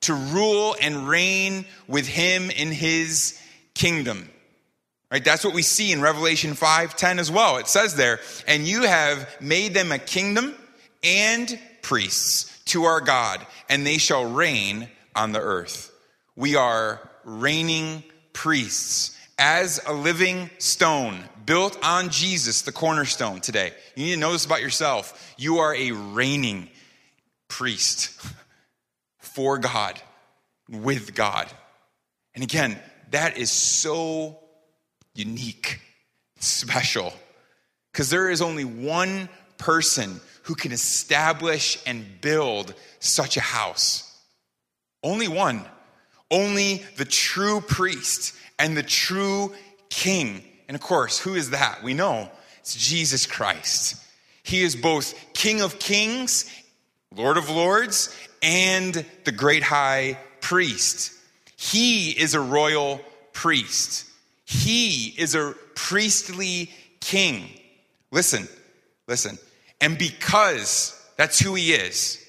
to 0.00 0.12
rule 0.12 0.76
and 0.82 1.08
reign 1.08 1.64
with 1.88 2.06
Him 2.06 2.50
in 2.50 2.70
His 2.70 3.40
kingdom. 3.76 4.30
Right? 5.12 5.24
That's 5.24 5.44
what 5.44 5.54
we 5.54 5.62
see 5.62 5.92
in 5.92 6.00
Revelation 6.00 6.54
5:10 6.54 7.18
as 7.20 7.30
well. 7.30 7.58
It 7.58 7.68
says 7.68 7.94
there, 7.94 8.20
"And 8.46 8.66
you 8.66 8.82
have 8.82 9.40
made 9.40 9.74
them 9.74 9.92
a 9.92 9.98
kingdom 9.98 10.56
and 11.04 11.60
priests 11.82 12.50
to 12.66 12.84
our 12.84 13.00
God, 13.00 13.46
and 13.68 13.86
they 13.86 13.98
shall 13.98 14.24
reign 14.24 14.90
on 15.14 15.32
the 15.32 15.40
earth." 15.40 15.90
We 16.34 16.56
are 16.56 17.08
reigning 17.24 18.02
priests 18.32 19.12
as 19.38 19.80
a 19.86 19.92
living 19.92 20.50
stone 20.58 21.28
built 21.44 21.78
on 21.84 22.10
Jesus, 22.10 22.62
the 22.62 22.72
cornerstone 22.72 23.40
today. 23.40 23.72
You 23.94 24.06
need 24.06 24.14
to 24.14 24.20
know 24.20 24.32
this 24.32 24.44
about 24.44 24.62
yourself. 24.62 25.34
You 25.36 25.58
are 25.58 25.74
a 25.74 25.92
reigning 25.92 26.68
priest 27.48 28.10
for 29.20 29.58
God, 29.58 30.02
with 30.68 31.14
God. 31.14 31.48
And 32.34 32.42
again, 32.42 32.80
that 33.10 33.38
is 33.38 33.50
so 33.50 34.38
unique, 35.14 35.80
special, 36.38 37.12
because 37.92 38.10
there 38.10 38.30
is 38.30 38.42
only 38.42 38.64
one 38.64 39.28
person 39.58 40.20
who 40.42 40.54
can 40.54 40.72
establish 40.72 41.78
and 41.86 42.20
build 42.20 42.74
such 43.00 43.36
a 43.36 43.40
house. 43.40 44.20
Only 45.02 45.28
one. 45.28 45.64
Only 46.30 46.84
the 46.96 47.04
true 47.04 47.60
priest 47.60 48.34
and 48.58 48.76
the 48.76 48.82
true 48.82 49.52
king. 49.88 50.42
And 50.68 50.74
of 50.74 50.80
course, 50.80 51.18
who 51.18 51.34
is 51.34 51.50
that? 51.50 51.82
We 51.82 51.94
know 51.94 52.30
it's 52.58 52.74
Jesus 52.74 53.26
Christ. 53.26 54.02
He 54.42 54.62
is 54.62 54.76
both 54.76 55.14
King 55.32 55.60
of 55.60 55.78
kings, 55.78 56.50
Lord 57.14 57.36
of 57.36 57.50
lords, 57.50 58.14
and 58.42 59.04
the 59.24 59.32
great 59.32 59.62
high 59.62 60.18
priest. 60.40 61.12
He 61.56 62.10
is 62.10 62.34
a 62.34 62.40
royal 62.40 63.00
priest. 63.32 64.06
He 64.44 65.14
is 65.18 65.34
a 65.34 65.54
priestly 65.74 66.70
king. 67.00 67.48
Listen, 68.10 68.46
listen. 69.08 69.38
And 69.80 69.98
because 69.98 70.92
that's 71.16 71.38
who 71.38 71.54
he 71.54 71.72
is, 71.72 72.22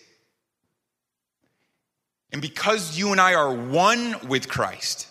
and 2.31 2.41
because 2.41 2.97
you 2.97 3.11
and 3.11 3.21
I 3.21 3.35
are 3.35 3.53
one 3.53 4.27
with 4.27 4.49
Christ, 4.49 5.07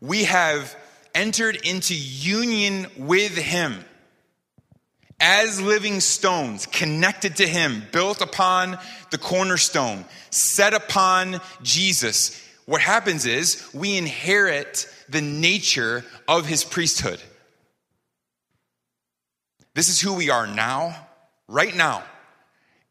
we 0.00 0.24
have 0.24 0.76
entered 1.14 1.56
into 1.64 1.94
union 1.94 2.86
with 2.96 3.36
him 3.36 3.84
as 5.20 5.60
living 5.60 6.00
stones, 6.00 6.66
connected 6.66 7.36
to 7.36 7.46
Him, 7.46 7.82
built 7.92 8.20
upon 8.20 8.78
the 9.10 9.18
cornerstone, 9.18 10.04
set 10.30 10.74
upon 10.74 11.40
Jesus, 11.62 12.40
what 12.66 12.80
happens 12.80 13.26
is 13.26 13.68
we 13.72 13.96
inherit 13.96 14.86
the 15.08 15.22
nature 15.22 16.04
of 16.28 16.46
His 16.46 16.64
priesthood. 16.64 17.20
This 19.74 19.88
is 19.88 20.00
who 20.00 20.14
we 20.14 20.30
are 20.30 20.46
now, 20.46 20.94
right 21.48 21.74
now, 21.74 22.04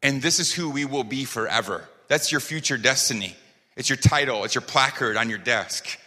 and 0.02 0.22
this 0.22 0.40
is 0.40 0.52
who 0.52 0.70
we 0.70 0.86
will 0.86 1.04
be 1.04 1.26
forever. 1.26 1.88
That's 2.08 2.32
your 2.32 2.42
future 2.42 2.78
destiny. 2.78 3.36
It's 3.76 3.90
your 3.90 3.98
title, 3.98 4.44
it's 4.44 4.56
your 4.56 4.62
placard 4.64 5.18
on 5.18 5.30
your 5.30 5.38
desk. 5.38 6.00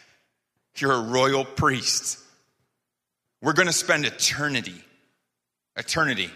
You're 0.77 0.93
a 0.93 1.03
royal 1.03 1.45
priest. 1.45 2.19
We're 3.43 3.53
going 3.53 3.69
to 3.69 3.73
spend 3.73 4.05
eternity 4.05 4.83
eternity, 5.81 6.31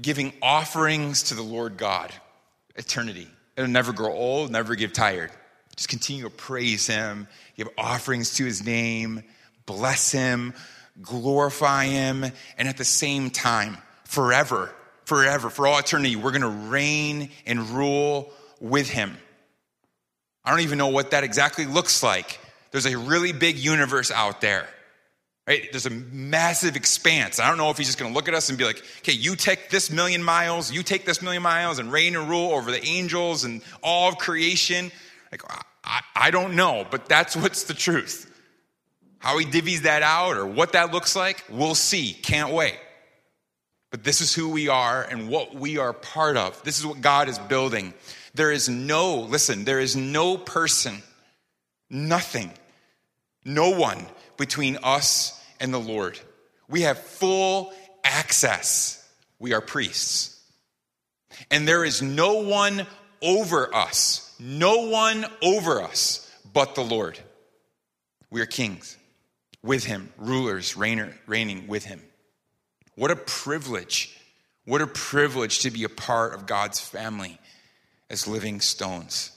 giving 0.00 0.34
offerings 0.42 1.24
to 1.24 1.34
the 1.34 1.42
Lord 1.42 1.78
God. 1.78 2.12
Eternity. 2.76 3.26
It'll 3.56 3.70
never 3.70 3.92
grow 3.92 4.12
old, 4.12 4.52
never 4.52 4.76
get 4.76 4.94
tired. 4.94 5.32
Just 5.74 5.88
continue 5.88 6.24
to 6.24 6.30
praise 6.30 6.86
Him, 6.86 7.26
give 7.56 7.68
offerings 7.76 8.34
to 8.34 8.44
His 8.44 8.64
name, 8.64 9.22
bless 9.64 10.12
Him, 10.12 10.52
glorify 11.00 11.86
Him, 11.86 12.24
and 12.58 12.68
at 12.68 12.76
the 12.76 12.84
same 12.84 13.30
time, 13.30 13.78
forever, 14.04 14.70
forever, 15.06 15.48
for 15.48 15.66
all 15.66 15.78
eternity, 15.78 16.16
we're 16.16 16.32
going 16.32 16.42
to 16.42 16.68
reign 16.68 17.30
and 17.46 17.70
rule 17.70 18.30
with 18.60 18.90
Him. 18.90 19.16
I 20.44 20.50
don't 20.50 20.60
even 20.60 20.78
know 20.78 20.88
what 20.88 21.12
that 21.12 21.24
exactly 21.24 21.64
looks 21.64 22.02
like. 22.02 22.38
There's 22.72 22.86
a 22.86 22.98
really 22.98 23.32
big 23.32 23.56
universe 23.56 24.10
out 24.10 24.42
there. 24.42 24.68
Right? 25.48 25.66
There's 25.72 25.86
a 25.86 25.90
massive 25.90 26.76
expanse. 26.76 27.40
I 27.40 27.48
don't 27.48 27.56
know 27.56 27.70
if 27.70 27.78
he's 27.78 27.86
just 27.86 27.98
going 27.98 28.12
to 28.12 28.14
look 28.14 28.28
at 28.28 28.34
us 28.34 28.50
and 28.50 28.58
be 28.58 28.66
like, 28.66 28.82
okay, 28.98 29.14
you 29.14 29.34
take 29.34 29.70
this 29.70 29.90
million 29.90 30.22
miles, 30.22 30.70
you 30.70 30.82
take 30.82 31.06
this 31.06 31.22
million 31.22 31.42
miles 31.42 31.78
and 31.78 31.90
reign 31.90 32.14
and 32.16 32.28
rule 32.28 32.52
over 32.52 32.70
the 32.70 32.84
angels 32.84 33.44
and 33.44 33.62
all 33.82 34.10
of 34.10 34.18
creation. 34.18 34.92
Like, 35.32 35.40
I, 35.82 36.02
I 36.14 36.30
don't 36.30 36.54
know, 36.54 36.86
but 36.90 37.08
that's 37.08 37.34
what's 37.42 37.64
the 37.64 37.72
truth. 37.72 38.30
How 39.20 39.38
he 39.38 39.46
divvies 39.46 39.84
that 39.84 40.02
out 40.02 40.36
or 40.36 40.46
what 40.46 40.72
that 40.72 40.92
looks 40.92 41.16
like, 41.16 41.42
we'll 41.48 41.74
see. 41.74 42.12
Can't 42.12 42.52
wait. 42.52 42.78
But 43.90 44.04
this 44.04 44.20
is 44.20 44.34
who 44.34 44.50
we 44.50 44.68
are 44.68 45.02
and 45.02 45.30
what 45.30 45.54
we 45.54 45.78
are 45.78 45.94
part 45.94 46.36
of. 46.36 46.62
This 46.62 46.78
is 46.78 46.84
what 46.84 47.00
God 47.00 47.30
is 47.30 47.38
building. 47.38 47.94
There 48.34 48.52
is 48.52 48.68
no, 48.68 49.20
listen, 49.20 49.64
there 49.64 49.80
is 49.80 49.96
no 49.96 50.36
person, 50.36 51.02
nothing, 51.88 52.52
no 53.46 53.70
one 53.70 54.04
between 54.36 54.76
us 54.82 55.37
and 55.60 55.72
the 55.72 55.78
Lord. 55.78 56.18
We 56.68 56.82
have 56.82 56.98
full 56.98 57.72
access. 58.04 59.06
We 59.38 59.52
are 59.52 59.60
priests. 59.60 60.40
And 61.50 61.66
there 61.66 61.84
is 61.84 62.02
no 62.02 62.42
one 62.42 62.86
over 63.22 63.74
us, 63.74 64.34
no 64.38 64.88
one 64.88 65.26
over 65.42 65.82
us 65.82 66.30
but 66.52 66.74
the 66.74 66.84
Lord. 66.84 67.18
We 68.30 68.40
are 68.40 68.46
kings 68.46 68.96
with 69.62 69.84
him, 69.84 70.12
rulers 70.18 70.74
reigner, 70.74 71.14
reigning 71.26 71.66
with 71.66 71.84
him. 71.84 72.02
What 72.94 73.10
a 73.10 73.16
privilege. 73.16 74.16
What 74.64 74.82
a 74.82 74.86
privilege 74.86 75.60
to 75.60 75.70
be 75.70 75.84
a 75.84 75.88
part 75.88 76.34
of 76.34 76.46
God's 76.46 76.80
family 76.80 77.38
as 78.10 78.26
living 78.26 78.60
stones. 78.60 79.32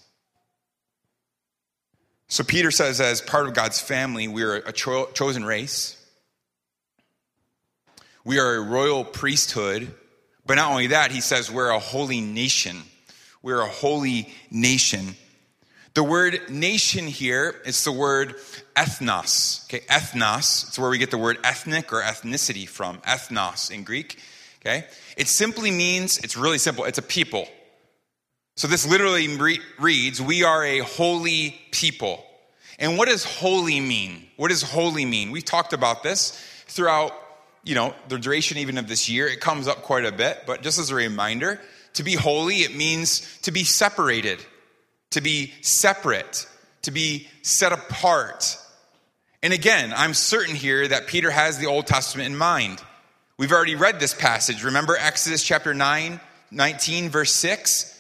So, 2.28 2.44
Peter 2.44 2.72
says, 2.72 3.02
as 3.02 3.22
part 3.22 3.48
of 3.48 3.54
God's 3.54 3.80
family, 3.80 4.28
we 4.28 4.44
are 4.44 4.56
a 4.56 4.72
cho- 4.72 5.10
chosen 5.14 5.44
race. 5.44 6.01
We 8.24 8.40
are 8.40 8.56
a 8.56 8.62
royal 8.62 9.04
priesthood. 9.04 9.94
But 10.46 10.56
not 10.56 10.72
only 10.72 10.88
that, 10.88 11.12
he 11.12 11.22
says 11.22 11.52
we're 11.52 11.70
a 11.70 11.80
holy 11.80 12.20
nation. 12.20 12.78
We're 13.42 13.62
a 13.62 13.68
holy 13.68 14.34
nation. 14.50 15.16
The 15.94 16.04
word 16.04 16.50
nation 16.50 17.06
here 17.06 17.62
is 17.66 17.84
the 17.84 17.92
word 17.92 18.36
ethnos. 18.76 19.66
Okay, 19.66 19.86
ethnos. 19.88 20.68
It's 20.68 20.80
where 20.80 20.90
we 20.90 20.98
get 20.98 21.12
the 21.12 21.18
word 21.18 21.38
ethnic 21.44 21.92
or 21.92 22.02
ethnicity 22.02 22.68
from. 22.68 23.00
Ethnos 23.00 23.72
in 23.72 23.84
Greek. 23.84 24.20
Okay, 24.62 24.86
it 25.18 25.28
simply 25.28 25.72
means, 25.72 26.20
it's 26.20 26.38
really 26.38 26.60
simple, 26.60 26.86
it's 26.86 27.00
a 27.00 27.02
people. 27.02 27.48
So 28.58 28.68
this 28.68 28.88
literally 28.88 29.36
re- 29.38 29.60
reads, 29.80 30.22
We 30.22 30.44
are 30.44 30.64
a 30.64 30.80
holy 30.80 31.60
people. 31.72 32.24
And 32.78 32.98
what 32.98 33.08
does 33.08 33.24
holy 33.24 33.80
mean? 33.80 34.28
What 34.38 34.50
does 34.50 34.62
holy 34.62 35.06
mean? 35.06 35.32
We've 35.32 35.46
talked 35.46 35.74
about 35.74 36.04
this 36.04 36.32
throughout, 36.68 37.14
you 37.64 37.76
know, 37.76 37.94
the 38.08 38.18
duration 38.18 38.58
even 38.58 38.78
of 38.78 38.88
this 38.88 39.10
year. 39.10 39.28
It 39.28 39.40
comes 39.40 39.68
up 39.68 39.84
quite 39.84 40.06
a 40.06 40.12
bit, 40.12 40.44
but 40.46 40.62
just 40.62 40.80
as 40.80 40.90
a 40.90 40.96
reminder, 40.96 41.60
to 41.94 42.04
be 42.04 42.16
holy, 42.16 42.58
it 42.58 42.76
means 42.76 43.40
to 43.44 43.52
be 43.52 43.64
separated, 43.64 44.40
to 45.12 45.22
be 45.22 45.54
separate, 45.62 46.48
to 46.84 46.92
be 46.92 47.28
set 47.42 47.72
apart. 47.72 48.58
And 49.44 49.54
again, 49.54 49.94
I'm 49.96 50.14
certain 50.14 50.56
here 50.56 50.88
that 50.88 51.08
Peter 51.08 51.32
has 51.32 51.58
the 51.58 51.68
Old 51.68 51.88
Testament 51.88 52.28
in 52.28 52.38
mind. 52.38 52.82
We've 53.38 53.52
already 53.52 53.76
read 53.76 54.00
this 54.00 54.14
passage. 54.14 54.64
Remember 54.64 54.96
Exodus 54.96 55.44
chapter 55.44 55.74
9, 55.74 56.20
19, 56.52 57.10
verse 57.10 57.32
6? 57.34 58.00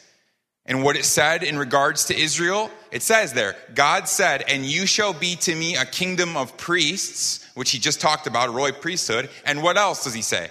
And 0.66 0.84
what 0.84 0.96
it 0.96 1.06
said 1.06 1.44
in 1.44 1.58
regards 1.58 2.06
to 2.06 2.18
Israel? 2.18 2.70
It 2.92 3.02
says 3.02 3.34
there, 3.34 3.56
God 3.74 4.08
said, 4.08 4.44
And 4.48 4.64
you 4.64 4.86
shall 4.86 5.14
be 5.14 5.36
to 5.38 5.56
me 5.56 5.76
a 5.76 5.86
kingdom 5.86 6.38
of 6.38 6.58
priests, 6.58 7.41
which 7.62 7.70
he 7.70 7.78
just 7.78 8.02
talked 8.02 8.26
about, 8.26 8.50
a 8.50 8.52
royal 8.52 8.74
priesthood. 8.74 9.30
And 9.46 9.62
what 9.62 9.78
else 9.78 10.04
does 10.04 10.16
he 10.16 10.24
say? 10.24 10.50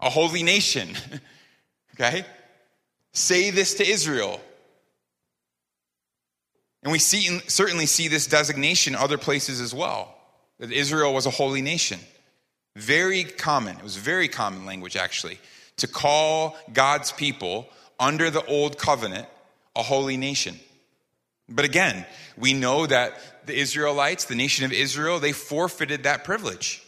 A 0.00 0.10
holy 0.10 0.42
nation. 0.42 0.88
okay? 1.94 2.24
Say 3.12 3.50
this 3.50 3.74
to 3.74 3.88
Israel. 3.88 4.40
And 6.82 6.90
we 6.90 6.98
see, 6.98 7.38
certainly 7.46 7.86
see 7.86 8.08
this 8.08 8.26
designation 8.26 8.96
other 8.96 9.16
places 9.16 9.60
as 9.60 9.72
well 9.72 10.12
that 10.58 10.72
Israel 10.72 11.14
was 11.14 11.24
a 11.24 11.30
holy 11.30 11.62
nation. 11.62 12.00
Very 12.74 13.22
common, 13.22 13.76
it 13.76 13.84
was 13.84 13.94
very 13.94 14.26
common 14.26 14.66
language 14.66 14.96
actually, 14.96 15.38
to 15.76 15.86
call 15.86 16.56
God's 16.72 17.12
people 17.12 17.68
under 18.00 18.28
the 18.28 18.44
old 18.46 18.76
covenant 18.76 19.28
a 19.76 19.84
holy 19.84 20.16
nation. 20.16 20.58
But 21.48 21.64
again, 21.64 22.04
we 22.36 22.54
know 22.54 22.86
that 22.86 23.39
the 23.50 23.58
Israelites, 23.60 24.24
the 24.24 24.34
nation 24.34 24.64
of 24.64 24.72
Israel, 24.72 25.18
they 25.18 25.32
forfeited 25.32 26.04
that 26.04 26.24
privilege. 26.24 26.82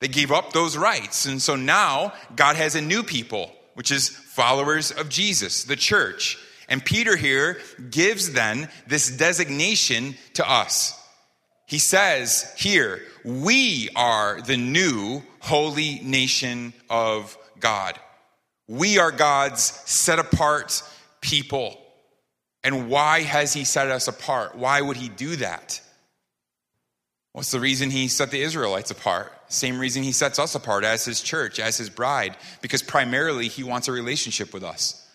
They 0.00 0.08
gave 0.08 0.30
up 0.30 0.52
those 0.52 0.76
rights. 0.76 1.26
And 1.26 1.42
so 1.42 1.56
now 1.56 2.12
God 2.36 2.56
has 2.56 2.74
a 2.74 2.80
new 2.80 3.02
people, 3.02 3.52
which 3.74 3.90
is 3.90 4.08
followers 4.08 4.92
of 4.92 5.08
Jesus, 5.08 5.64
the 5.64 5.76
church. 5.76 6.38
And 6.68 6.84
Peter 6.84 7.16
here 7.16 7.58
gives 7.90 8.32
then 8.32 8.68
this 8.86 9.10
designation 9.10 10.14
to 10.34 10.48
us. 10.48 10.98
He 11.66 11.78
says 11.78 12.52
here, 12.56 13.02
we 13.24 13.88
are 13.96 14.40
the 14.40 14.56
new 14.56 15.22
holy 15.40 16.00
nation 16.00 16.74
of 16.88 17.36
God. 17.58 17.98
We 18.68 18.98
are 18.98 19.10
God's 19.10 19.62
set 19.62 20.18
apart 20.18 20.82
people. 21.20 21.83
And 22.64 22.88
why 22.88 23.20
has 23.20 23.52
he 23.52 23.64
set 23.64 23.90
us 23.90 24.08
apart? 24.08 24.56
Why 24.56 24.80
would 24.80 24.96
he 24.96 25.10
do 25.10 25.36
that? 25.36 25.82
What's 27.32 27.50
the 27.50 27.60
reason 27.60 27.90
he 27.90 28.08
set 28.08 28.30
the 28.30 28.40
Israelites 28.40 28.90
apart? 28.90 29.32
Same 29.48 29.78
reason 29.78 30.02
he 30.02 30.12
sets 30.12 30.38
us 30.38 30.54
apart 30.54 30.82
as 30.82 31.04
his 31.04 31.20
church, 31.20 31.60
as 31.60 31.76
his 31.76 31.90
bride, 31.90 32.36
because 32.62 32.82
primarily 32.82 33.48
he 33.48 33.62
wants 33.62 33.86
a 33.86 33.92
relationship 33.92 34.54
with 34.54 34.64
us. 34.64 35.06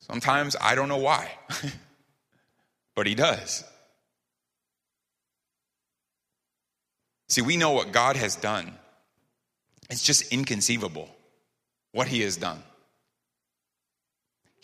Sometimes 0.00 0.56
I 0.60 0.74
don't 0.74 0.88
know 0.88 0.98
why, 0.98 1.30
but 2.94 3.06
he 3.06 3.14
does. 3.14 3.64
See, 7.28 7.42
we 7.42 7.56
know 7.56 7.72
what 7.72 7.92
God 7.92 8.16
has 8.16 8.36
done. 8.36 8.72
It's 9.90 10.02
just 10.02 10.32
inconceivable 10.32 11.08
what 11.92 12.06
he 12.06 12.20
has 12.20 12.36
done. 12.36 12.62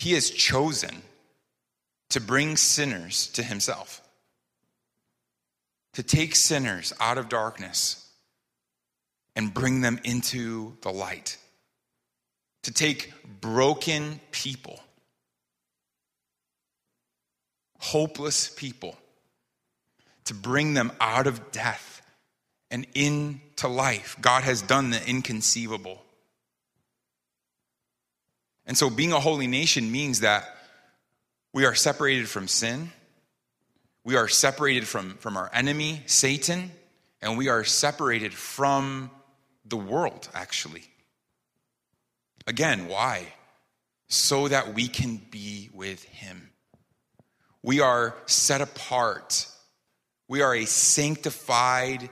He 0.01 0.15
has 0.15 0.31
chosen 0.31 1.03
to 2.09 2.23
bring 2.23 2.57
sinners 2.57 3.27
to 3.35 3.43
himself, 3.43 4.01
to 5.93 6.03
take 6.03 6.35
sinners 6.35 6.95
out 6.99 7.19
of 7.19 7.29
darkness 7.29 8.09
and 9.37 9.53
bring 9.53 9.83
them 9.83 10.01
into 10.03 10.75
the 10.81 10.91
light, 10.91 11.37
to 12.63 12.73
take 12.73 13.13
broken 13.43 14.21
people, 14.31 14.81
hopeless 17.79 18.49
people, 18.49 18.97
to 20.25 20.33
bring 20.33 20.73
them 20.73 20.93
out 20.99 21.27
of 21.27 21.53
death 21.53 22.01
and 22.71 22.87
into 22.95 23.69
life. 23.69 24.17
God 24.19 24.45
has 24.45 24.63
done 24.63 24.89
the 24.89 25.07
inconceivable. 25.07 26.01
And 28.71 28.79
so, 28.79 28.89
being 28.89 29.13
a 29.13 29.19
holy 29.19 29.49
nation 29.49 29.91
means 29.91 30.21
that 30.21 30.45
we 31.53 31.65
are 31.65 31.75
separated 31.75 32.29
from 32.29 32.47
sin, 32.47 32.93
we 34.05 34.15
are 34.15 34.29
separated 34.29 34.87
from, 34.87 35.17
from 35.17 35.37
our 35.37 35.51
enemy, 35.53 36.05
Satan, 36.07 36.71
and 37.21 37.37
we 37.37 37.49
are 37.49 37.65
separated 37.65 38.33
from 38.33 39.11
the 39.65 39.77
world, 39.77 40.29
actually. 40.35 40.85
Again, 42.47 42.87
why? 42.87 43.27
So 44.07 44.47
that 44.47 44.73
we 44.73 44.87
can 44.87 45.17
be 45.17 45.69
with 45.75 46.05
Him. 46.05 46.51
We 47.65 47.81
are 47.81 48.15
set 48.27 48.61
apart. 48.61 49.49
We 50.29 50.43
are 50.43 50.55
a 50.55 50.65
sanctified 50.65 52.09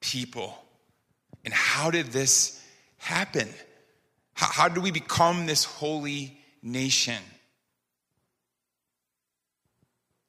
people. 0.00 0.58
And 1.44 1.54
how 1.54 1.92
did 1.92 2.06
this 2.06 2.60
happen? 2.96 3.48
How, 4.40 4.46
how 4.46 4.68
do 4.68 4.80
we 4.80 4.90
become 4.90 5.44
this 5.44 5.64
holy 5.64 6.38
nation? 6.62 7.22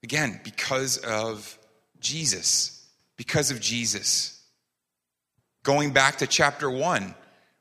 Again, 0.04 0.42
because 0.44 0.98
of 0.98 1.58
Jesus. 2.02 2.86
Because 3.16 3.52
of 3.52 3.62
Jesus. 3.62 4.44
Going 5.64 5.94
back 5.94 6.18
to 6.18 6.28
chapter 6.28 6.70
one, 6.70 7.16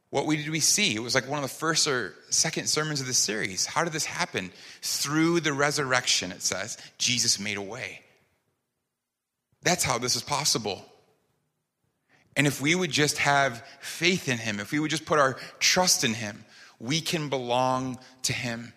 what 0.08 0.28
did 0.28 0.48
we 0.48 0.58
see? 0.58 0.96
It 0.96 0.98
was 0.98 1.14
like 1.14 1.28
one 1.28 1.38
of 1.38 1.48
the 1.48 1.54
first 1.54 1.86
or 1.86 2.14
second 2.30 2.68
sermons 2.68 3.00
of 3.00 3.06
the 3.06 3.14
series. 3.14 3.64
How 3.64 3.84
did 3.84 3.92
this 3.92 4.04
happen? 4.04 4.50
Through 4.82 5.40
the 5.40 5.52
resurrection, 5.52 6.32
it 6.32 6.42
says, 6.42 6.78
Jesus 6.98 7.38
made 7.38 7.58
a 7.58 7.62
way. 7.62 8.00
That's 9.62 9.84
how 9.84 9.98
this 9.98 10.16
is 10.16 10.22
possible. 10.22 10.84
And 12.36 12.46
if 12.46 12.60
we 12.60 12.74
would 12.74 12.90
just 12.90 13.18
have 13.18 13.64
faith 13.80 14.28
in 14.28 14.38
Him, 14.38 14.60
if 14.60 14.72
we 14.72 14.78
would 14.78 14.90
just 14.90 15.04
put 15.04 15.18
our 15.18 15.34
trust 15.58 16.04
in 16.04 16.14
Him, 16.14 16.44
we 16.78 17.00
can 17.00 17.28
belong 17.28 17.98
to 18.22 18.32
Him, 18.32 18.72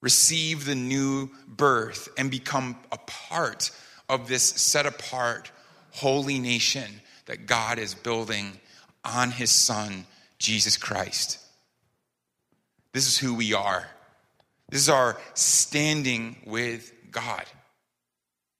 receive 0.00 0.64
the 0.64 0.74
new 0.74 1.30
birth, 1.46 2.08
and 2.16 2.30
become 2.30 2.76
a 2.90 2.98
part 2.98 3.70
of 4.08 4.28
this 4.28 4.42
set 4.42 4.86
apart, 4.86 5.50
holy 5.92 6.38
nation 6.38 7.00
that 7.26 7.46
God 7.46 7.78
is 7.78 7.94
building 7.94 8.58
on 9.04 9.30
His 9.30 9.64
Son, 9.64 10.06
Jesus 10.38 10.76
Christ. 10.76 11.38
This 12.92 13.06
is 13.06 13.18
who 13.18 13.34
we 13.34 13.54
are. 13.54 13.86
This 14.68 14.80
is 14.82 14.88
our 14.88 15.18
standing 15.34 16.36
with 16.46 16.92
God. 17.10 17.44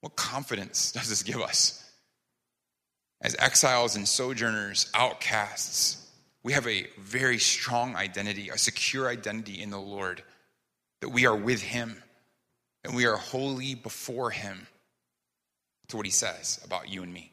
What 0.00 0.16
confidence 0.16 0.92
does 0.92 1.08
this 1.08 1.22
give 1.22 1.40
us? 1.40 1.89
As 3.20 3.36
exiles 3.38 3.96
and 3.96 4.08
sojourners, 4.08 4.90
outcasts, 4.94 6.08
we 6.42 6.54
have 6.54 6.66
a 6.66 6.86
very 6.98 7.38
strong 7.38 7.94
identity, 7.96 8.48
a 8.48 8.56
secure 8.56 9.08
identity 9.08 9.60
in 9.60 9.70
the 9.70 9.80
Lord, 9.80 10.22
that 11.00 11.10
we 11.10 11.26
are 11.26 11.36
with 11.36 11.60
Him 11.60 12.02
and 12.82 12.94
we 12.94 13.06
are 13.06 13.16
holy 13.16 13.74
before 13.74 14.30
Him. 14.30 14.66
to 15.88 15.96
what 15.96 16.06
he 16.06 16.12
says 16.12 16.60
about 16.64 16.88
you 16.88 17.02
and 17.02 17.12
me. 17.12 17.32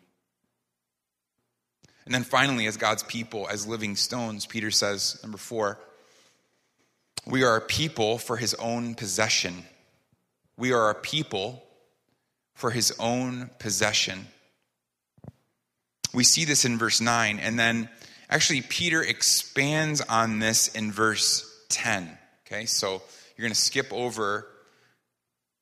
And 2.06 2.14
then 2.14 2.24
finally, 2.24 2.68
as 2.68 2.78
God's 2.78 3.04
people, 3.04 3.48
as 3.50 3.68
living 3.68 3.96
stones, 3.96 4.46
Peter 4.46 4.72
says, 4.72 5.20
number 5.24 5.38
four, 5.38 5.78
we 7.26 7.44
are 7.44 7.58
a 7.58 7.62
people 7.62 8.18
for 8.18 8.38
his 8.38 8.54
own 8.56 8.96
possession. 8.96 9.66
We 10.58 10.72
are 10.72 10.90
a 10.90 10.96
people 10.96 11.64
for 12.56 12.72
his 12.72 12.94
own 13.00 13.50
possession. 13.60 14.28
We 16.18 16.24
see 16.24 16.46
this 16.46 16.66
in 16.66 16.80
verse 16.80 17.00
9, 17.00 17.38
and 17.38 17.60
then 17.60 17.90
actually, 18.28 18.62
Peter 18.64 19.04
expands 19.04 20.02
on 20.02 20.40
this 20.40 20.68
in 20.68 20.92
verse 20.92 21.46
10. 21.70 22.10
Okay, 22.44 22.66
so 22.66 23.04
you're 23.36 23.44
going 23.44 23.54
to 23.54 23.56
skip 23.60 23.94
over 23.94 24.48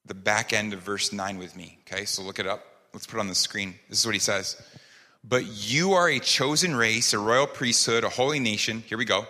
the 0.05 0.13
back 0.13 0.53
end 0.53 0.71
of 0.71 0.79
verse 0.79 1.11
9 1.11 1.39
with 1.39 1.57
me. 1.57 1.79
Okay, 1.81 2.05
so 2.05 2.23
look 2.23 2.39
it 2.39 2.47
up. 2.47 2.63
Let's 2.93 3.05
put 3.05 3.17
it 3.17 3.19
on 3.19 3.27
the 3.27 3.35
screen. 3.35 3.75
This 3.89 3.99
is 3.99 4.05
what 4.05 4.15
he 4.15 4.19
says. 4.19 4.55
But 5.25 5.43
you 5.45 5.91
are 5.91 6.07
a 6.07 6.19
chosen 6.19 6.73
race, 6.73 7.11
a 7.11 7.19
royal 7.19 7.47
priesthood, 7.47 8.05
a 8.05 8.09
holy 8.09 8.39
nation. 8.39 8.81
Here 8.87 8.97
we 8.97 9.03
go. 9.03 9.25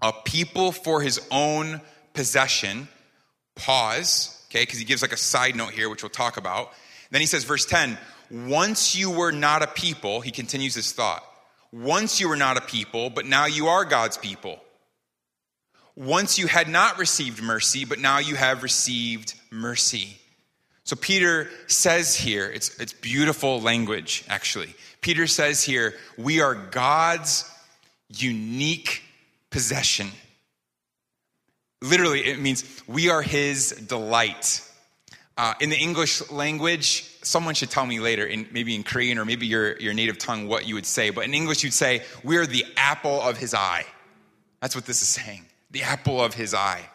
A 0.00 0.12
people 0.24 0.70
for 0.70 1.02
his 1.02 1.20
own 1.32 1.80
possession. 2.14 2.86
Pause, 3.56 4.40
okay, 4.50 4.62
because 4.62 4.78
he 4.78 4.84
gives 4.84 5.02
like 5.02 5.10
a 5.10 5.16
side 5.16 5.56
note 5.56 5.72
here, 5.72 5.90
which 5.90 6.04
we'll 6.04 6.10
talk 6.10 6.36
about. 6.36 6.70
Then 7.10 7.20
he 7.20 7.26
says, 7.26 7.42
verse 7.42 7.66
10 7.66 7.98
Once 8.30 8.96
you 8.96 9.10
were 9.10 9.32
not 9.32 9.62
a 9.62 9.66
people, 9.66 10.20
he 10.20 10.30
continues 10.30 10.74
his 10.74 10.92
thought. 10.92 11.24
Once 11.72 12.20
you 12.20 12.28
were 12.28 12.36
not 12.36 12.56
a 12.56 12.60
people, 12.62 13.10
but 13.10 13.26
now 13.26 13.46
you 13.46 13.68
are 13.68 13.84
God's 13.84 14.16
people. 14.18 14.58
Once 15.96 16.38
you 16.38 16.46
had 16.46 16.68
not 16.68 16.98
received 16.98 17.42
mercy, 17.42 17.84
but 17.84 17.98
now 17.98 18.18
you 18.18 18.36
have 18.36 18.62
received 18.62 19.34
mercy. 19.50 20.16
So 20.84 20.96
Peter 20.96 21.50
says 21.66 22.14
here, 22.14 22.50
it's, 22.50 22.78
it's 22.78 22.92
beautiful 22.92 23.60
language, 23.60 24.24
actually. 24.28 24.74
Peter 25.00 25.26
says 25.26 25.62
here, 25.62 25.94
we 26.16 26.40
are 26.40 26.54
God's 26.54 27.44
unique 28.08 29.02
possession. 29.50 30.08
Literally, 31.82 32.20
it 32.20 32.38
means 32.38 32.64
we 32.86 33.10
are 33.10 33.22
his 33.22 33.72
delight. 33.72 34.62
Uh, 35.36 35.54
in 35.60 35.70
the 35.70 35.76
English 35.76 36.30
language, 36.30 37.17
someone 37.28 37.54
should 37.54 37.70
tell 37.70 37.86
me 37.86 38.00
later, 38.00 38.26
in, 38.26 38.48
maybe 38.50 38.74
in 38.74 38.82
Korean 38.82 39.18
or 39.18 39.24
maybe 39.24 39.46
your, 39.46 39.76
your 39.78 39.94
native 39.94 40.18
tongue, 40.18 40.48
what 40.48 40.66
you 40.66 40.74
would 40.74 40.86
say. 40.86 41.10
But 41.10 41.24
in 41.24 41.34
English, 41.34 41.62
you'd 41.62 41.74
say, 41.74 42.02
We 42.24 42.36
are 42.38 42.46
the 42.46 42.64
apple 42.76 43.20
of 43.20 43.36
his 43.36 43.54
eye. 43.54 43.84
That's 44.60 44.74
what 44.74 44.86
this 44.86 45.02
is 45.02 45.08
saying 45.08 45.44
the 45.70 45.82
apple 45.82 46.22
of 46.22 46.34
his 46.34 46.54
eye. 46.54 46.88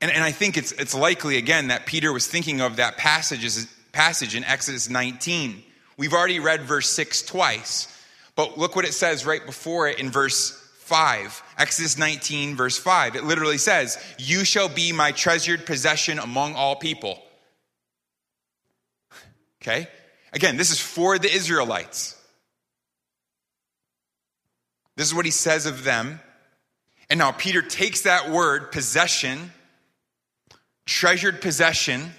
And, 0.00 0.10
and 0.10 0.22
I 0.22 0.30
think 0.30 0.56
it's, 0.56 0.72
it's 0.72 0.94
likely, 0.94 1.36
again, 1.36 1.68
that 1.68 1.84
Peter 1.84 2.12
was 2.12 2.26
thinking 2.26 2.60
of 2.60 2.76
that 2.76 2.96
passage, 2.96 3.44
passage 3.92 4.34
in 4.34 4.44
Exodus 4.44 4.88
19. 4.88 5.62
We've 5.96 6.12
already 6.12 6.38
read 6.38 6.62
verse 6.62 6.88
6 6.88 7.22
twice, 7.22 7.88
but 8.36 8.56
look 8.56 8.76
what 8.76 8.84
it 8.84 8.94
says 8.94 9.26
right 9.26 9.44
before 9.44 9.88
it 9.88 9.98
in 9.98 10.10
verse 10.10 10.52
5. 10.78 11.42
Exodus 11.58 11.98
19, 11.98 12.56
verse 12.56 12.78
5. 12.78 13.16
It 13.16 13.24
literally 13.24 13.58
says, 13.58 14.02
You 14.16 14.44
shall 14.44 14.68
be 14.68 14.92
my 14.92 15.12
treasured 15.12 15.66
possession 15.66 16.18
among 16.18 16.54
all 16.54 16.76
people. 16.76 17.20
Okay? 19.62 19.88
Again, 20.32 20.56
this 20.56 20.70
is 20.70 20.80
for 20.80 21.18
the 21.18 21.30
Israelites. 21.30 22.16
This 24.96 25.06
is 25.06 25.14
what 25.14 25.24
he 25.24 25.30
says 25.30 25.66
of 25.66 25.84
them 25.84 26.20
and 27.10 27.18
now 27.18 27.32
Peter 27.32 27.60
takes 27.60 28.02
that 28.02 28.30
word, 28.30 28.70
possession, 28.70 29.50
treasured 30.86 31.40
possession, 31.40 32.12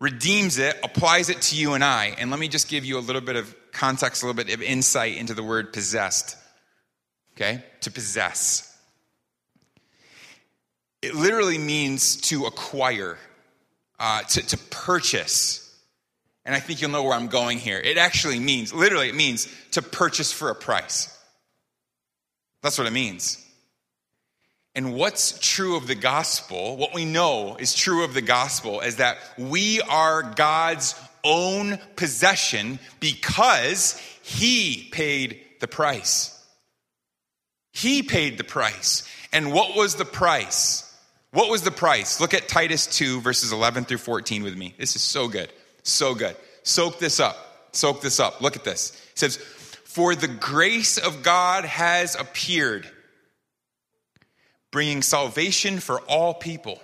redeems 0.00 0.58
it, 0.58 0.76
applies 0.82 1.30
it 1.30 1.40
to 1.42 1.56
you 1.56 1.74
and 1.74 1.84
I. 1.84 2.16
And 2.18 2.32
let 2.32 2.40
me 2.40 2.48
just 2.48 2.68
give 2.68 2.84
you 2.84 2.98
a 2.98 3.00
little 3.00 3.22
bit 3.22 3.36
of 3.36 3.54
context, 3.70 4.22
a 4.22 4.26
little 4.26 4.44
bit 4.44 4.52
of 4.52 4.60
insight 4.60 5.16
into 5.16 5.34
the 5.34 5.44
word 5.44 5.72
possessed. 5.72 6.36
Okay? 7.36 7.62
To 7.82 7.92
possess. 7.92 8.76
It 11.00 11.14
literally 11.14 11.58
means 11.58 12.16
to 12.22 12.46
acquire, 12.46 13.18
uh, 14.00 14.22
to, 14.22 14.40
to 14.48 14.58
purchase. 14.70 15.63
And 16.44 16.54
I 16.54 16.60
think 16.60 16.80
you'll 16.80 16.90
know 16.90 17.02
where 17.02 17.14
I'm 17.14 17.28
going 17.28 17.58
here. 17.58 17.78
It 17.78 17.96
actually 17.96 18.38
means, 18.38 18.72
literally, 18.74 19.08
it 19.08 19.14
means 19.14 19.48
to 19.72 19.82
purchase 19.82 20.32
for 20.32 20.50
a 20.50 20.54
price. 20.54 21.16
That's 22.62 22.78
what 22.78 22.86
it 22.86 22.92
means. 22.92 23.40
And 24.74 24.94
what's 24.94 25.38
true 25.38 25.76
of 25.76 25.86
the 25.86 25.94
gospel, 25.94 26.76
what 26.76 26.94
we 26.94 27.04
know 27.04 27.56
is 27.56 27.74
true 27.74 28.04
of 28.04 28.12
the 28.12 28.22
gospel, 28.22 28.80
is 28.80 28.96
that 28.96 29.18
we 29.38 29.80
are 29.82 30.22
God's 30.22 30.94
own 31.22 31.78
possession 31.96 32.78
because 33.00 33.98
He 34.22 34.88
paid 34.90 35.40
the 35.60 35.68
price. 35.68 36.30
He 37.72 38.02
paid 38.02 38.36
the 38.36 38.44
price. 38.44 39.08
And 39.32 39.52
what 39.52 39.76
was 39.76 39.94
the 39.94 40.04
price? 40.04 40.82
What 41.30 41.50
was 41.50 41.62
the 41.62 41.70
price? 41.70 42.20
Look 42.20 42.34
at 42.34 42.48
Titus 42.48 42.86
2, 42.86 43.20
verses 43.20 43.52
11 43.52 43.84
through 43.84 43.98
14 43.98 44.42
with 44.42 44.56
me. 44.56 44.74
This 44.78 44.94
is 44.94 45.02
so 45.02 45.28
good. 45.28 45.52
So 45.84 46.14
good. 46.14 46.36
Soak 46.64 46.98
this 46.98 47.20
up. 47.20 47.36
Soak 47.72 48.00
this 48.00 48.18
up. 48.18 48.40
Look 48.40 48.56
at 48.56 48.64
this. 48.64 48.90
It 49.12 49.18
says, 49.18 49.36
For 49.36 50.14
the 50.14 50.28
grace 50.28 50.98
of 50.98 51.22
God 51.22 51.64
has 51.64 52.16
appeared 52.16 52.88
bringing 54.74 55.02
salvation 55.02 55.78
for 55.78 56.00
all 56.00 56.34
people, 56.34 56.82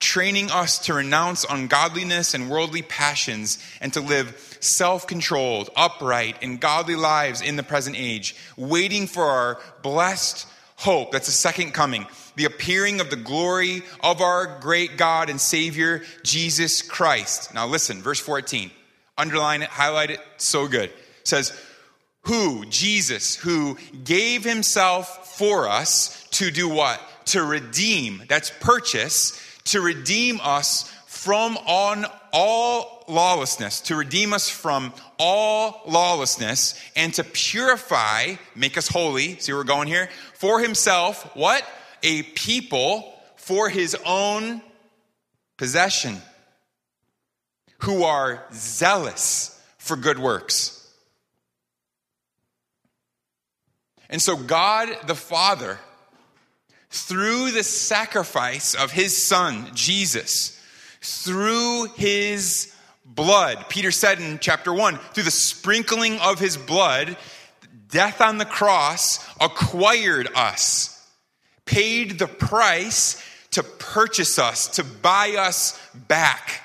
training 0.00 0.50
us 0.50 0.78
to 0.80 0.92
renounce 0.92 1.46
ungodliness 1.48 2.34
and 2.34 2.50
worldly 2.50 2.82
passions 2.82 3.58
and 3.80 3.90
to 3.90 4.02
live 4.02 4.58
self 4.60 5.06
controlled, 5.06 5.70
upright, 5.76 6.36
and 6.42 6.60
godly 6.60 6.94
lives 6.94 7.40
in 7.40 7.56
the 7.56 7.62
present 7.62 7.96
age, 7.98 8.36
waiting 8.58 9.06
for 9.06 9.24
our 9.24 9.58
blessed 9.80 10.46
hope. 10.76 11.12
That's 11.12 11.26
the 11.26 11.32
second 11.32 11.72
coming. 11.72 12.06
The 12.36 12.46
appearing 12.46 13.00
of 13.00 13.10
the 13.10 13.16
glory 13.16 13.82
of 14.02 14.20
our 14.20 14.58
great 14.60 14.96
God 14.96 15.30
and 15.30 15.40
Savior, 15.40 16.02
Jesus 16.22 16.82
Christ. 16.82 17.54
Now 17.54 17.66
listen, 17.66 18.02
verse 18.02 18.20
14. 18.20 18.70
Underline 19.16 19.62
it, 19.62 19.68
highlight 19.68 20.10
it, 20.10 20.20
so 20.36 20.66
good. 20.66 20.90
It 20.90 21.28
says, 21.28 21.58
Who, 22.22 22.66
Jesus, 22.66 23.36
who 23.36 23.78
gave 24.02 24.44
himself 24.44 25.36
for 25.36 25.68
us 25.68 26.26
to 26.32 26.50
do 26.50 26.68
what? 26.68 27.00
To 27.26 27.44
redeem, 27.44 28.24
that's 28.28 28.50
purchase, 28.60 29.40
to 29.66 29.80
redeem 29.80 30.40
us 30.42 30.92
from 31.06 31.56
on 31.58 32.06
all 32.34 33.04
lawlessness, 33.06 33.80
to 33.82 33.94
redeem 33.94 34.32
us 34.32 34.50
from 34.50 34.92
all 35.20 35.82
lawlessness, 35.86 36.74
and 36.96 37.14
to 37.14 37.22
purify, 37.22 38.34
make 38.56 38.76
us 38.76 38.88
holy. 38.88 39.38
See 39.38 39.52
where 39.52 39.60
we're 39.60 39.64
going 39.64 39.86
here? 39.86 40.10
For 40.34 40.58
himself, 40.60 41.30
what? 41.36 41.64
A 42.02 42.22
people 42.22 43.14
for 43.36 43.68
his 43.68 43.96
own 44.04 44.60
possession, 45.56 46.16
who 47.78 48.02
are 48.02 48.44
zealous 48.52 49.62
for 49.78 49.96
good 49.96 50.18
works. 50.18 50.92
And 54.10 54.20
so, 54.20 54.36
God 54.36 54.88
the 55.06 55.14
Father 55.14 55.78
through 56.90 57.52
the 57.52 57.62
sacrifice 57.62 58.74
of 58.74 58.90
his 58.90 59.26
son, 59.26 59.70
Jesus, 59.74 60.60
through 61.04 61.84
his 61.96 62.74
blood. 63.04 63.66
Peter 63.68 63.90
said 63.90 64.20
in 64.20 64.38
chapter 64.38 64.72
1 64.72 64.96
through 65.12 65.22
the 65.22 65.30
sprinkling 65.30 66.18
of 66.20 66.38
his 66.38 66.56
blood, 66.56 67.16
death 67.90 68.20
on 68.20 68.38
the 68.38 68.44
cross 68.44 69.24
acquired 69.40 70.28
us, 70.34 71.06
paid 71.66 72.18
the 72.18 72.26
price 72.26 73.22
to 73.50 73.62
purchase 73.62 74.38
us, 74.38 74.68
to 74.68 74.84
buy 74.84 75.36
us 75.38 75.78
back. 76.08 76.62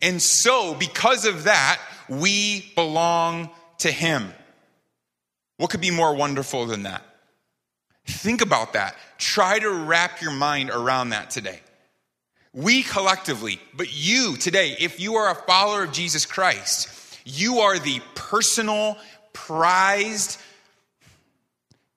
And 0.00 0.22
so, 0.22 0.74
because 0.74 1.26
of 1.26 1.44
that, 1.44 1.80
we 2.08 2.72
belong 2.74 3.50
to 3.78 3.90
him. 3.90 4.32
What 5.56 5.70
could 5.70 5.80
be 5.80 5.90
more 5.90 6.14
wonderful 6.14 6.66
than 6.66 6.84
that? 6.84 7.02
Think 8.06 8.42
about 8.42 8.74
that. 8.74 8.96
Try 9.18 9.58
to 9.58 9.70
wrap 9.70 10.20
your 10.20 10.32
mind 10.32 10.70
around 10.70 11.10
that 11.10 11.30
today. 11.30 11.60
We 12.54 12.82
collectively, 12.82 13.60
but 13.74 13.92
you 13.92 14.36
today, 14.36 14.76
if 14.78 15.00
you 15.00 15.16
are 15.16 15.30
a 15.30 15.34
follower 15.34 15.84
of 15.84 15.92
Jesus 15.92 16.24
Christ, 16.24 16.88
you 17.24 17.58
are 17.58 17.78
the 17.78 18.00
personal, 18.14 18.96
prized, 19.32 20.40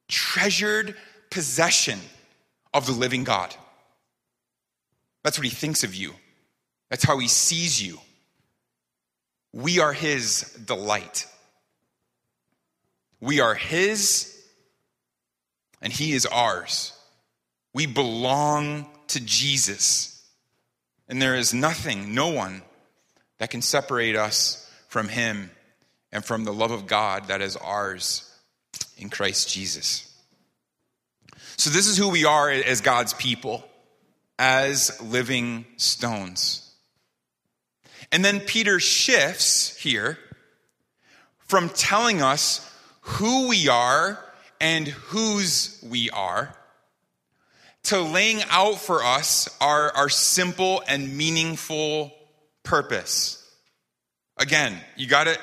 treasured 0.07 0.95
possession 1.29 1.99
of 2.73 2.85
the 2.85 2.91
living 2.91 3.23
God. 3.23 3.55
That's 5.23 5.37
what 5.37 5.45
he 5.45 5.53
thinks 5.53 5.83
of 5.83 5.93
you. 5.93 6.13
That's 6.89 7.03
how 7.03 7.19
he 7.19 7.27
sees 7.27 7.81
you. 7.81 7.99
We 9.53 9.79
are 9.79 9.93
his 9.93 10.41
delight. 10.65 11.27
We 13.21 13.39
are 13.39 13.55
his 13.55 14.33
and 15.81 15.93
He 15.93 16.13
is 16.13 16.25
ours. 16.25 16.93
We 17.73 17.85
belong 17.85 18.87
to 19.07 19.19
Jesus. 19.19 20.16
And 21.09 21.21
there 21.21 21.35
is 21.35 21.53
nothing, 21.53 22.13
no 22.13 22.29
one 22.29 22.61
that 23.37 23.49
can 23.49 23.61
separate 23.61 24.15
us 24.15 24.69
from 24.87 25.07
Him 25.07 25.51
and 26.11 26.23
from 26.23 26.43
the 26.43 26.53
love 26.53 26.71
of 26.71 26.87
God 26.87 27.27
that 27.27 27.41
is 27.41 27.55
ours 27.55 28.29
in 28.97 29.09
Christ 29.09 29.49
Jesus. 29.49 30.03
So, 31.55 31.69
this 31.69 31.87
is 31.87 31.97
who 31.97 32.09
we 32.09 32.25
are 32.25 32.49
as 32.49 32.81
God's 32.81 33.13
people, 33.13 33.63
as 34.37 35.01
living 35.01 35.65
stones. 35.77 36.63
And 38.11 38.23
then 38.23 38.39
Peter 38.39 38.79
shifts 38.79 39.75
here 39.75 40.17
from 41.39 41.69
telling 41.69 42.21
us 42.21 42.63
who 43.01 43.47
we 43.47 43.67
are 43.67 44.23
and 44.59 44.87
whose 44.87 45.83
we 45.87 46.09
are 46.09 46.55
to 47.87 48.01
laying 48.01 48.41
out 48.49 48.75
for 48.75 49.03
us 49.03 49.47
our, 49.61 49.95
our 49.95 50.09
simple 50.09 50.83
and 50.87 51.17
meaningful 51.17 52.13
purpose. 52.63 53.43
Again, 54.37 54.77
you 54.97 55.07
gotta, 55.07 55.37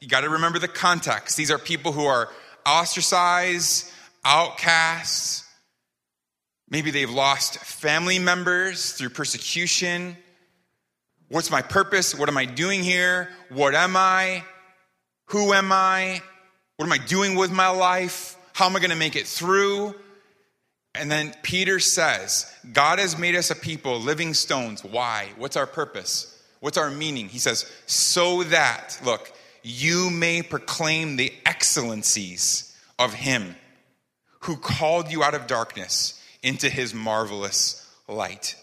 you 0.00 0.08
gotta 0.08 0.28
remember 0.28 0.58
the 0.58 0.68
context. 0.68 1.36
These 1.36 1.52
are 1.52 1.58
people 1.58 1.92
who 1.92 2.04
are 2.04 2.28
ostracized, 2.66 3.90
outcasts. 4.24 5.44
Maybe 6.68 6.90
they've 6.90 7.10
lost 7.10 7.58
family 7.58 8.18
members 8.18 8.92
through 8.92 9.10
persecution. 9.10 10.16
What's 11.28 11.52
my 11.52 11.62
purpose? 11.62 12.14
What 12.14 12.28
am 12.28 12.36
I 12.36 12.46
doing 12.46 12.82
here? 12.82 13.30
What 13.48 13.76
am 13.76 13.96
I? 13.96 14.44
Who 15.26 15.52
am 15.52 15.70
I? 15.70 16.20
What 16.76 16.86
am 16.86 16.92
I 16.92 16.98
doing 16.98 17.36
with 17.36 17.52
my 17.52 17.68
life? 17.68 18.36
How 18.52 18.66
am 18.66 18.74
I 18.74 18.80
going 18.80 18.90
to 18.90 18.96
make 18.96 19.14
it 19.14 19.28
through? 19.28 19.94
And 20.96 21.10
then 21.10 21.34
Peter 21.42 21.78
says, 21.78 22.52
God 22.72 22.98
has 22.98 23.18
made 23.18 23.34
us 23.34 23.50
a 23.50 23.54
people, 23.54 24.00
living 24.00 24.34
stones. 24.34 24.82
Why? 24.82 25.28
What's 25.36 25.56
our 25.56 25.66
purpose? 25.66 26.42
What's 26.60 26.78
our 26.78 26.90
meaning? 26.90 27.28
He 27.28 27.38
says, 27.38 27.70
so 27.86 28.42
that, 28.44 28.98
look, 29.04 29.32
you 29.62 30.10
may 30.10 30.42
proclaim 30.42 31.16
the 31.16 31.32
excellencies 31.44 32.76
of 32.98 33.12
Him 33.14 33.56
who 34.40 34.56
called 34.56 35.10
you 35.10 35.22
out 35.22 35.34
of 35.34 35.46
darkness 35.46 36.22
into 36.42 36.68
His 36.68 36.94
marvelous 36.94 37.86
light. 38.08 38.56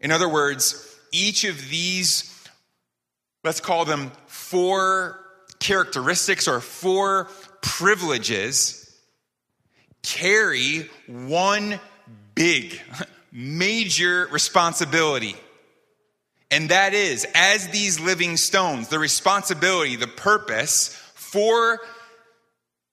In 0.00 0.12
other 0.12 0.28
words, 0.28 0.96
each 1.12 1.44
of 1.44 1.68
these, 1.68 2.48
let's 3.42 3.60
call 3.60 3.84
them 3.84 4.12
four 4.26 5.18
characteristics 5.58 6.46
or 6.46 6.60
four 6.60 7.28
privileges 7.62 8.85
carry 10.06 10.88
one 11.08 11.80
big, 12.34 12.80
major 13.32 14.28
responsibility. 14.30 15.34
And 16.50 16.68
that 16.68 16.94
is, 16.94 17.26
as 17.34 17.68
these 17.68 17.98
living 17.98 18.36
stones, 18.36 18.88
the 18.88 19.00
responsibility, 19.00 19.96
the 19.96 20.06
purpose 20.06 20.88
for 21.14 21.80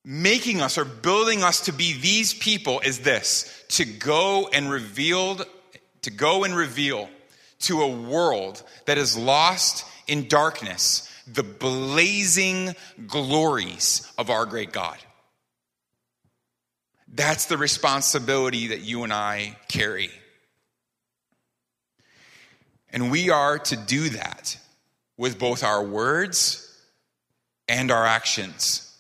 making 0.03 0.59
us 0.59 0.77
or 0.77 0.85
building 0.85 1.43
us 1.43 1.61
to 1.61 1.71
be 1.71 1.93
these 1.93 2.33
people 2.33 2.79
is 2.81 2.99
this 2.99 3.63
to 3.69 3.85
go 3.85 4.49
and 4.51 4.69
reveal, 4.69 5.39
to 6.01 6.09
go 6.09 6.43
and 6.43 6.55
reveal 6.55 7.07
to 7.59 7.83
a 7.83 7.87
world 7.87 8.63
that 8.85 8.97
is 8.97 9.15
lost 9.15 9.85
in 10.07 10.27
darkness 10.27 11.09
the 11.27 11.43
blazing 11.43 12.75
glories 13.07 14.11
of 14.17 14.29
our 14.29 14.45
great 14.45 14.73
God. 14.73 14.97
That's 17.15 17.45
the 17.45 17.57
responsibility 17.57 18.67
that 18.67 18.81
you 18.81 19.03
and 19.03 19.13
I 19.13 19.55
carry. 19.67 20.09
And 22.89 23.11
we 23.11 23.29
are 23.29 23.59
to 23.59 23.75
do 23.75 24.09
that 24.09 24.57
with 25.15 25.37
both 25.37 25.63
our 25.63 25.83
words 25.83 26.59
and 27.67 27.91
our 27.91 28.05
actions, 28.05 28.91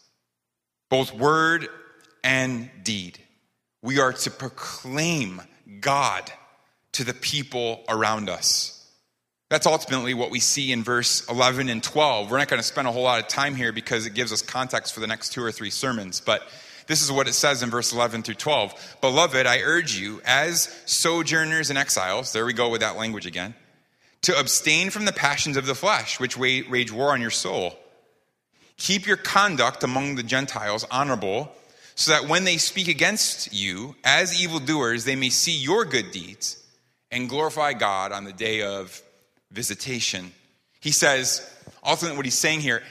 both 0.89 1.13
word 1.13 1.67
and 2.23 2.69
deed. 2.83 3.19
We 3.81 3.99
are 3.99 4.13
to 4.13 4.31
proclaim 4.31 5.41
God 5.79 6.31
to 6.93 7.03
the 7.03 7.13
people 7.15 7.83
around 7.89 8.29
us. 8.29 8.79
That's 9.49 9.65
ultimately 9.65 10.13
what 10.13 10.29
we 10.29 10.39
see 10.39 10.71
in 10.71 10.83
verse 10.83 11.27
11 11.29 11.67
and 11.67 11.83
12. 11.83 12.29
We're 12.29 12.37
not 12.37 12.47
going 12.47 12.61
to 12.61 12.67
spend 12.67 12.87
a 12.87 12.91
whole 12.91 13.03
lot 13.03 13.19
of 13.19 13.27
time 13.27 13.55
here 13.55 13.71
because 13.71 14.05
it 14.05 14.13
gives 14.13 14.31
us 14.31 14.43
context 14.43 14.93
for 14.93 14.99
the 14.99 15.07
next 15.07 15.33
two 15.33 15.43
or 15.43 15.51
three 15.51 15.71
sermons, 15.71 16.21
but 16.21 16.47
this 16.87 17.01
is 17.01 17.11
what 17.11 17.27
it 17.27 17.33
says 17.33 17.63
in 17.63 17.69
verse 17.69 17.93
11 17.93 18.23
through 18.23 18.35
12. 18.35 18.97
Beloved, 19.01 19.45
I 19.45 19.59
urge 19.59 19.97
you, 19.97 20.21
as 20.25 20.69
sojourners 20.85 21.69
and 21.69 21.77
exiles, 21.77 22.33
there 22.33 22.45
we 22.45 22.53
go 22.53 22.69
with 22.69 22.81
that 22.81 22.97
language 22.97 23.25
again, 23.25 23.55
to 24.23 24.37
abstain 24.39 24.89
from 24.89 25.05
the 25.05 25.11
passions 25.11 25.57
of 25.57 25.65
the 25.65 25.75
flesh, 25.75 26.19
which 26.19 26.37
wage 26.37 26.91
war 26.91 27.11
on 27.11 27.21
your 27.21 27.29
soul. 27.29 27.77
Keep 28.77 29.05
your 29.05 29.17
conduct 29.17 29.83
among 29.83 30.15
the 30.15 30.23
Gentiles 30.23 30.85
honorable, 30.89 31.51
so 31.95 32.11
that 32.11 32.27
when 32.27 32.43
they 32.43 32.57
speak 32.57 32.87
against 32.87 33.53
you 33.53 33.95
as 34.03 34.41
evildoers, 34.41 35.05
they 35.05 35.15
may 35.15 35.29
see 35.29 35.55
your 35.55 35.85
good 35.85 36.11
deeds 36.11 36.63
and 37.11 37.29
glorify 37.29 37.73
God 37.73 38.11
on 38.11 38.23
the 38.23 38.33
day 38.33 38.63
of 38.63 39.01
visitation. 39.51 40.31
He 40.79 40.91
says, 40.91 41.47
ultimately, 41.85 42.17
what 42.17 42.25
he's 42.25 42.37
saying 42.37 42.61
here, 42.61 42.81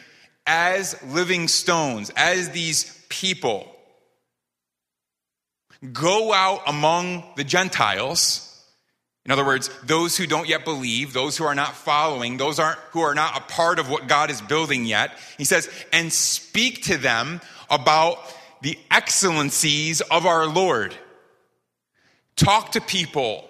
as 0.47 1.03
living 1.03 1.49
stones, 1.49 2.11
as 2.16 2.51
these 2.51 3.05
people, 3.09 3.71
Go 5.91 6.33
out 6.33 6.62
among 6.66 7.24
the 7.37 7.45
Gentiles. 7.45 8.49
In 9.24 9.30
other 9.30 9.45
words, 9.45 9.70
those 9.85 10.16
who 10.16 10.26
don't 10.26 10.49
yet 10.49 10.64
believe, 10.64 11.12
those 11.12 11.37
who 11.37 11.45
are 11.45 11.55
not 11.55 11.74
following, 11.74 12.37
those 12.37 12.59
aren't, 12.59 12.78
who 12.91 13.01
are 13.01 13.14
not 13.14 13.37
a 13.37 13.53
part 13.53 13.78
of 13.78 13.89
what 13.89 14.09
God 14.09 14.30
is 14.30 14.41
building 14.41 14.85
yet. 14.85 15.18
He 15.39 15.45
says, 15.45 15.68
and 15.93 16.12
speak 16.12 16.85
to 16.85 16.97
them 16.97 17.41
about 17.70 18.18
the 18.62 18.78
excellencies 18.91 20.01
of 20.03 20.26
our 20.26 20.47
Lord. 20.47 20.95
Talk 22.37 22.72
to 22.72 22.80
people 22.80 23.49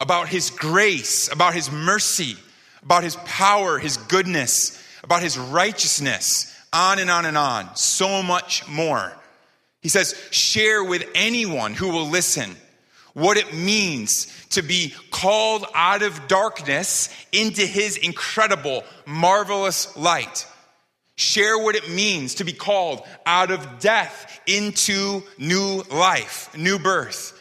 about 0.00 0.28
his 0.28 0.50
grace, 0.50 1.30
about 1.30 1.54
his 1.54 1.70
mercy, 1.70 2.36
about 2.82 3.04
his 3.04 3.16
power, 3.16 3.78
his 3.78 3.96
goodness, 3.96 4.80
about 5.02 5.22
his 5.22 5.38
righteousness, 5.38 6.56
on 6.72 6.98
and 6.98 7.10
on 7.10 7.26
and 7.26 7.36
on. 7.36 7.74
So 7.76 8.22
much 8.22 8.66
more. 8.68 9.12
He 9.80 9.88
says, 9.88 10.14
share 10.30 10.84
with 10.84 11.08
anyone 11.14 11.74
who 11.74 11.88
will 11.90 12.06
listen 12.06 12.56
what 13.14 13.36
it 13.36 13.54
means 13.54 14.26
to 14.50 14.62
be 14.62 14.94
called 15.10 15.66
out 15.74 16.02
of 16.02 16.28
darkness 16.28 17.08
into 17.32 17.62
his 17.62 17.96
incredible, 17.96 18.84
marvelous 19.06 19.96
light. 19.96 20.46
Share 21.16 21.58
what 21.58 21.76
it 21.76 21.90
means 21.90 22.36
to 22.36 22.44
be 22.44 22.52
called 22.52 23.06
out 23.26 23.50
of 23.50 23.78
death 23.78 24.40
into 24.46 25.22
new 25.38 25.82
life, 25.90 26.56
new 26.56 26.78
birth. 26.78 27.36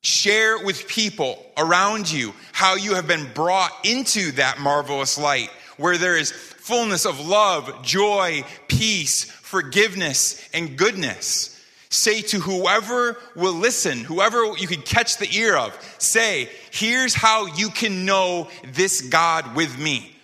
Share 0.00 0.64
with 0.64 0.86
people 0.86 1.44
around 1.56 2.10
you 2.10 2.32
how 2.52 2.76
you 2.76 2.94
have 2.94 3.08
been 3.08 3.28
brought 3.34 3.72
into 3.84 4.32
that 4.32 4.60
marvelous 4.60 5.18
light 5.18 5.50
where 5.76 5.98
there 5.98 6.16
is 6.16 6.30
fullness 6.30 7.04
of 7.04 7.26
love, 7.26 7.82
joy, 7.82 8.44
peace, 8.68 9.24
forgiveness, 9.48 10.46
and 10.52 10.76
goodness. 10.76 11.54
Say 11.90 12.20
to 12.20 12.38
whoever 12.38 13.16
will 13.34 13.54
listen, 13.54 14.04
whoever 14.04 14.44
you 14.58 14.66
can 14.66 14.82
catch 14.82 15.16
the 15.16 15.28
ear 15.34 15.56
of, 15.56 15.74
say, 15.96 16.50
here's 16.70 17.14
how 17.14 17.46
you 17.46 17.70
can 17.70 18.04
know 18.04 18.50
this 18.74 19.00
God 19.00 19.56
with 19.56 19.78
me. 19.78 20.14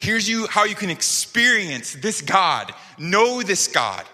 Here's 0.00 0.28
you 0.28 0.48
how 0.48 0.64
you 0.64 0.74
can 0.74 0.90
experience 0.90 1.92
this 1.94 2.22
God, 2.22 2.74
know 2.98 3.42
this 3.42 3.68
God. 3.68 4.04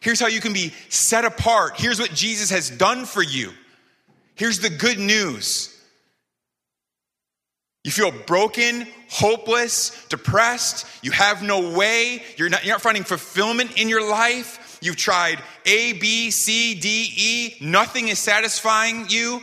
Here's 0.00 0.18
how 0.18 0.28
you 0.28 0.40
can 0.40 0.54
be 0.54 0.72
set 0.88 1.24
apart. 1.24 1.74
Here's 1.76 2.00
what 2.00 2.14
Jesus 2.14 2.50
has 2.50 2.70
done 2.70 3.04
for 3.04 3.22
you. 3.22 3.52
Here's 4.34 4.60
the 4.60 4.70
good 4.70 4.98
news. 4.98 5.71
You 7.84 7.90
feel 7.90 8.12
broken, 8.12 8.86
hopeless, 9.08 10.06
depressed. 10.08 10.86
You 11.02 11.10
have 11.10 11.42
no 11.42 11.76
way. 11.76 12.22
You're 12.36 12.48
not, 12.48 12.64
you're 12.64 12.74
not 12.74 12.82
finding 12.82 13.02
fulfillment 13.02 13.76
in 13.76 13.88
your 13.88 14.08
life. 14.08 14.78
You've 14.80 14.96
tried 14.96 15.40
A, 15.66 15.92
B, 15.94 16.30
C, 16.30 16.74
D, 16.74 17.12
E. 17.16 17.56
Nothing 17.60 18.08
is 18.08 18.18
satisfying 18.18 19.06
you. 19.08 19.40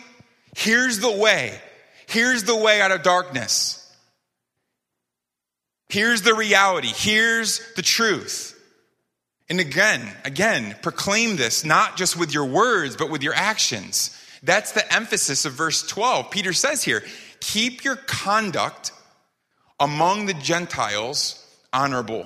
Here's 0.56 1.00
the 1.00 1.12
way. 1.12 1.60
Here's 2.08 2.46
the 2.46 2.56
way 2.56 2.82
out 2.82 2.92
of 2.92 3.04
darkness. 3.04 3.76
Here's 5.90 6.22
the 6.22 6.34
reality. 6.34 6.92
Here's 6.94 7.62
the 7.76 7.82
truth. 7.82 8.56
And 9.50 9.60
again, 9.60 10.16
again, 10.24 10.76
proclaim 10.82 11.36
this 11.36 11.66
not 11.66 11.98
just 11.98 12.16
with 12.16 12.34
your 12.34 12.46
words, 12.46 12.96
but 12.96 13.10
with 13.10 13.24
your 13.24 13.34
actions. 13.34 14.16
That's 14.44 14.72
the 14.72 14.94
emphasis 14.94 15.46
of 15.46 15.54
verse 15.54 15.86
12. 15.88 16.32
Peter 16.32 16.54
says 16.54 16.84
here, 16.84 17.04
keep 17.40 17.84
your 17.84 17.96
conduct 17.96 18.92
among 19.80 20.26
the 20.26 20.34
Gentiles 20.34 21.46
honorable. 21.72 22.26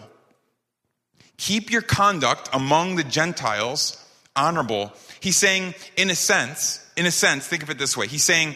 Keep 1.37 1.71
your 1.71 1.81
conduct 1.81 2.49
among 2.53 2.95
the 2.95 3.03
Gentiles 3.03 3.97
honorable. 4.35 4.93
He's 5.19 5.37
saying, 5.37 5.73
in 5.97 6.09
a 6.09 6.15
sense, 6.15 6.85
in 6.95 7.05
a 7.05 7.11
sense, 7.11 7.47
think 7.47 7.63
of 7.63 7.69
it 7.69 7.77
this 7.77 7.95
way. 7.95 8.07
He's 8.07 8.23
saying, 8.23 8.55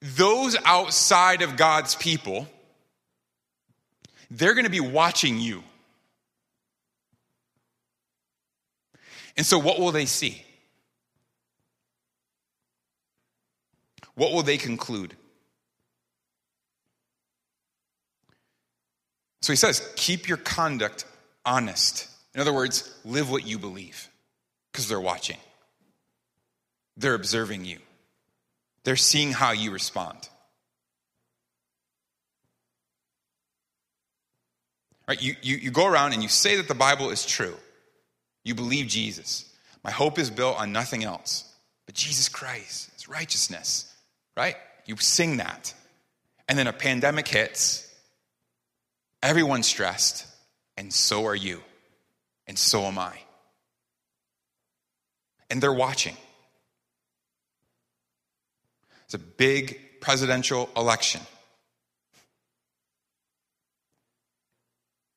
those 0.00 0.56
outside 0.64 1.42
of 1.42 1.56
God's 1.56 1.94
people, 1.94 2.48
they're 4.30 4.54
going 4.54 4.64
to 4.64 4.70
be 4.70 4.80
watching 4.80 5.38
you. 5.38 5.62
And 9.36 9.46
so, 9.46 9.58
what 9.58 9.78
will 9.78 9.92
they 9.92 10.06
see? 10.06 10.42
What 14.20 14.34
will 14.34 14.42
they 14.42 14.58
conclude? 14.58 15.16
So 19.40 19.50
he 19.50 19.56
says, 19.56 19.90
keep 19.96 20.28
your 20.28 20.36
conduct 20.36 21.06
honest. 21.46 22.06
In 22.34 22.42
other 22.42 22.52
words, 22.52 22.94
live 23.06 23.30
what 23.30 23.46
you 23.46 23.58
believe 23.58 24.10
because 24.70 24.88
they're 24.88 25.00
watching, 25.00 25.38
they're 26.98 27.14
observing 27.14 27.64
you, 27.64 27.78
they're 28.84 28.94
seeing 28.94 29.32
how 29.32 29.52
you 29.52 29.70
respond. 29.70 30.28
Right? 35.08 35.22
You, 35.22 35.34
you, 35.40 35.56
you 35.56 35.70
go 35.70 35.86
around 35.86 36.12
and 36.12 36.22
you 36.22 36.28
say 36.28 36.56
that 36.56 36.68
the 36.68 36.74
Bible 36.74 37.08
is 37.08 37.24
true. 37.24 37.56
You 38.44 38.54
believe 38.54 38.86
Jesus. 38.86 39.50
My 39.82 39.90
hope 39.90 40.18
is 40.18 40.28
built 40.30 40.58
on 40.58 40.72
nothing 40.72 41.04
else 41.04 41.50
but 41.86 41.94
Jesus 41.94 42.28
Christ, 42.28 42.90
his 42.92 43.08
righteousness, 43.08 43.89
right? 44.40 44.56
You 44.86 44.96
sing 44.96 45.36
that. 45.36 45.74
And 46.48 46.58
then 46.58 46.66
a 46.66 46.72
pandemic 46.72 47.28
hits, 47.28 47.86
everyone's 49.22 49.66
stressed, 49.66 50.26
and 50.78 50.90
so 50.90 51.26
are 51.26 51.34
you, 51.34 51.60
and 52.46 52.58
so 52.58 52.84
am 52.84 52.98
I. 52.98 53.18
And 55.50 55.62
they're 55.62 55.74
watching. 55.74 56.16
It's 59.04 59.12
a 59.12 59.18
big 59.18 59.78
presidential 60.00 60.70
election. 60.74 61.20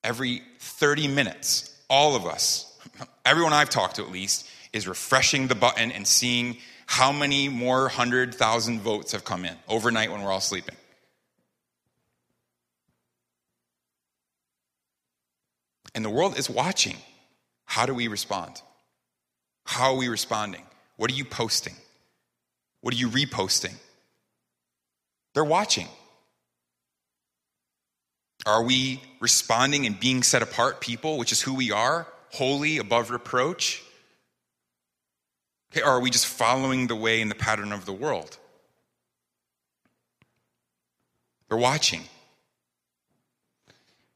Every 0.02 0.42
30 0.58 1.08
minutes, 1.08 1.74
all 1.88 2.14
of 2.14 2.26
us, 2.26 2.78
everyone 3.24 3.54
I've 3.54 3.70
talked 3.70 3.96
to 3.96 4.02
at 4.02 4.10
least, 4.10 4.46
is 4.74 4.86
refreshing 4.86 5.46
the 5.46 5.54
button 5.54 5.92
and 5.92 6.06
seeing 6.06 6.58
how 6.86 7.12
many 7.12 7.48
more 7.48 7.82
100,000 7.82 8.80
votes 8.80 9.12
have 9.12 9.24
come 9.24 9.44
in 9.44 9.56
overnight 9.68 10.10
when 10.10 10.22
we're 10.22 10.32
all 10.32 10.40
sleeping. 10.40 10.76
And 15.94 16.04
the 16.04 16.10
world 16.10 16.36
is 16.36 16.50
watching. 16.50 16.96
How 17.66 17.86
do 17.86 17.94
we 17.94 18.08
respond? 18.08 18.60
How 19.64 19.92
are 19.92 19.96
we 19.96 20.08
responding? 20.08 20.62
What 20.96 21.10
are 21.10 21.14
you 21.14 21.24
posting? 21.24 21.74
What 22.80 22.92
are 22.94 22.96
you 22.96 23.08
reposting? 23.08 23.74
They're 25.34 25.44
watching. 25.44 25.88
Are 28.46 28.62
we 28.62 29.00
responding 29.20 29.86
and 29.86 29.98
being 29.98 30.22
set 30.22 30.42
apart 30.42 30.80
people, 30.80 31.16
which 31.16 31.32
is 31.32 31.40
who 31.40 31.54
we 31.54 31.70
are, 31.70 32.06
holy, 32.30 32.78
above 32.78 33.10
reproach? 33.10 33.82
Okay, 35.74 35.82
or 35.82 35.88
are 35.88 36.00
we 36.00 36.10
just 36.10 36.26
following 36.26 36.86
the 36.86 36.94
way 36.94 37.20
and 37.20 37.28
the 37.28 37.34
pattern 37.34 37.72
of 37.72 37.84
the 37.84 37.92
world? 37.92 38.38
They're 41.48 41.58
watching. 41.58 42.02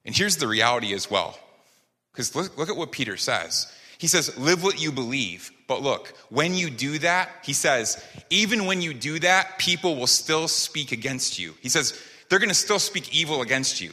And 0.05 0.17
here's 0.17 0.37
the 0.37 0.47
reality 0.47 0.95
as 0.95 1.11
well. 1.11 1.37
Because 2.13 2.37
look, 2.37 2.57
look 2.57 2.69
at 2.69 2.77
what 2.77 2.93
Peter 2.93 3.17
says. 3.17 3.73
He 3.99 4.07
says, 4.07 4.39
live 4.39 4.63
what 4.63 4.81
you 4.81 4.93
believe. 4.93 5.51
But 5.67 5.83
look, 5.83 6.15
when 6.29 6.55
you 6.55 6.71
do 6.71 7.01
that, 7.01 7.29
he 7.43 7.53
says, 7.53 8.01
even 8.31 8.67
when 8.67 8.81
you 8.81 8.95
do 8.95 9.19
that, 9.19 9.59
people 9.59 9.97
will 9.97 10.07
still 10.07 10.47
speak 10.47 10.93
against 10.93 11.41
you. 11.41 11.55
He 11.61 11.69
says, 11.69 12.01
they're 12.31 12.39
going 12.39 12.51
to 12.51 12.55
still 12.55 12.79
speak 12.79 13.13
evil 13.13 13.43
against 13.43 13.81
you. 13.81 13.91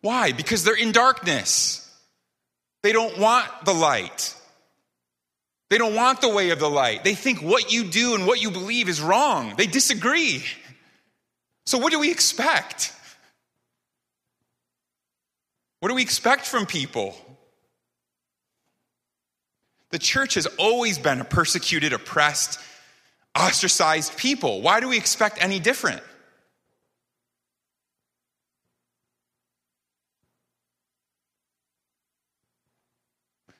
Why? 0.00 0.30
Because 0.30 0.62
they're 0.62 0.76
in 0.76 0.92
darkness. 0.92 1.92
They 2.82 2.92
don't 2.92 3.18
want 3.18 3.48
the 3.64 3.74
light. 3.74 4.36
They 5.70 5.78
don't 5.78 5.94
want 5.94 6.20
the 6.20 6.28
way 6.28 6.50
of 6.50 6.58
the 6.58 6.68
light. 6.68 7.04
They 7.04 7.14
think 7.14 7.40
what 7.40 7.72
you 7.72 7.84
do 7.84 8.16
and 8.16 8.26
what 8.26 8.42
you 8.42 8.50
believe 8.50 8.88
is 8.88 9.00
wrong. 9.00 9.54
They 9.56 9.68
disagree. 9.68 10.44
So, 11.64 11.78
what 11.78 11.92
do 11.92 12.00
we 12.00 12.10
expect? 12.10 12.92
What 15.78 15.88
do 15.88 15.94
we 15.94 16.02
expect 16.02 16.44
from 16.44 16.66
people? 16.66 17.16
The 19.90 19.98
church 19.98 20.34
has 20.34 20.46
always 20.58 20.98
been 20.98 21.20
a 21.20 21.24
persecuted, 21.24 21.92
oppressed, 21.92 22.58
ostracized 23.38 24.16
people. 24.16 24.60
Why 24.62 24.80
do 24.80 24.88
we 24.88 24.96
expect 24.96 25.42
any 25.42 25.60
different? 25.60 26.02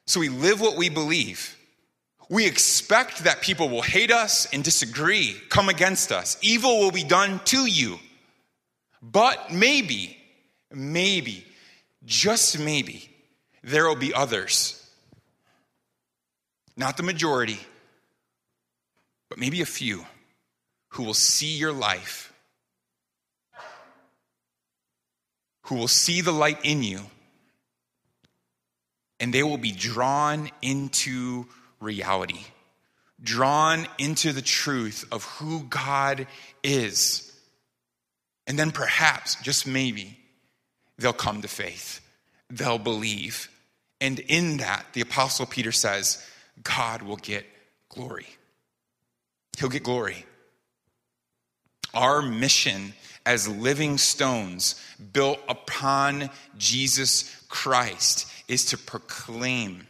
So 0.06 0.18
we 0.18 0.28
live 0.28 0.60
what 0.60 0.76
we 0.76 0.88
believe. 0.88 1.56
We 2.30 2.46
expect 2.46 3.24
that 3.24 3.42
people 3.42 3.68
will 3.68 3.82
hate 3.82 4.12
us 4.12 4.46
and 4.52 4.62
disagree, 4.64 5.36
come 5.48 5.68
against 5.68 6.12
us. 6.12 6.38
Evil 6.40 6.78
will 6.78 6.92
be 6.92 7.04
done 7.04 7.40
to 7.46 7.66
you. 7.66 7.98
But 9.02 9.52
maybe, 9.52 10.16
maybe, 10.70 11.44
just 12.04 12.58
maybe, 12.58 13.10
there 13.62 13.86
will 13.86 13.96
be 13.96 14.14
others. 14.14 14.76
Not 16.76 16.96
the 16.96 17.02
majority, 17.02 17.58
but 19.28 19.38
maybe 19.38 19.60
a 19.60 19.66
few 19.66 20.06
who 20.90 21.02
will 21.02 21.14
see 21.14 21.56
your 21.56 21.72
life, 21.72 22.32
who 25.62 25.74
will 25.74 25.88
see 25.88 26.20
the 26.20 26.32
light 26.32 26.60
in 26.62 26.82
you 26.82 27.00
and 29.20 29.34
they 29.34 29.42
will 29.42 29.58
be 29.58 29.70
drawn 29.70 30.50
into 30.62 31.46
reality, 31.80 32.44
drawn 33.22 33.86
into 33.98 34.32
the 34.32 34.42
truth 34.42 35.04
of 35.10 35.24
who 35.24 35.64
God 35.64 36.26
is. 36.62 37.26
And 38.46 38.58
then 38.58 38.70
perhaps, 38.70 39.36
just 39.42 39.66
maybe, 39.66 40.18
they'll 40.98 41.12
come 41.12 41.42
to 41.42 41.48
faith, 41.48 42.00
they'll 42.48 42.78
believe. 42.78 43.48
And 44.00 44.18
in 44.18 44.58
that, 44.58 44.86
the 44.92 45.02
Apostle 45.02 45.46
Peter 45.46 45.72
says, 45.72 46.24
God 46.62 47.02
will 47.02 47.16
get 47.16 47.44
glory. 47.88 48.26
He'll 49.58 49.68
get 49.68 49.82
glory. 49.82 50.24
Our 51.92 52.22
mission 52.22 52.94
as 53.26 53.46
living 53.48 53.98
stones 53.98 54.80
built 55.12 55.38
upon 55.48 56.30
Jesus 56.56 57.44
Christ 57.48 58.30
is 58.48 58.64
to 58.66 58.78
proclaim 58.78 59.86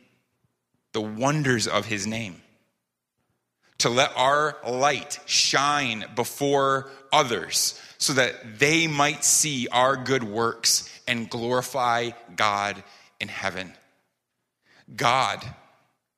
the 0.93 1.01
wonders 1.01 1.67
of 1.67 1.87
his 1.87 2.07
name, 2.07 2.41
to 3.79 3.89
let 3.89 4.13
our 4.17 4.57
light 4.67 5.19
shine 5.27 6.05
before 6.15 6.91
others 7.13 7.81
so 7.99 8.13
that 8.15 8.59
they 8.59 8.87
might 8.87 9.25
see 9.25 9.69
our 9.69 9.97
good 9.97 10.25
works 10.25 10.89
and 11.07 11.31
glorify 11.31 12.11
God 12.37 12.83
in 13.21 13.29
heaven. 13.29 13.73
God, 14.95 15.45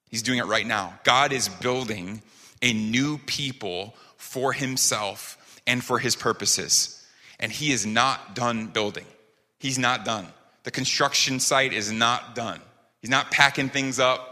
he's 0.08 0.22
doing 0.22 0.38
it 0.38 0.46
right 0.46 0.66
now. 0.66 0.98
God 1.04 1.32
is 1.32 1.48
building 1.48 2.22
a 2.62 2.72
new 2.72 3.18
people 3.18 3.94
for 4.16 4.52
himself 4.52 5.60
and 5.66 5.82
for 5.82 5.98
his 5.98 6.16
purposes. 6.16 7.04
And 7.38 7.50
he 7.50 7.72
is 7.72 7.84
not 7.84 8.34
done 8.34 8.68
building. 8.68 9.06
He's 9.58 9.78
not 9.78 10.04
done. 10.04 10.26
The 10.64 10.70
construction 10.70 11.40
site 11.40 11.72
is 11.72 11.90
not 11.90 12.34
done. 12.34 12.60
He's 13.00 13.10
not 13.10 13.30
packing 13.30 13.68
things 13.68 13.98
up 13.98 14.31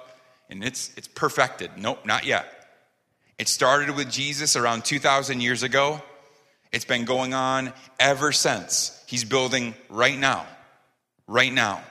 and 0.50 0.64
it's, 0.64 0.90
it's 0.96 1.08
perfected. 1.08 1.70
Nope, 1.76 2.04
not 2.04 2.26
yet. 2.26 2.46
It 3.38 3.48
started 3.48 3.96
with 3.96 4.10
Jesus 4.10 4.56
around 4.56 4.84
2,000 4.84 5.40
years 5.40 5.62
ago. 5.62 6.02
It's 6.72 6.84
been 6.84 7.04
going 7.04 7.32
on 7.34 7.72
ever 7.98 8.32
since. 8.32 9.02
He's 9.06 9.24
building 9.24 9.74
right 9.88 10.18
now. 10.18 10.46
Right 11.26 11.52
now. 11.52 11.82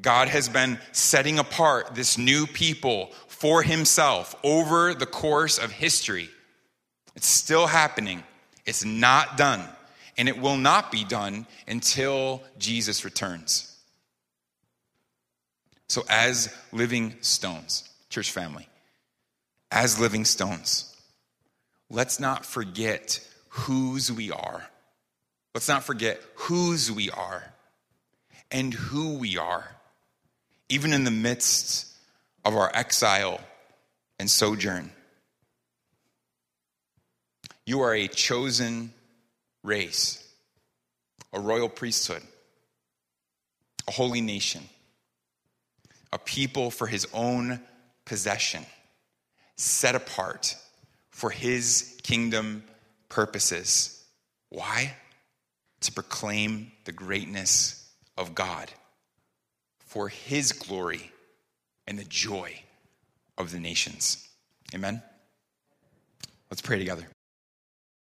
God 0.00 0.28
has 0.28 0.48
been 0.48 0.78
setting 0.92 1.38
apart 1.38 1.94
this 1.94 2.18
new 2.18 2.46
people 2.46 3.12
for 3.28 3.62
himself 3.62 4.34
over 4.42 4.92
the 4.92 5.06
course 5.06 5.58
of 5.58 5.70
history. 5.70 6.28
It's 7.14 7.28
still 7.28 7.66
happening. 7.66 8.22
It's 8.66 8.84
not 8.84 9.36
done 9.36 9.62
and 10.16 10.28
it 10.28 10.38
will 10.38 10.56
not 10.56 10.92
be 10.92 11.04
done 11.04 11.46
until 11.66 12.42
Jesus 12.58 13.04
returns. 13.04 13.73
So, 15.88 16.04
as 16.08 16.54
living 16.72 17.14
stones, 17.20 17.88
church 18.08 18.30
family, 18.30 18.68
as 19.70 20.00
living 20.00 20.24
stones, 20.24 20.96
let's 21.90 22.18
not 22.18 22.46
forget 22.46 23.20
whose 23.50 24.10
we 24.10 24.30
are. 24.30 24.68
Let's 25.54 25.68
not 25.68 25.84
forget 25.84 26.20
whose 26.34 26.90
we 26.90 27.10
are 27.10 27.44
and 28.50 28.74
who 28.74 29.18
we 29.18 29.38
are, 29.38 29.68
even 30.68 30.92
in 30.92 31.04
the 31.04 31.10
midst 31.10 31.86
of 32.44 32.54
our 32.54 32.70
exile 32.74 33.40
and 34.18 34.30
sojourn. 34.30 34.90
You 37.66 37.80
are 37.82 37.94
a 37.94 38.08
chosen 38.08 38.92
race, 39.62 40.22
a 41.32 41.40
royal 41.40 41.68
priesthood, 41.68 42.22
a 43.88 43.92
holy 43.92 44.20
nation, 44.20 44.62
a 46.14 46.18
people 46.18 46.70
for 46.70 46.86
his 46.86 47.08
own 47.12 47.60
possession, 48.04 48.64
set 49.56 49.96
apart 49.96 50.56
for 51.10 51.28
his 51.28 51.98
kingdom 52.04 52.62
purposes. 53.08 54.04
Why? 54.48 54.94
To 55.80 55.92
proclaim 55.92 56.70
the 56.84 56.92
greatness 56.92 57.90
of 58.16 58.34
God 58.34 58.70
for 59.80 60.08
his 60.08 60.52
glory 60.52 61.10
and 61.88 61.98
the 61.98 62.04
joy 62.04 62.62
of 63.36 63.50
the 63.50 63.58
nations. 63.58 64.28
Amen. 64.72 65.02
Let's 66.48 66.62
pray 66.62 66.78
together. 66.78 67.08